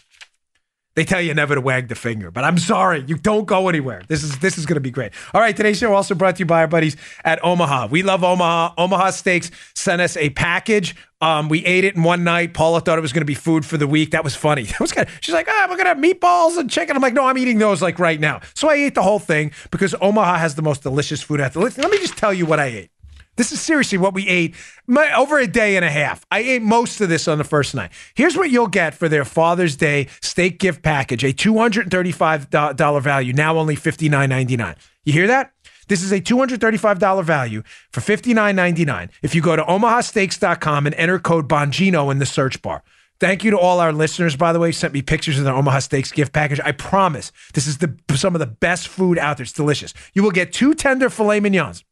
They 0.94 1.04
tell 1.04 1.22
you 1.22 1.32
never 1.32 1.54
to 1.54 1.60
wag 1.60 1.88
the 1.88 1.94
finger, 1.94 2.30
but 2.30 2.44
I'm 2.44 2.58
sorry, 2.58 3.02
you 3.06 3.16
don't 3.16 3.46
go 3.46 3.68
anywhere. 3.68 4.02
This 4.08 4.22
is 4.22 4.38
this 4.40 4.58
is 4.58 4.66
going 4.66 4.74
to 4.74 4.80
be 4.80 4.90
great. 4.90 5.12
All 5.32 5.40
right, 5.40 5.56
today's 5.56 5.78
show 5.78 5.94
also 5.94 6.14
brought 6.14 6.36
to 6.36 6.40
you 6.40 6.46
by 6.46 6.60
our 6.60 6.68
buddies 6.68 6.96
at 7.24 7.42
Omaha. 7.42 7.86
We 7.86 8.02
love 8.02 8.22
Omaha. 8.22 8.74
Omaha 8.76 9.10
Steaks 9.10 9.50
sent 9.74 10.02
us 10.02 10.18
a 10.18 10.28
package. 10.30 10.94
Um, 11.22 11.48
we 11.48 11.64
ate 11.64 11.84
it 11.84 11.94
in 11.94 12.02
one 12.02 12.24
night. 12.24 12.52
Paula 12.52 12.80
thought 12.80 12.98
it 12.98 13.00
was 13.02 13.12
going 13.12 13.22
to 13.22 13.26
be 13.26 13.34
food 13.34 13.64
for 13.64 13.78
the 13.78 13.86
week. 13.86 14.10
That 14.10 14.24
was 14.24 14.34
funny. 14.34 14.64
That 14.72 14.80
was 14.80 14.92
kind 14.92 15.06
of, 15.06 15.14
she's 15.20 15.34
like, 15.34 15.46
ah, 15.48 15.66
we're 15.70 15.76
going 15.76 15.84
to 15.84 15.90
have 15.90 15.98
meatballs 15.98 16.58
and 16.58 16.68
chicken. 16.68 16.96
I'm 16.96 17.02
like, 17.02 17.14
no, 17.14 17.26
I'm 17.26 17.38
eating 17.38 17.58
those 17.58 17.80
like 17.80 17.98
right 17.98 18.18
now. 18.18 18.40
So 18.54 18.68
I 18.68 18.74
ate 18.74 18.94
the 18.94 19.02
whole 19.02 19.18
thing 19.18 19.52
because 19.70 19.94
Omaha 20.00 20.38
has 20.38 20.56
the 20.56 20.62
most 20.62 20.82
delicious 20.82 21.22
food 21.22 21.40
out 21.40 21.52
there. 21.52 21.62
Let 21.62 21.78
let 21.78 21.90
me 21.90 21.98
just 21.98 22.16
tell 22.16 22.34
you 22.34 22.44
what 22.44 22.58
I 22.58 22.66
ate. 22.66 22.90
This 23.36 23.50
is 23.50 23.60
seriously 23.60 23.96
what 23.96 24.12
we 24.12 24.28
ate 24.28 24.54
my, 24.86 25.14
over 25.14 25.38
a 25.38 25.46
day 25.46 25.76
and 25.76 25.84
a 25.84 25.90
half. 25.90 26.26
I 26.30 26.40
ate 26.40 26.62
most 26.62 27.00
of 27.00 27.08
this 27.08 27.26
on 27.28 27.38
the 27.38 27.44
first 27.44 27.74
night. 27.74 27.90
Here's 28.14 28.36
what 28.36 28.50
you'll 28.50 28.66
get 28.66 28.94
for 28.94 29.08
their 29.08 29.24
Father's 29.24 29.74
Day 29.74 30.08
steak 30.20 30.58
gift 30.58 30.82
package 30.82 31.24
a 31.24 31.32
$235 31.32 33.02
value, 33.02 33.32
now 33.32 33.56
only 33.56 33.76
$59.99. 33.76 34.76
You 35.04 35.12
hear 35.12 35.26
that? 35.28 35.52
This 35.88 36.02
is 36.02 36.12
a 36.12 36.20
$235 36.20 37.24
value 37.24 37.62
for 37.90 38.00
$59.99 38.00 39.10
if 39.22 39.34
you 39.34 39.40
go 39.40 39.56
to 39.56 39.62
omahasteaks.com 39.62 40.86
and 40.86 40.94
enter 40.96 41.18
code 41.18 41.48
Bongino 41.48 42.10
in 42.12 42.18
the 42.18 42.26
search 42.26 42.60
bar. 42.60 42.82
Thank 43.18 43.44
you 43.44 43.52
to 43.52 43.58
all 43.58 43.78
our 43.78 43.92
listeners, 43.92 44.36
by 44.36 44.52
the 44.52 44.58
way, 44.58 44.72
sent 44.72 44.92
me 44.92 45.00
pictures 45.00 45.38
of 45.38 45.44
their 45.44 45.54
Omaha 45.54 45.78
Steaks 45.78 46.10
gift 46.10 46.32
package. 46.32 46.60
I 46.64 46.72
promise 46.72 47.30
this 47.54 47.66
is 47.66 47.78
the 47.78 47.96
some 48.14 48.34
of 48.34 48.40
the 48.40 48.46
best 48.46 48.88
food 48.88 49.16
out 49.16 49.36
there. 49.36 49.44
It's 49.44 49.52
delicious. 49.52 49.94
You 50.12 50.22
will 50.22 50.32
get 50.32 50.52
two 50.52 50.74
tender 50.74 51.08
filet 51.08 51.38
mignons. 51.38 51.84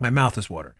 My 0.00 0.10
mouth 0.10 0.36
is 0.38 0.50
watering. 0.50 0.74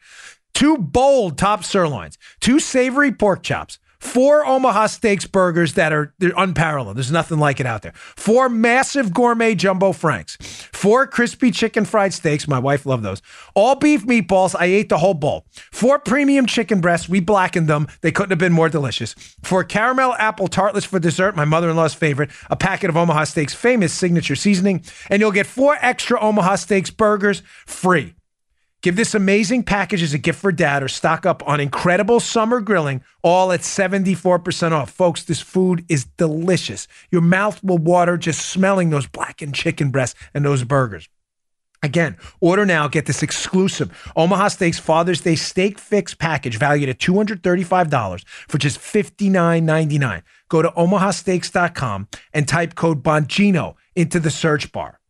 Two 0.55 0.79
bold 0.79 1.37
top 1.37 1.65
sirloins, 1.65 2.17
two 2.41 2.59
savory 2.59 3.13
pork 3.13 3.43
chops, 3.43 3.79
four 3.99 4.47
Omaha 4.47 4.87
Steaks 4.87 5.27
burgers 5.27 5.75
that 5.75 5.93
are 5.93 6.15
they're 6.19 6.33
unparalleled. 6.35 6.97
There's 6.97 7.13
nothing 7.13 7.39
like 7.39 7.61
it 7.61 7.67
out 7.67 7.83
there. 7.83 7.93
Four 7.95 8.49
massive 8.49 9.13
gourmet 9.13 9.55
jumbo 9.55 9.93
franks, 9.93 10.37
four 10.73 11.07
crispy 11.07 11.51
chicken 11.51 11.85
fried 11.85 12.15
steaks. 12.15 12.49
My 12.49 12.59
wife 12.59 12.87
loved 12.87 13.03
those. 13.03 13.21
All 13.55 13.75
beef 13.75 14.07
meatballs. 14.07 14.55
I 14.59 14.65
ate 14.67 14.89
the 14.89 14.99
whole 14.99 15.13
bowl. 15.13 15.45
Four 15.73 15.99
premium 15.99 16.47
chicken 16.47 16.81
breasts. 16.81 17.09
We 17.09 17.21
blackened 17.21 17.69
them. 17.69 17.87
They 18.01 18.13
couldn't 18.13 18.31
have 18.31 18.39
been 18.39 18.53
more 18.53 18.71
delicious. 18.71 19.15
Four 19.43 19.63
caramel 19.65 20.15
apple 20.15 20.49
tartlets 20.49 20.87
for 20.87 20.99
dessert. 20.99 21.37
My 21.37 21.45
mother-in-law's 21.45 21.95
favorite. 21.95 22.31
A 22.49 22.57
packet 22.57 22.89
of 22.89 22.97
Omaha 22.97 23.25
Steaks 23.25 23.55
famous 23.55 23.93
signature 23.93 24.37
seasoning, 24.37 24.85
and 25.11 25.21
you'll 25.21 25.33
get 25.33 25.47
four 25.47 25.77
extra 25.83 26.19
Omaha 26.19 26.57
Steaks 26.57 26.91
burgers 26.91 27.43
free. 27.67 28.16
Give 28.87 28.95
this 28.95 29.17
amazing 29.17 29.65
package 29.65 30.01
as 30.01 30.15
a 30.15 30.19
gift 30.19 30.39
for 30.39 30.53
dad 30.53 30.81
or 30.81 30.87
stock 30.87 31.27
up 31.27 31.43
on 31.45 31.59
incredible 31.59 32.21
summer 32.21 32.61
grilling, 32.61 33.03
all 33.21 33.51
at 33.51 33.63
74% 33.63 34.71
off. 34.71 34.93
Folks, 34.93 35.25
this 35.25 35.41
food 35.41 35.85
is 35.89 36.05
delicious. 36.05 36.87
Your 37.11 37.21
mouth 37.21 37.65
will 37.65 37.79
water 37.79 38.17
just 38.17 38.47
smelling 38.47 38.91
those 38.91 39.09
blackened 39.09 39.57
chicken 39.57 39.91
breasts 39.91 40.17
and 40.33 40.45
those 40.45 40.63
burgers. 40.63 41.09
Again, 41.83 42.17
order 42.41 42.65
now. 42.65 42.87
Get 42.87 43.07
this 43.07 43.25
exclusive 43.25 43.91
Omaha 44.15 44.47
Steaks 44.47 44.79
Father's 44.79 45.21
Day 45.21 45.35
Steak 45.35 45.81
Fix 45.81 46.15
package 46.15 46.57
valued 46.57 46.89
at 46.89 47.01
$235 47.01 48.25
for 48.47 48.59
just 48.59 48.79
$59.99. 48.79 50.23
Go 50.49 50.63
to 50.63 50.69
omahasteaks.com 50.69 52.07
and 52.33 52.47
type 52.47 52.77
code 52.77 53.03
Bongino 53.03 53.75
into 53.97 54.21
the 54.21 54.31
search 54.31 54.71
bar. 54.71 55.01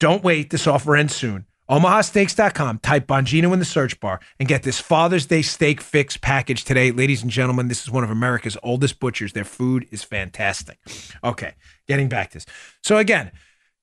Don't 0.00 0.24
wait. 0.24 0.50
This 0.50 0.66
offer 0.66 0.96
ends 0.96 1.14
soon. 1.14 1.46
omahasteaks.com. 1.72 2.80
Type 2.80 3.06
Bongino 3.06 3.52
in 3.54 3.58
the 3.58 3.64
search 3.64 3.98
bar 3.98 4.20
and 4.38 4.46
get 4.46 4.62
this 4.62 4.78
Father's 4.78 5.24
Day 5.24 5.40
Steak 5.40 5.80
Fix 5.80 6.18
package 6.18 6.64
today. 6.64 6.92
Ladies 6.92 7.22
and 7.22 7.30
gentlemen, 7.30 7.68
this 7.68 7.82
is 7.82 7.90
one 7.90 8.04
of 8.04 8.10
America's 8.10 8.58
oldest 8.62 9.00
butchers. 9.00 9.32
Their 9.32 9.44
food 9.44 9.88
is 9.90 10.04
fantastic. 10.04 10.78
Okay, 11.24 11.54
getting 11.88 12.10
back 12.10 12.28
to 12.30 12.34
this. 12.34 12.46
So 12.82 12.98
again, 12.98 13.32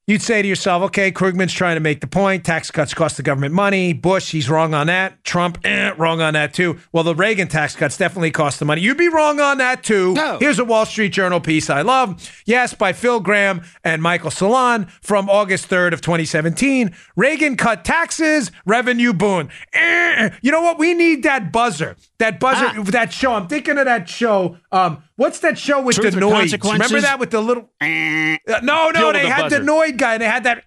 You'd 0.10 0.24
say 0.24 0.42
to 0.42 0.48
yourself, 0.48 0.82
okay, 0.86 1.12
Krugman's 1.12 1.54
trying 1.54 1.76
to 1.76 1.82
make 1.82 2.02
the 2.02 2.08
point. 2.08 2.44
Tax 2.44 2.72
cuts 2.72 2.96
cost 2.96 3.18
the 3.18 3.22
government 3.22 3.54
money. 3.54 3.94
Bush, 3.94 4.32
he's 4.32 4.50
wrong 4.50 4.74
on 4.74 4.88
that. 4.88 5.24
Trump, 5.24 5.60
eh, 5.64 5.94
wrong 6.00 6.20
on 6.20 6.34
that 6.34 6.52
too. 6.52 6.80
Well, 6.92 7.04
the 7.04 7.14
Reagan 7.14 7.48
tax 7.48 7.76
cuts 7.76 7.96
definitely 7.96 8.32
cost 8.32 8.58
the 8.58 8.66
money. 8.66 8.82
You'd 8.82 8.98
be 8.98 9.08
wrong 9.08 9.40
on 9.40 9.60
that 9.60 9.84
too. 9.84 10.16
No. 10.16 10.40
Here's 10.40 10.58
a 10.58 10.66
Wall 10.66 10.88
Street 10.88 11.10
Journal 11.10 11.40
piece 11.40 11.70
I 11.70 11.84
love. 11.84 12.28
Yes, 12.48 12.74
by 12.74 12.92
Phil 12.92 13.20
Gramm 13.20 13.62
and 13.84 14.02
Michael 14.02 14.32
Solon 14.32 14.88
from 15.04 15.30
August 15.30 15.70
3rd 15.70 15.94
of 15.94 16.02
2017. 16.02 16.92
Reagan 17.16 17.56
cut 17.56 17.86
taxes, 17.86 18.52
revenue 18.66 19.14
boon. 19.14 19.50
Eh, 19.74 20.32
you 20.42 20.52
know 20.52 20.62
what? 20.64 20.80
We 20.80 20.96
need 20.96 21.22
that 21.22 21.52
buzzer. 21.52 21.96
That 22.18 22.40
buzzer, 22.40 22.66
Ah. 22.76 22.82
that 22.88 23.14
show. 23.14 23.34
I'm 23.36 23.48
thinking 23.48 23.78
of 23.78 23.86
that 23.86 24.10
show. 24.10 24.58
Um, 24.72 25.04
what's 25.16 25.40
that 25.40 25.58
show 25.58 25.82
with 25.82 25.96
Truth 25.96 26.14
the 26.14 26.20
noise? 26.20 26.54
Remember 26.64 27.02
that 27.02 27.20
with 27.20 27.32
the 27.32 27.42
little 27.42 27.72
no, 27.82 28.38
no, 28.64 29.12
they 29.12 29.24
the 29.24 29.30
had 29.30 29.50
the 29.50 29.60
buzzer. 29.60 29.64
Noid 29.64 29.98
guy. 29.98 30.18
They 30.20 30.26
had 30.26 30.44
that 30.44 30.64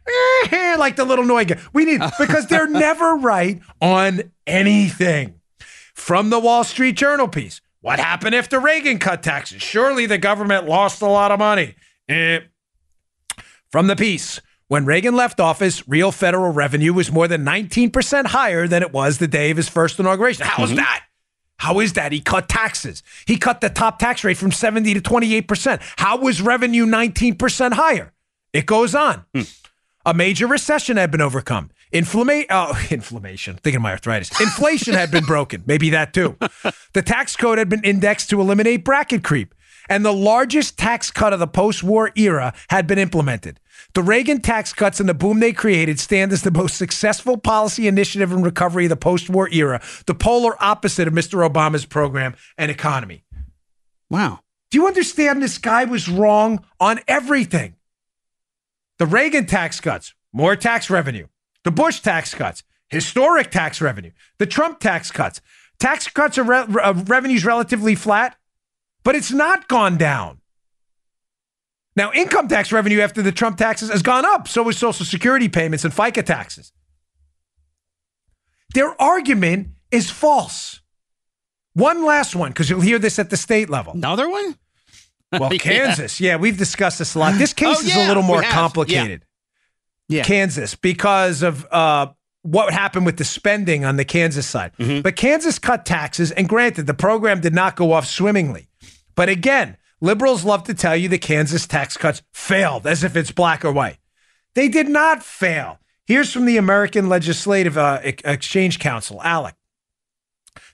like 0.78 0.96
the 0.96 1.05
little 1.05 1.24
Noid 1.24 1.48
guy. 1.48 1.61
We 1.72 1.84
need 1.84 2.00
because 2.18 2.46
they're 2.46 2.66
never 2.66 3.14
right 3.16 3.61
on 3.80 4.32
anything. 4.46 5.40
From 5.94 6.30
the 6.30 6.40
Wall 6.40 6.64
Street 6.64 6.96
Journal 6.96 7.28
piece, 7.28 7.61
what 7.80 8.00
happened 8.00 8.34
after 8.34 8.59
Reagan 8.59 8.98
cut 8.98 9.22
taxes? 9.22 9.62
Surely 9.62 10.07
the 10.07 10.18
government 10.18 10.66
lost 10.66 11.00
a 11.03 11.07
lot 11.07 11.30
of 11.30 11.38
money. 11.38 11.76
Eh. 12.09 12.40
From 13.70 13.86
the 13.86 13.94
piece, 13.94 14.40
when 14.66 14.84
Reagan 14.84 15.14
left 15.14 15.38
office, 15.38 15.86
real 15.86 16.11
federal 16.11 16.50
revenue 16.50 16.92
was 16.92 17.12
more 17.12 17.28
than 17.28 17.44
19% 17.44 18.26
higher 18.26 18.66
than 18.66 18.82
it 18.82 18.92
was 18.92 19.18
the 19.18 19.28
day 19.28 19.50
of 19.50 19.57
his 19.59 19.68
first 19.68 20.00
inauguration. 20.00 20.44
How 20.46 20.64
is 20.64 20.74
that? 20.74 21.05
How 21.59 21.78
is 21.80 21.92
that? 21.92 22.12
He 22.12 22.20
cut 22.20 22.48
taxes. 22.48 23.03
He 23.26 23.36
cut 23.36 23.61
the 23.61 23.70
top 23.70 23.98
tax 23.98 24.24
rate 24.24 24.36
from 24.36 24.50
70 24.50 24.94
to 24.94 25.00
28%. 25.00 25.80
How 25.96 26.16
was 26.18 26.42
revenue 26.42 26.86
19% 26.86 27.72
higher? 27.72 28.12
It 28.53 28.66
goes 28.66 28.94
on. 28.94 29.24
Hmm. 29.34 29.42
A 30.05 30.12
major 30.14 30.46
recession 30.48 30.96
had 30.96 31.11
been 31.12 31.20
overcome. 31.20 31.70
Inflama- 31.92 32.46
oh, 32.50 32.80
inflammation. 32.90 33.57
Thinking 33.57 33.76
of 33.76 33.82
my 33.82 33.92
arthritis. 33.92 34.40
Inflation 34.40 34.94
had 34.94 35.11
been 35.11 35.24
broken. 35.24 35.62
Maybe 35.66 35.90
that 35.90 36.12
too. 36.12 36.36
The 36.94 37.03
tax 37.03 37.36
code 37.36 37.59
had 37.59 37.68
been 37.68 37.84
indexed 37.84 38.30
to 38.30 38.40
eliminate 38.40 38.84
bracket 38.84 39.22
creep. 39.22 39.55
And 39.93 40.07
the 40.07 40.12
largest 40.14 40.78
tax 40.78 41.11
cut 41.11 41.34
of 41.34 41.38
the 41.38 41.47
post 41.47 41.82
war 41.82 42.12
era 42.16 42.55
had 42.70 42.86
been 42.86 42.99
implemented. 42.99 43.61
The 43.93 44.03
Reagan 44.03 44.40
tax 44.40 44.72
cuts 44.72 45.01
and 45.01 45.07
the 45.07 45.12
boom 45.12 45.38
they 45.38 45.53
created 45.53 46.01
stand 46.01 46.32
as 46.32 46.40
the 46.40 46.51
most 46.51 46.78
successful 46.78 47.36
policy 47.36 47.86
initiative 47.86 48.32
and 48.32 48.43
recovery 48.43 48.86
of 48.86 48.88
the 48.88 48.97
post 48.97 49.28
war 49.28 49.51
era, 49.53 49.82
the 50.07 50.14
polar 50.14 50.57
opposite 50.64 51.09
of 51.09 51.12
Mr. 51.12 51.47
Obama's 51.47 51.84
program 51.84 52.34
and 52.57 52.70
economy. 52.70 53.22
Wow. 54.09 54.40
Do 54.70 54.78
you 54.78 54.86
understand 54.86 55.43
this 55.43 55.59
guy 55.59 55.84
was 55.84 56.09
wrong 56.09 56.64
on 56.80 57.01
everything? 57.07 57.74
The 58.99 59.05
Reagan 59.05 59.45
tax 59.45 59.78
cuts, 59.78 60.14
more 60.32 60.57
tax 60.57 60.88
revenue. 60.88 61.26
The 61.64 61.70
Bush 61.70 62.01
tax 62.01 62.34
cuts, 62.34 62.62
historic 62.88 63.51
tax 63.51 63.82
revenue. 63.82 64.12
The 64.38 64.47
Trump 64.47 64.80
tax 64.80 65.11
cuts, 65.11 65.43
tax 65.78 66.09
cuts 66.09 66.38
are 66.38 66.45
re- 66.45 66.80
uh, 66.82 66.95
revenues 67.07 67.45
relatively 67.45 67.95
flat, 67.95 68.38
but 69.05 69.14
it's 69.14 69.32
not 69.32 69.68
gone 69.68 69.96
down. 69.96 70.38
Now, 71.94 72.11
income 72.12 72.48
tax 72.48 72.72
revenue 72.72 73.00
after 73.00 73.20
the 73.20 73.32
Trump 73.32 73.59
taxes 73.59 73.90
has 73.90 74.03
gone 74.03 74.24
up. 74.24 74.48
So 74.48 74.66
is 74.68 74.78
Social 74.78 75.05
Security 75.05 75.48
payments 75.48 75.84
and 75.84 75.92
FICA 75.92 76.24
taxes. 76.24 76.72
Their 78.74 79.00
argument 79.00 79.68
is 79.90 80.11
false. 80.11 80.80
One 81.74 82.05
last 82.05 82.34
one, 82.34 82.50
because 82.50 82.70
you'll 82.70 82.80
hear 82.80 82.98
this 82.98 83.18
at 83.18 83.30
the 83.30 83.36
state 83.36 83.68
level. 83.68 83.92
Another 83.92 84.28
one? 84.28 84.57
Well, 85.32 85.50
Kansas. 85.59 86.20
Yeah, 86.20 86.36
we've 86.36 86.57
discussed 86.57 86.98
this 86.98 87.14
a 87.14 87.18
lot. 87.18 87.38
This 87.38 87.53
case 87.53 87.76
Oh, 87.78 87.80
is 87.80 87.94
yeah, 87.94 88.07
a 88.07 88.09
little 88.09 88.22
more 88.22 88.42
complicated. 88.42 89.24
Yeah. 90.09 90.24
Kansas, 90.24 90.74
because 90.74 91.42
of 91.42 91.66
uh, 91.70 92.09
what 92.42 92.72
happened 92.72 93.07
with 93.07 93.16
the 93.16 93.24
spending 93.24 93.84
on 93.84 93.96
the 93.96 94.05
Kansas 94.05 94.46
side. 94.46 94.72
Mm-hmm. 94.78 95.00
But 95.03 95.16
Kansas 95.16 95.59
cut 95.59 95.86
taxes, 95.86 96.30
and 96.32 96.48
granted, 96.48 96.86
the 96.86 96.94
program 96.94 97.40
did 97.40 97.55
not 97.55 97.76
go 97.76 97.92
off 97.92 98.07
swimmingly. 98.07 98.68
But 99.15 99.29
again, 99.29 99.77
liberals 100.01 100.45
love 100.45 100.65
to 100.65 100.75
tell 100.75 100.97
you 100.97 101.09
the 101.09 101.19
Kansas 101.19 101.67
tax 101.67 101.97
cuts 101.97 102.23
failed 102.33 102.87
as 102.87 103.05
if 103.05 103.17
it's 103.17 103.31
black 103.31 103.65
or 103.65 103.73
white. 103.73 103.99
They 104.55 104.69
did 104.69 104.89
not 104.89 105.23
fail. 105.23 105.79
Here's 106.07 106.33
from 106.33 106.45
the 106.45 106.57
American 106.57 107.09
Legislative 107.09 107.79
uh, 107.79 108.01
Exchange 108.03 108.79
Council, 108.79 109.21
ALEC. 109.25 109.55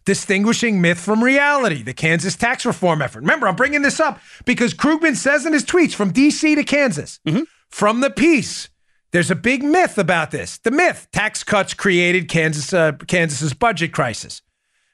Distinguishing 0.04 0.80
myth 0.80 0.98
from 0.98 1.22
reality, 1.22 1.82
the 1.82 1.92
Kansas 1.92 2.34
tax 2.34 2.64
reform 2.64 3.02
effort. 3.02 3.20
Remember, 3.20 3.46
I'm 3.46 3.56
bringing 3.56 3.82
this 3.82 4.00
up 4.00 4.20
because 4.46 4.72
Krugman 4.72 5.14
says 5.14 5.44
in 5.44 5.52
his 5.52 5.64
tweets 5.64 5.94
from 5.94 6.12
DC 6.12 6.54
to 6.54 6.64
Kansas, 6.64 7.20
from 7.68 8.00
the 8.00 8.10
piece, 8.10 8.70
there's 9.10 9.30
a 9.30 9.36
big 9.36 9.62
myth 9.62 9.98
about 9.98 10.30
this. 10.30 10.58
The 10.58 10.70
myth 10.70 11.08
tax 11.12 11.44
cuts 11.44 11.74
created 11.74 12.28
Kansas, 12.28 12.72
uh, 12.72 12.92
Kansas's 13.06 13.54
budget 13.54 13.92
crisis. 13.92 14.42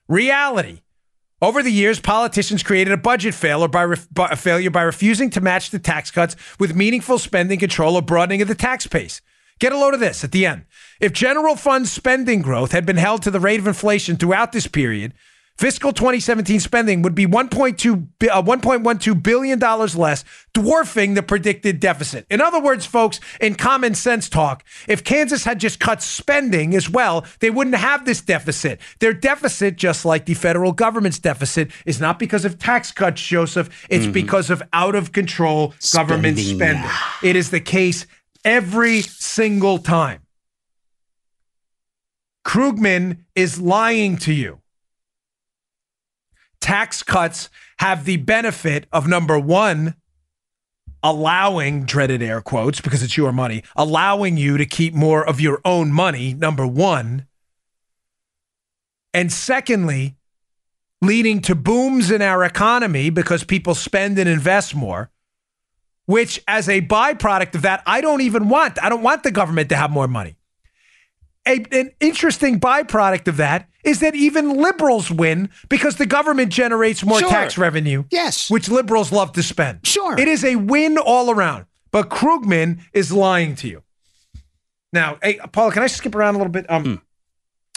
Reality. 0.08 0.80
Over 1.44 1.62
the 1.62 1.70
years, 1.70 2.00
politicians 2.00 2.62
created 2.62 2.94
a 2.94 2.96
budget 2.96 3.34
failure 3.34 3.68
by, 3.68 3.84
ref- 3.84 4.08
by 4.10 4.34
failure 4.34 4.70
by 4.70 4.80
refusing 4.80 5.28
to 5.28 5.42
match 5.42 5.68
the 5.68 5.78
tax 5.78 6.10
cuts 6.10 6.36
with 6.58 6.74
meaningful 6.74 7.18
spending 7.18 7.58
control 7.58 7.96
or 7.96 8.00
broadening 8.00 8.40
of 8.40 8.48
the 8.48 8.54
tax 8.54 8.86
base. 8.86 9.20
Get 9.58 9.70
a 9.70 9.76
load 9.76 9.92
of 9.92 10.00
this 10.00 10.24
at 10.24 10.32
the 10.32 10.46
end. 10.46 10.64
If 11.00 11.12
general 11.12 11.54
fund 11.54 11.86
spending 11.86 12.40
growth 12.40 12.72
had 12.72 12.86
been 12.86 12.96
held 12.96 13.20
to 13.24 13.30
the 13.30 13.40
rate 13.40 13.60
of 13.60 13.66
inflation 13.66 14.16
throughout 14.16 14.52
this 14.52 14.66
period, 14.66 15.12
fiscal 15.56 15.92
2017 15.92 16.60
spending 16.60 17.02
would 17.02 17.14
be 17.14 17.26
1.2 17.26 18.08
uh, 18.30 18.42
1.12 18.42 19.22
billion 19.22 19.58
dollars 19.58 19.96
less, 19.96 20.24
dwarfing 20.52 21.14
the 21.14 21.22
predicted 21.22 21.80
deficit. 21.80 22.26
In 22.30 22.40
other 22.40 22.60
words, 22.60 22.86
folks, 22.86 23.20
in 23.40 23.54
common 23.54 23.94
sense 23.94 24.28
talk, 24.28 24.64
if 24.88 25.04
Kansas 25.04 25.44
had 25.44 25.60
just 25.60 25.80
cut 25.80 26.02
spending 26.02 26.74
as 26.74 26.90
well, 26.90 27.24
they 27.40 27.50
wouldn't 27.50 27.76
have 27.76 28.04
this 28.04 28.20
deficit. 28.20 28.80
Their 29.00 29.12
deficit, 29.12 29.76
just 29.76 30.04
like 30.04 30.26
the 30.26 30.34
federal 30.34 30.72
government's 30.72 31.18
deficit, 31.18 31.70
is 31.86 32.00
not 32.00 32.18
because 32.18 32.44
of 32.44 32.58
tax 32.58 32.92
cuts, 32.92 33.22
Joseph. 33.22 33.86
It's 33.88 34.06
because 34.06 34.50
of 34.50 34.62
out 34.72 34.94
of 34.94 35.12
control 35.12 35.74
government 35.92 36.38
Spending. 36.38 36.56
spending. 36.56 36.90
It 37.22 37.36
is 37.36 37.50
the 37.50 37.60
case 37.60 38.06
every 38.44 39.02
single 39.02 39.78
time. 39.78 40.20
Krugman 42.44 43.18
is 43.34 43.60
lying 43.60 44.18
to 44.18 44.32
you. 44.32 44.60
Tax 46.64 47.02
cuts 47.02 47.50
have 47.78 48.06
the 48.06 48.16
benefit 48.16 48.86
of 48.90 49.06
number 49.06 49.38
one, 49.38 49.96
allowing 51.02 51.84
dreaded 51.84 52.22
air 52.22 52.40
quotes 52.40 52.80
because 52.80 53.02
it's 53.02 53.18
your 53.18 53.32
money, 53.32 53.62
allowing 53.76 54.38
you 54.38 54.56
to 54.56 54.64
keep 54.64 54.94
more 54.94 55.22
of 55.28 55.42
your 55.42 55.60
own 55.66 55.92
money, 55.92 56.32
number 56.32 56.66
one. 56.66 57.26
And 59.12 59.30
secondly, 59.30 60.16
leading 61.02 61.42
to 61.42 61.54
booms 61.54 62.10
in 62.10 62.22
our 62.22 62.42
economy 62.42 63.10
because 63.10 63.44
people 63.44 63.74
spend 63.74 64.18
and 64.18 64.28
invest 64.28 64.74
more 64.74 65.10
which 66.06 66.42
as 66.46 66.68
a 66.68 66.82
byproduct 66.82 67.54
of 67.54 67.62
that, 67.62 67.82
I 67.86 68.00
don't 68.00 68.20
even 68.20 68.48
want. 68.48 68.82
I 68.82 68.88
don't 68.88 69.02
want 69.02 69.22
the 69.22 69.30
government 69.30 69.68
to 69.70 69.76
have 69.76 69.90
more 69.90 70.08
money. 70.08 70.36
A, 71.46 71.64
an 71.72 71.90
interesting 72.00 72.58
byproduct 72.58 73.28
of 73.28 73.36
that 73.36 73.68
is 73.84 74.00
that 74.00 74.14
even 74.14 74.56
liberals 74.56 75.10
win 75.10 75.50
because 75.68 75.96
the 75.96 76.06
government 76.06 76.50
generates 76.50 77.04
more 77.04 77.20
Sure. 77.20 77.28
tax 77.28 77.58
revenue, 77.58 78.04
Yes. 78.10 78.50
which 78.50 78.68
liberals 78.70 79.12
love 79.12 79.32
to 79.32 79.42
spend. 79.42 79.80
Sure. 79.86 80.18
It 80.18 80.26
is 80.28 80.42
a 80.44 80.56
win 80.56 80.96
all 80.96 81.30
around. 81.30 81.66
But 81.90 82.08
Krugman 82.08 82.78
is 82.94 83.12
lying 83.12 83.54
to 83.56 83.68
you. 83.68 83.82
Now, 84.92 85.18
hey, 85.22 85.38
Paula, 85.52 85.70
can 85.72 85.82
I 85.82 85.86
skip 85.86 86.14
around 86.14 86.34
a 86.34 86.38
little 86.38 86.50
bit? 86.52 86.64
Um, 86.70 87.02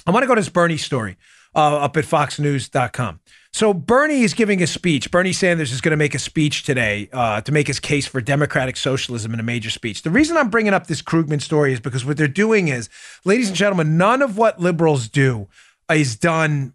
I 0.06 0.12
want 0.12 0.24
to 0.24 0.28
go 0.28 0.36
to 0.36 0.42
this 0.42 0.50
Bernie 0.50 0.78
story. 0.78 1.18
uh, 1.56 1.78
up 1.78 1.98
at 1.98 2.06
foxnews.com. 2.06 3.20
So 3.54 3.74
Bernie 3.74 4.22
is 4.22 4.34
giving 4.34 4.62
a 4.62 4.68
speech. 4.68 5.10
Bernie 5.10 5.34
Sanders 5.34 5.72
is 5.72 5.82
going 5.82 5.92
to 5.92 5.98
make 5.98 6.14
a 6.14 6.20
speech 6.20 6.64
today 6.64 7.10
uh, 7.12 7.42
to 7.42 7.52
make 7.52 7.68
his 7.68 7.80
case 7.80 8.06
for 8.06 8.22
democratic 8.22 8.78
socialism 8.78 9.34
in 9.34 9.40
a 9.40 9.44
major 9.44 9.70
speech. 9.70 10.04
The 10.04 10.10
reason 10.10 10.38
I'm 10.38 10.50
bringing 10.50 10.74
up 10.74 10.88
this 10.88 11.02
Krugman 11.02 11.42
story 11.42 11.74
is 11.74 11.80
because 11.80 12.06
what 12.06 12.18
they're 12.18 12.28
doing 12.28 12.68
is, 12.68 12.90
ladies 13.26 13.48
and 13.48 13.58
gentlemen, 13.58 13.98
none 13.98 14.22
of 14.22 14.38
what 14.38 14.60
liberals 14.60 15.08
do 15.08 15.48
is 15.90 16.16
done 16.16 16.74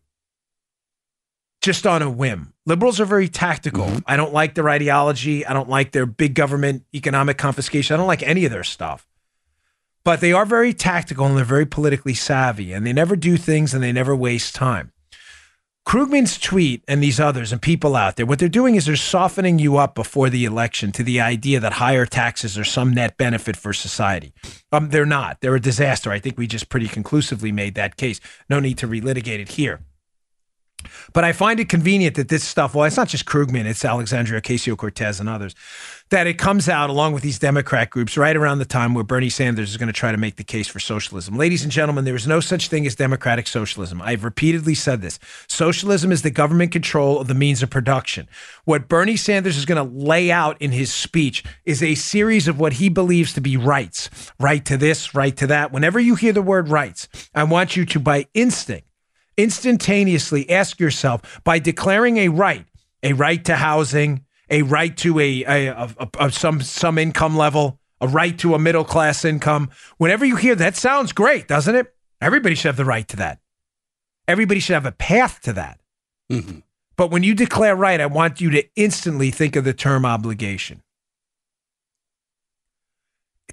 just 1.60 1.86
on 1.86 2.02
a 2.02 2.10
whim. 2.10 2.52
Liberals 2.66 3.00
are 3.00 3.04
very 3.04 3.28
tactical. 3.28 3.88
I 4.06 4.16
don't 4.16 4.32
like 4.32 4.54
their 4.54 4.68
ideology. 4.68 5.46
I 5.46 5.52
don't 5.52 5.68
like 5.68 5.92
their 5.92 6.06
big 6.06 6.34
government 6.34 6.84
economic 6.94 7.38
confiscation. 7.38 7.94
I 7.94 7.96
don't 7.96 8.06
like 8.06 8.22
any 8.22 8.44
of 8.44 8.50
their 8.50 8.64
stuff. 8.64 9.06
But 10.04 10.20
they 10.20 10.32
are 10.32 10.44
very 10.44 10.72
tactical 10.74 11.26
and 11.26 11.36
they're 11.36 11.44
very 11.44 11.66
politically 11.66 12.14
savvy 12.14 12.72
and 12.72 12.84
they 12.84 12.92
never 12.92 13.14
do 13.14 13.36
things 13.36 13.72
and 13.72 13.82
they 13.82 13.92
never 13.92 14.16
waste 14.16 14.54
time. 14.54 14.92
Krugman's 15.86 16.38
tweet 16.38 16.84
and 16.86 17.02
these 17.02 17.18
others 17.18 17.52
and 17.52 17.60
people 17.60 17.96
out 17.96 18.16
there, 18.16 18.24
what 18.24 18.38
they're 18.38 18.48
doing 18.48 18.76
is 18.76 18.86
they're 18.86 18.96
softening 18.96 19.58
you 19.58 19.76
up 19.78 19.94
before 19.94 20.30
the 20.30 20.44
election 20.44 20.92
to 20.92 21.02
the 21.02 21.20
idea 21.20 21.58
that 21.58 21.74
higher 21.74 22.06
taxes 22.06 22.56
are 22.56 22.64
some 22.64 22.94
net 22.94 23.16
benefit 23.16 23.56
for 23.56 23.72
society. 23.72 24.32
Um, 24.70 24.90
they're 24.90 25.04
not. 25.04 25.40
They're 25.40 25.56
a 25.56 25.60
disaster. 25.60 26.12
I 26.12 26.20
think 26.20 26.38
we 26.38 26.46
just 26.46 26.68
pretty 26.68 26.88
conclusively 26.88 27.50
made 27.50 27.74
that 27.74 27.96
case. 27.96 28.20
No 28.48 28.60
need 28.60 28.78
to 28.78 28.86
relitigate 28.86 29.40
it 29.40 29.50
here. 29.50 29.80
But 31.12 31.24
I 31.24 31.32
find 31.32 31.60
it 31.60 31.68
convenient 31.68 32.16
that 32.16 32.28
this 32.28 32.44
stuff, 32.44 32.74
well, 32.74 32.84
it's 32.84 32.96
not 32.96 33.08
just 33.08 33.24
Krugman, 33.24 33.66
it's 33.66 33.84
Alexandria 33.84 34.40
Ocasio 34.40 34.76
Cortez 34.76 35.20
and 35.20 35.28
others, 35.28 35.54
that 36.12 36.26
it 36.26 36.36
comes 36.36 36.68
out 36.68 36.90
along 36.90 37.14
with 37.14 37.22
these 37.22 37.38
Democrat 37.38 37.88
groups 37.88 38.18
right 38.18 38.36
around 38.36 38.58
the 38.58 38.66
time 38.66 38.92
where 38.92 39.02
Bernie 39.02 39.30
Sanders 39.30 39.70
is 39.70 39.78
going 39.78 39.86
to 39.86 39.94
try 39.94 40.12
to 40.12 40.18
make 40.18 40.36
the 40.36 40.44
case 40.44 40.68
for 40.68 40.78
socialism. 40.78 41.38
Ladies 41.38 41.62
and 41.62 41.72
gentlemen, 41.72 42.04
there 42.04 42.14
is 42.14 42.26
no 42.26 42.38
such 42.38 42.68
thing 42.68 42.86
as 42.86 42.94
democratic 42.94 43.46
socialism. 43.46 44.02
I've 44.02 44.22
repeatedly 44.22 44.74
said 44.74 45.00
this. 45.00 45.18
Socialism 45.48 46.12
is 46.12 46.20
the 46.20 46.30
government 46.30 46.70
control 46.70 47.18
of 47.18 47.28
the 47.28 47.34
means 47.34 47.62
of 47.62 47.70
production. 47.70 48.28
What 48.66 48.88
Bernie 48.88 49.16
Sanders 49.16 49.56
is 49.56 49.64
going 49.64 49.82
to 49.82 50.06
lay 50.06 50.30
out 50.30 50.60
in 50.60 50.70
his 50.70 50.92
speech 50.92 51.44
is 51.64 51.82
a 51.82 51.94
series 51.94 52.46
of 52.46 52.60
what 52.60 52.74
he 52.74 52.90
believes 52.90 53.32
to 53.32 53.40
be 53.40 53.56
rights 53.56 54.10
right 54.38 54.64
to 54.66 54.76
this, 54.76 55.14
right 55.14 55.34
to 55.38 55.46
that. 55.46 55.72
Whenever 55.72 55.98
you 55.98 56.14
hear 56.14 56.34
the 56.34 56.42
word 56.42 56.68
rights, 56.68 57.08
I 57.34 57.44
want 57.44 57.74
you 57.74 57.86
to, 57.86 57.98
by 57.98 58.26
instinct, 58.34 58.86
instantaneously 59.38 60.50
ask 60.50 60.78
yourself 60.78 61.40
by 61.42 61.58
declaring 61.58 62.18
a 62.18 62.28
right, 62.28 62.66
a 63.02 63.14
right 63.14 63.42
to 63.46 63.56
housing, 63.56 64.26
a 64.53 64.62
right 64.62 64.96
to 64.98 65.18
a, 65.18 65.42
a, 65.42 65.68
a, 65.98 66.09
a- 66.20 66.30
some 66.30 66.61
some 66.61 66.98
income 66.98 67.36
level, 67.36 67.80
a 68.00 68.07
right 68.07 68.38
to 68.38 68.55
a 68.55 68.59
middle 68.59 68.84
class 68.84 69.24
income. 69.24 69.70
Whenever 69.96 70.24
you 70.24 70.36
hear 70.36 70.55
that, 70.55 70.76
sounds 70.76 71.12
great, 71.12 71.48
doesn't 71.48 71.74
it? 71.74 71.92
Everybody 72.20 72.55
should 72.55 72.68
have 72.68 72.76
the 72.76 72.84
right 72.84 73.09
to 73.09 73.16
that. 73.16 73.40
Everybody 74.28 74.61
should 74.61 74.74
have 74.74 74.86
a 74.86 74.92
path 74.92 75.40
to 75.40 75.53
that. 75.55 75.80
Mm-hmm. 76.30 76.61
But 76.96 77.11
when 77.11 77.24
you 77.24 77.34
declare 77.34 77.74
right, 77.74 78.00
I 78.00 78.07
want 78.07 78.40
you 78.40 78.50
to 78.50 78.64
instantly 78.76 79.30
think 79.30 79.57
of 79.57 79.64
the 79.64 79.72
term 79.72 80.05
obligation. 80.05 80.82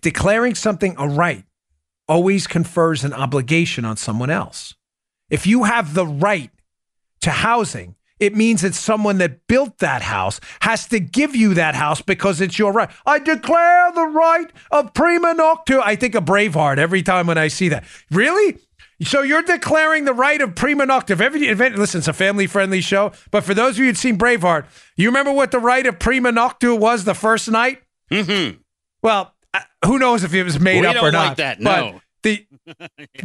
Declaring 0.01 0.55
something 0.55 0.95
a 0.97 1.07
right 1.07 1.45
always 2.07 2.45
confers 2.45 3.03
an 3.03 3.13
obligation 3.13 3.85
on 3.85 3.97
someone 3.97 4.29
else. 4.29 4.75
If 5.29 5.47
you 5.47 5.63
have 5.63 5.93
the 5.93 6.05
right 6.05 6.51
to 7.21 7.31
housing, 7.31 7.95
it 8.19 8.35
means 8.35 8.61
that 8.61 8.75
someone 8.75 9.17
that 9.19 9.47
built 9.47 9.77
that 9.79 10.01
house 10.01 10.39
has 10.61 10.87
to 10.87 10.99
give 10.99 11.35
you 11.35 11.53
that 11.53 11.75
house 11.75 12.01
because 12.01 12.41
it's 12.41 12.59
your 12.59 12.71
right. 12.71 12.89
I 13.05 13.19
declare 13.19 13.91
the 13.93 14.07
right 14.07 14.51
of 14.71 14.93
prima 14.93 15.33
noctua. 15.35 15.81
I 15.83 15.95
think 15.95 16.15
of 16.15 16.25
Braveheart 16.25 16.77
every 16.77 17.01
time 17.03 17.27
when 17.27 17.37
I 17.37 17.47
see 17.47 17.69
that. 17.69 17.85
Really? 18.11 18.57
So 19.01 19.21
you're 19.21 19.41
declaring 19.43 20.03
the 20.03 20.13
right 20.13 20.41
of 20.41 20.55
prima 20.55 20.85
noctua. 20.85 21.11
If 21.11 21.21
every 21.21 21.47
event, 21.47 21.77
listen, 21.77 21.99
it's 21.99 22.07
a 22.09 22.13
family-friendly 22.13 22.81
show, 22.81 23.13
but 23.31 23.45
for 23.45 23.53
those 23.53 23.75
of 23.75 23.79
you 23.79 23.85
who'd 23.85 23.97
seen 23.97 24.17
Braveheart, 24.17 24.65
you 24.97 25.07
remember 25.07 25.31
what 25.31 25.51
the 25.51 25.59
right 25.59 25.85
of 25.85 25.99
prima 25.99 26.31
noctua 26.31 26.77
was 26.77 27.05
the 27.05 27.13
first 27.15 27.49
night? 27.49 27.81
Mm-hmm. 28.11 28.57
Well, 29.01 29.33
who 29.85 29.99
knows 29.99 30.23
if 30.25 30.33
it 30.33 30.43
was 30.43 30.59
made 30.59 30.81
We 30.81 30.87
up 30.87 31.01
or 31.01 31.11
not? 31.11 31.29
like 31.29 31.37
that, 31.37 31.63
But 31.63 31.91
no. 31.91 32.01
the 32.23 32.45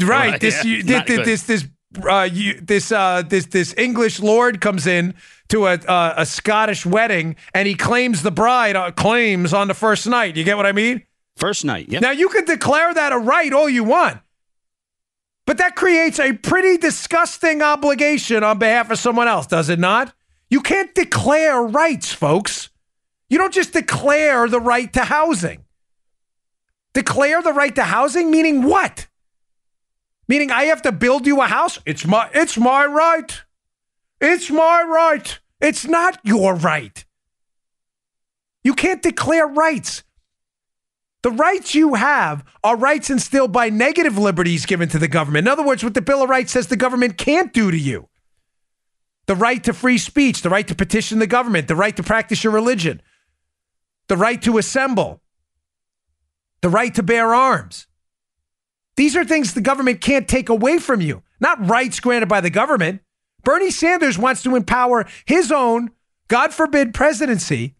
right, 0.06 0.40
this 0.40 0.64
Yeah, 0.64 0.70
you, 0.70 0.82
this, 0.84 1.04
this 1.06 1.42
this 1.42 1.66
uh, 2.08 2.28
you, 2.30 2.60
this 2.60 2.92
uh, 2.92 3.22
this 3.22 3.46
this 3.46 3.74
English 3.76 4.20
lord 4.20 4.60
comes 4.60 4.86
in 4.86 5.14
to 5.48 5.66
a 5.66 5.74
uh, 5.74 6.14
a 6.18 6.26
Scottish 6.26 6.84
wedding 6.86 7.36
and 7.52 7.68
he 7.68 7.74
claims 7.74 8.22
the 8.22 8.30
bride 8.30 8.76
uh, 8.76 8.90
claims 8.90 9.52
on 9.52 9.68
the 9.68 9.74
first 9.74 10.06
night. 10.06 10.36
You 10.36 10.44
get 10.44 10.56
what 10.56 10.66
I 10.66 10.72
mean? 10.72 11.02
First 11.36 11.64
night. 11.64 11.88
Yep. 11.88 12.02
Now 12.02 12.10
you 12.12 12.28
can 12.28 12.44
declare 12.44 12.94
that 12.94 13.12
a 13.12 13.18
right 13.18 13.52
all 13.52 13.68
you 13.68 13.84
want. 13.84 14.20
But 15.46 15.58
that 15.58 15.76
creates 15.76 16.18
a 16.18 16.32
pretty 16.32 16.78
disgusting 16.78 17.60
obligation 17.60 18.42
on 18.42 18.58
behalf 18.58 18.90
of 18.90 18.98
someone 18.98 19.28
else, 19.28 19.46
does 19.46 19.68
it 19.68 19.78
not? 19.78 20.14
You 20.48 20.60
can't 20.60 20.94
declare 20.94 21.62
rights, 21.62 22.12
folks. 22.12 22.70
You 23.28 23.38
don't 23.38 23.52
just 23.52 23.72
declare 23.72 24.48
the 24.48 24.60
right 24.60 24.90
to 24.92 25.00
housing. 25.00 25.64
Declare 26.94 27.42
the 27.42 27.52
right 27.52 27.74
to 27.74 27.82
housing 27.82 28.30
meaning 28.30 28.62
what? 28.62 29.06
Meaning 30.28 30.50
I 30.50 30.64
have 30.64 30.82
to 30.82 30.92
build 30.92 31.26
you 31.26 31.40
a 31.40 31.46
house? 31.46 31.78
It's 31.84 32.06
my 32.06 32.30
it's 32.34 32.56
my 32.56 32.86
right. 32.86 33.42
It's 34.20 34.50
my 34.50 34.82
right. 34.82 35.38
It's 35.60 35.86
not 35.86 36.18
your 36.24 36.54
right. 36.54 37.04
You 38.62 38.74
can't 38.74 39.02
declare 39.02 39.46
rights. 39.46 40.02
The 41.22 41.30
rights 41.30 41.74
you 41.74 41.94
have 41.94 42.44
are 42.62 42.76
rights 42.76 43.08
instilled 43.08 43.52
by 43.52 43.70
negative 43.70 44.18
liberties 44.18 44.66
given 44.66 44.88
to 44.90 44.98
the 44.98 45.08
government. 45.08 45.46
In 45.46 45.52
other 45.52 45.62
words, 45.62 45.82
what 45.82 45.94
the 45.94 46.02
Bill 46.02 46.22
of 46.22 46.30
Rights 46.30 46.52
says 46.52 46.66
the 46.66 46.76
government 46.76 47.16
can't 47.16 47.52
do 47.52 47.70
to 47.70 47.78
you. 47.78 48.08
The 49.26 49.34
right 49.34 49.62
to 49.64 49.72
free 49.72 49.96
speech, 49.96 50.42
the 50.42 50.50
right 50.50 50.68
to 50.68 50.74
petition 50.74 51.18
the 51.18 51.26
government, 51.26 51.66
the 51.66 51.76
right 51.76 51.96
to 51.96 52.02
practice 52.02 52.44
your 52.44 52.52
religion, 52.52 53.00
the 54.08 54.18
right 54.18 54.40
to 54.42 54.58
assemble, 54.58 55.22
the 56.60 56.68
right 56.68 56.94
to 56.94 57.02
bear 57.02 57.34
arms. 57.34 57.86
These 58.96 59.16
are 59.16 59.24
things 59.24 59.54
the 59.54 59.60
government 59.60 60.00
can't 60.00 60.28
take 60.28 60.48
away 60.48 60.78
from 60.78 61.00
you, 61.00 61.22
not 61.40 61.68
rights 61.68 62.00
granted 62.00 62.28
by 62.28 62.40
the 62.40 62.50
government. 62.50 63.00
Bernie 63.42 63.70
Sanders 63.70 64.18
wants 64.18 64.42
to 64.42 64.56
empower 64.56 65.06
his 65.26 65.50
own, 65.50 65.90
God 66.28 66.54
forbid, 66.54 66.94
presidency 66.94 67.74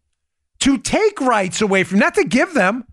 to 0.61 0.79
take 0.79 1.21
rights 1.21 1.61
away 1.61 1.85
from, 1.85 1.99
not 1.99 2.15
to 2.15 2.25
give 2.25 2.55
them. 2.55 2.85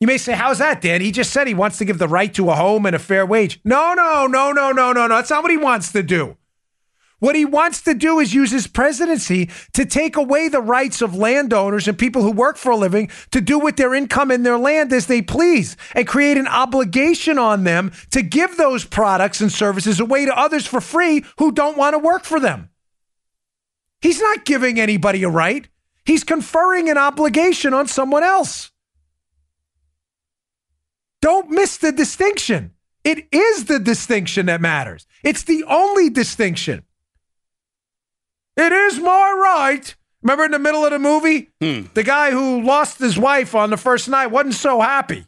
You 0.00 0.06
may 0.06 0.18
say, 0.18 0.32
How's 0.32 0.58
that, 0.58 0.80
Dan? 0.80 1.00
He 1.00 1.12
just 1.12 1.32
said 1.32 1.46
he 1.46 1.54
wants 1.54 1.78
to 1.78 1.84
give 1.84 1.98
the 1.98 2.08
right 2.08 2.32
to 2.34 2.50
a 2.50 2.54
home 2.54 2.86
and 2.86 2.96
a 2.96 3.00
fair 3.00 3.26
wage. 3.26 3.60
No, 3.64 3.94
no, 3.94 4.26
no, 4.26 4.52
no, 4.52 4.72
no, 4.72 4.92
no, 4.92 5.06
no. 5.06 5.16
That's 5.16 5.30
not 5.30 5.42
what 5.42 5.50
he 5.50 5.56
wants 5.56 5.92
to 5.92 6.02
do. 6.02 6.36
What 7.20 7.34
he 7.34 7.44
wants 7.44 7.82
to 7.82 7.94
do 7.94 8.20
is 8.20 8.32
use 8.32 8.52
his 8.52 8.68
presidency 8.68 9.50
to 9.72 9.84
take 9.84 10.16
away 10.16 10.48
the 10.48 10.60
rights 10.60 11.02
of 11.02 11.16
landowners 11.16 11.88
and 11.88 11.98
people 11.98 12.22
who 12.22 12.30
work 12.30 12.56
for 12.56 12.70
a 12.70 12.76
living 12.76 13.10
to 13.32 13.40
do 13.40 13.58
with 13.58 13.76
their 13.76 13.92
income 13.92 14.30
and 14.30 14.46
their 14.46 14.58
land 14.58 14.92
as 14.92 15.06
they 15.06 15.20
please 15.20 15.76
and 15.94 16.06
create 16.06 16.36
an 16.36 16.46
obligation 16.46 17.36
on 17.36 17.64
them 17.64 17.90
to 18.12 18.22
give 18.22 18.56
those 18.56 18.84
products 18.84 19.40
and 19.40 19.50
services 19.50 19.98
away 19.98 20.26
to 20.26 20.38
others 20.38 20.66
for 20.66 20.80
free 20.80 21.24
who 21.38 21.50
don't 21.50 21.76
want 21.76 21.94
to 21.94 21.98
work 21.98 22.22
for 22.22 22.38
them. 22.38 22.70
He's 24.00 24.20
not 24.20 24.44
giving 24.44 24.78
anybody 24.78 25.24
a 25.24 25.28
right, 25.28 25.68
he's 26.04 26.22
conferring 26.22 26.88
an 26.88 26.98
obligation 26.98 27.74
on 27.74 27.88
someone 27.88 28.22
else. 28.22 28.70
Don't 31.20 31.50
miss 31.50 31.78
the 31.78 31.90
distinction. 31.90 32.74
It 33.02 33.26
is 33.32 33.64
the 33.64 33.80
distinction 33.80 34.46
that 34.46 34.60
matters. 34.60 35.04
It's 35.24 35.42
the 35.42 35.64
only 35.64 36.10
distinction. 36.10 36.84
It 38.58 38.72
is 38.72 38.98
my 38.98 39.38
right. 39.40 39.94
Remember 40.20 40.44
in 40.44 40.50
the 40.50 40.58
middle 40.58 40.84
of 40.84 40.90
the 40.90 40.98
movie? 40.98 41.50
Hmm. 41.60 41.82
The 41.94 42.02
guy 42.02 42.32
who 42.32 42.60
lost 42.60 42.98
his 42.98 43.16
wife 43.16 43.54
on 43.54 43.70
the 43.70 43.76
first 43.76 44.08
night 44.08 44.26
wasn't 44.26 44.54
so 44.54 44.80
happy. 44.80 45.26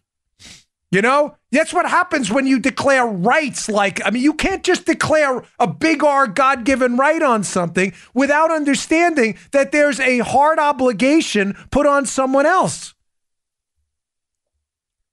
You 0.91 1.01
know, 1.01 1.37
that's 1.53 1.73
what 1.73 1.89
happens 1.89 2.33
when 2.33 2.49
you 2.49 2.59
declare 2.59 3.07
rights. 3.07 3.69
Like, 3.69 4.05
I 4.05 4.11
mean, 4.11 4.25
you 4.25 4.35
can't 4.35 4.65
just 4.65 4.87
declare 4.87 5.45
a 5.61 5.69
big 5.69 6.03
R 6.03 6.27
God 6.27 6.65
given 6.65 6.97
right 6.97 7.23
on 7.23 7.45
something 7.45 7.93
without 8.13 8.51
understanding 8.51 9.39
that 9.53 9.71
there's 9.71 10.01
a 10.01 10.19
hard 10.19 10.59
obligation 10.59 11.57
put 11.71 11.87
on 11.87 12.07
someone 12.07 12.47
else. 12.47 12.95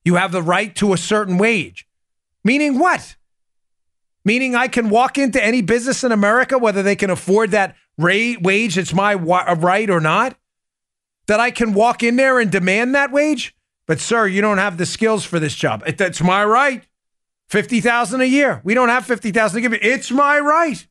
You 0.03 0.15
have 0.15 0.32
the 0.32 0.41
right 0.41 0.76
to 0.78 0.93
a 0.93 0.97
certain 0.97 1.38
wage. 1.38 1.88
Meaning 2.43 2.80
what? 2.80 3.15
Meaning 4.26 4.55
I 4.55 4.70
can 4.70 4.89
walk 4.89 5.20
into 5.20 5.43
any 5.43 5.61
business 5.61 6.03
in 6.03 6.11
America, 6.11 6.57
whether 6.57 6.82
they 6.82 6.95
can 6.95 7.11
afford 7.11 7.51
that 7.51 7.76
wage 7.97 8.75
that's 8.75 8.93
my 8.93 9.15
wa- 9.15 9.45
uh, 9.47 9.55
right 9.55 9.89
or 9.89 9.99
not, 9.99 10.37
that 11.27 11.39
I 11.39 11.51
can 11.51 11.73
walk 11.73 12.03
in 12.03 12.15
there 12.15 12.39
and 12.39 12.51
demand 12.51 12.95
that 12.95 13.11
wage. 13.11 13.55
But 13.85 13.99
sir, 13.99 14.27
you 14.27 14.41
don't 14.41 14.57
have 14.57 14.77
the 14.77 14.85
skills 14.85 15.23
for 15.25 15.39
this 15.39 15.55
job. 15.55 15.83
It- 15.87 15.97
That's 15.97 16.21
my 16.21 16.43
right. 16.45 16.83
Fifty 17.49 17.79
thousand 17.79 18.19
a 18.21 18.25
year. 18.25 18.59
We 18.65 18.73
don't 18.73 18.89
have 18.89 19.05
fifty 19.05 19.31
thousand 19.31 19.61
to 19.61 19.61
give 19.61 19.71
you. 19.71 19.79
It's 19.81 20.11
my 20.11 20.39
right. 20.39 20.85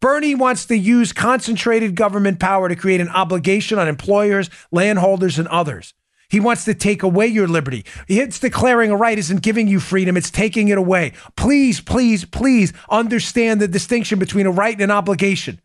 Bernie 0.00 0.34
wants 0.34 0.66
to 0.66 0.76
use 0.76 1.12
concentrated 1.12 1.94
government 1.94 2.40
power 2.40 2.68
to 2.68 2.74
create 2.74 3.00
an 3.00 3.08
obligation 3.10 3.78
on 3.78 3.86
employers, 3.86 4.50
landholders, 4.72 5.38
and 5.38 5.46
others. 5.46 5.94
He 6.28 6.40
wants 6.40 6.64
to 6.64 6.74
take 6.74 7.04
away 7.04 7.28
your 7.28 7.46
liberty. 7.46 7.84
It's 8.08 8.40
declaring 8.40 8.90
a 8.90 8.96
right 8.96 9.16
isn't 9.16 9.42
giving 9.42 9.68
you 9.68 9.78
freedom, 9.78 10.16
it's 10.16 10.30
taking 10.30 10.66
it 10.68 10.78
away. 10.78 11.12
Please, 11.36 11.80
please, 11.80 12.24
please 12.24 12.72
understand 12.90 13.60
the 13.60 13.68
distinction 13.68 14.18
between 14.18 14.46
a 14.46 14.50
right 14.50 14.72
and 14.74 14.82
an 14.82 14.90
obligation. 14.90 15.60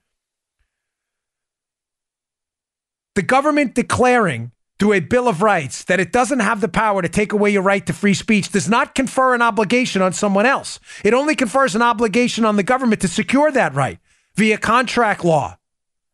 The 3.17 3.23
government 3.23 3.73
declaring 3.73 4.51
through 4.77 4.93
a 4.93 4.99
Bill 4.99 5.27
of 5.27 5.41
Rights 5.41 5.85
that 5.85 5.99
it 5.99 6.11
doesn't 6.11 6.37
have 6.37 6.61
the 6.61 6.67
power 6.67 7.01
to 7.01 7.09
take 7.09 7.33
away 7.33 7.49
your 7.49 7.63
right 7.63 7.83
to 7.87 7.91
free 7.91 8.13
speech 8.13 8.51
does 8.51 8.69
not 8.69 8.93
confer 8.93 9.33
an 9.33 9.41
obligation 9.41 10.03
on 10.03 10.13
someone 10.13 10.45
else. 10.45 10.79
It 11.03 11.15
only 11.15 11.35
confers 11.35 11.73
an 11.73 11.81
obligation 11.81 12.45
on 12.45 12.57
the 12.57 12.61
government 12.61 13.01
to 13.01 13.07
secure 13.07 13.51
that 13.51 13.73
right 13.73 13.97
via 14.35 14.59
contract 14.59 15.25
law 15.25 15.57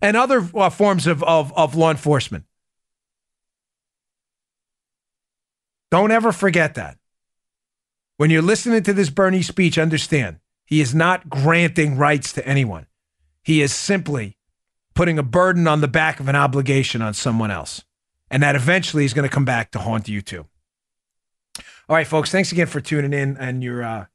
and 0.02 0.16
other 0.16 0.50
uh, 0.56 0.70
forms 0.70 1.06
of, 1.06 1.22
of, 1.24 1.52
of 1.58 1.76
law 1.76 1.92
enforcement. 1.92 2.46
Don't 5.92 6.12
ever 6.12 6.32
forget 6.32 6.76
that. 6.76 6.98
When 8.16 8.30
you're 8.30 8.42
listening 8.42 8.82
to 8.84 8.94
this 8.94 9.10
Bernie 9.10 9.42
speech, 9.42 9.78
understand 9.78 10.40
he 10.66 10.80
is 10.80 10.96
not 10.96 11.30
granting 11.30 11.98
rights 11.98 12.32
to 12.32 12.48
anyone. 12.48 12.88
He 13.44 13.62
is 13.62 13.74
simply 13.74 14.38
putting 14.94 15.18
a 15.18 15.24
burden 15.24 15.68
on 15.68 15.82
the 15.82 15.88
back 15.88 16.20
of 16.20 16.28
an 16.28 16.36
obligation 16.36 17.02
on 17.02 17.14
someone 17.14 17.52
else. 17.52 17.84
And 18.30 18.42
that 18.42 18.56
eventually 18.56 19.06
is 19.06 19.14
going 19.14 19.28
to 19.28 19.34
come 19.34 19.46
back 19.46 19.72
to 19.72 19.80
haunt 19.80 20.08
you 20.08 20.22
too. 20.22 20.46
All 21.90 21.96
right, 21.96 22.08
folks, 22.08 22.32
thanks 22.32 22.52
again 22.52 22.68
for 22.68 22.80
tuning 22.80 23.14
in 23.14 23.38
and 23.38 23.64
your 23.64 23.84
uh, 23.84 24.06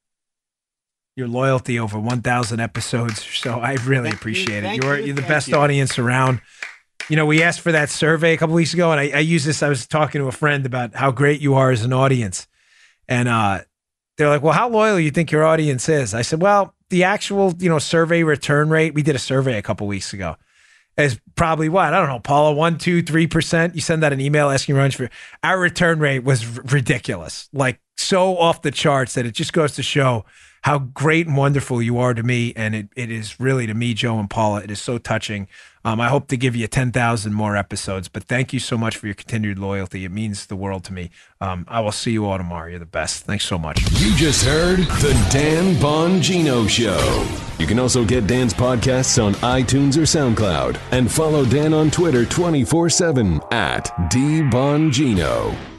your 1.19 1.29
loyalty 1.29 1.81
over 1.81 1.99
1,000 1.99 2.61
episodes. 2.61 3.25
So 3.25 3.59
I 3.59 3.75
really 3.85 4.11
Thank 4.11 4.15
appreciate 4.15 4.63
you, 4.63 4.69
it. 4.69 4.85
You're, 4.85 4.99
you, 4.99 5.07
you're 5.07 5.17
the 5.17 5.23
best 5.23 5.49
you. 5.49 5.57
audience 5.57 5.99
around. 5.99 6.41
You 7.09 7.17
know, 7.17 7.27
we 7.27 7.43
asked 7.43 7.61
for 7.61 7.73
that 7.73 7.91
survey 7.91 8.35
a 8.35 8.37
couple 8.37 8.55
weeks 8.55 8.73
ago, 8.73 8.93
and 8.93 9.01
I, 9.01 9.11
I 9.11 9.19
used 9.19 9.45
this. 9.45 9.63
I 9.63 9.69
was 9.69 9.87
talking 9.87 10.21
to 10.21 10.29
a 10.29 10.33
friend 10.33 10.65
about 10.65 10.95
how 10.95 11.11
great 11.11 11.41
you 11.41 11.55
are 11.55 11.73
as 11.73 11.83
an 11.83 11.93
audience. 11.93 12.47
And 13.09 13.29
uh, 13.29 13.63
they're 14.17 14.29
like, 14.29 14.43
well, 14.43 14.53
how 14.53 14.69
loyal 14.69 14.99
do 14.99 15.03
you 15.03 15.11
think 15.11 15.33
your 15.33 15.45
audience 15.45 15.89
is? 15.89 16.15
I 16.15 16.23
said, 16.23 16.41
well, 16.41 16.75
the 16.89 17.03
actual, 17.03 17.53
you 17.59 17.69
know, 17.69 17.81
survey 17.81 18.23
return 18.23 18.69
rate, 18.69 18.95
we 18.95 19.03
did 19.03 19.17
a 19.17 19.19
survey 19.19 19.59
a 19.59 19.63
couple 19.63 19.89
weeks 19.89 20.13
ago, 20.13 20.37
is 20.99 21.21
probably 21.37 21.69
what? 21.69 21.95
I 21.95 21.99
don't 22.01 22.09
know, 22.09 22.21
Paula, 22.21 22.53
one, 22.53 22.79
two, 22.79 23.03
three 23.03 23.27
percent. 23.27 23.75
You 23.75 23.81
send 23.81 24.03
that 24.03 24.13
an 24.13 24.21
email 24.21 24.51
asking 24.51 24.75
for 24.91 25.09
our 25.43 25.59
return 25.59 26.01
rate 26.01 26.25
was 26.25 26.45
r- 26.59 26.65
ridiculous, 26.71 27.49
like 27.53 27.81
so 27.97 28.37
off 28.37 28.63
the 28.63 28.71
charts 28.71 29.15
that 29.15 29.27
it 29.27 29.33
just 29.33 29.53
goes 29.53 29.75
to 29.77 29.83
show 29.83 30.25
how 30.63 30.79
great 30.79 31.27
and 31.27 31.37
wonderful 31.37 31.81
you 31.81 31.99
are 31.99 32.15
to 32.15 32.23
me. 32.23 32.53
And 32.57 32.75
it, 32.75 32.89
it 32.97 33.11
is 33.11 33.39
really 33.39 33.67
to 33.67 33.75
me, 33.75 33.95
Joe 33.95 34.19
and 34.19 34.29
Paula, 34.29 34.63
it 34.63 34.71
is 34.71 34.81
so 34.81 34.99
touching. 34.99 35.49
Um, 35.89 36.03
I 36.03 36.09
hope 36.09 36.29
to 36.29 36.37
give 36.37 36.55
you 36.55 36.67
10,000 36.67 37.33
more 37.33 37.57
episodes, 37.57 38.09
but 38.09 38.25
thank 38.25 38.53
you 38.53 38.61
so 38.61 38.77
much 38.77 38.99
for 38.99 39.07
your 39.07 39.15
continued 39.15 39.59
loyalty. 39.59 40.05
It 40.05 40.11
means 40.11 40.45
the 40.45 40.55
world 40.55 40.85
to 40.85 40.93
me. 40.93 41.09
Um, 41.41 41.65
I 41.67 41.81
will 41.81 41.93
see 41.93 42.11
you 42.11 42.27
all 42.27 42.37
tomorrow. 42.37 42.69
You're 42.69 42.79
the 42.79 42.85
best. 42.85 43.25
Thanks 43.25 43.47
so 43.47 43.57
much. 43.57 43.81
You 43.93 44.15
just 44.15 44.45
heard 44.45 44.81
the 44.81 45.29
Dan 45.33 45.77
Bongino 45.77 46.69
Show. 46.69 47.27
You 47.59 47.67
can 47.67 47.79
also 47.79 48.05
get 48.05 48.27
Dan's 48.27 48.53
podcasts 48.53 49.23
on 49.23 49.33
iTunes 49.37 49.97
or 49.97 50.03
SoundCloud 50.03 50.79
and 50.91 51.11
follow 51.11 51.47
Dan 51.47 51.73
on 51.73 51.91
Twitter 51.91 52.27
24 52.27 52.91
7 52.91 53.41
at 53.51 53.87
DBongino. 54.11 55.78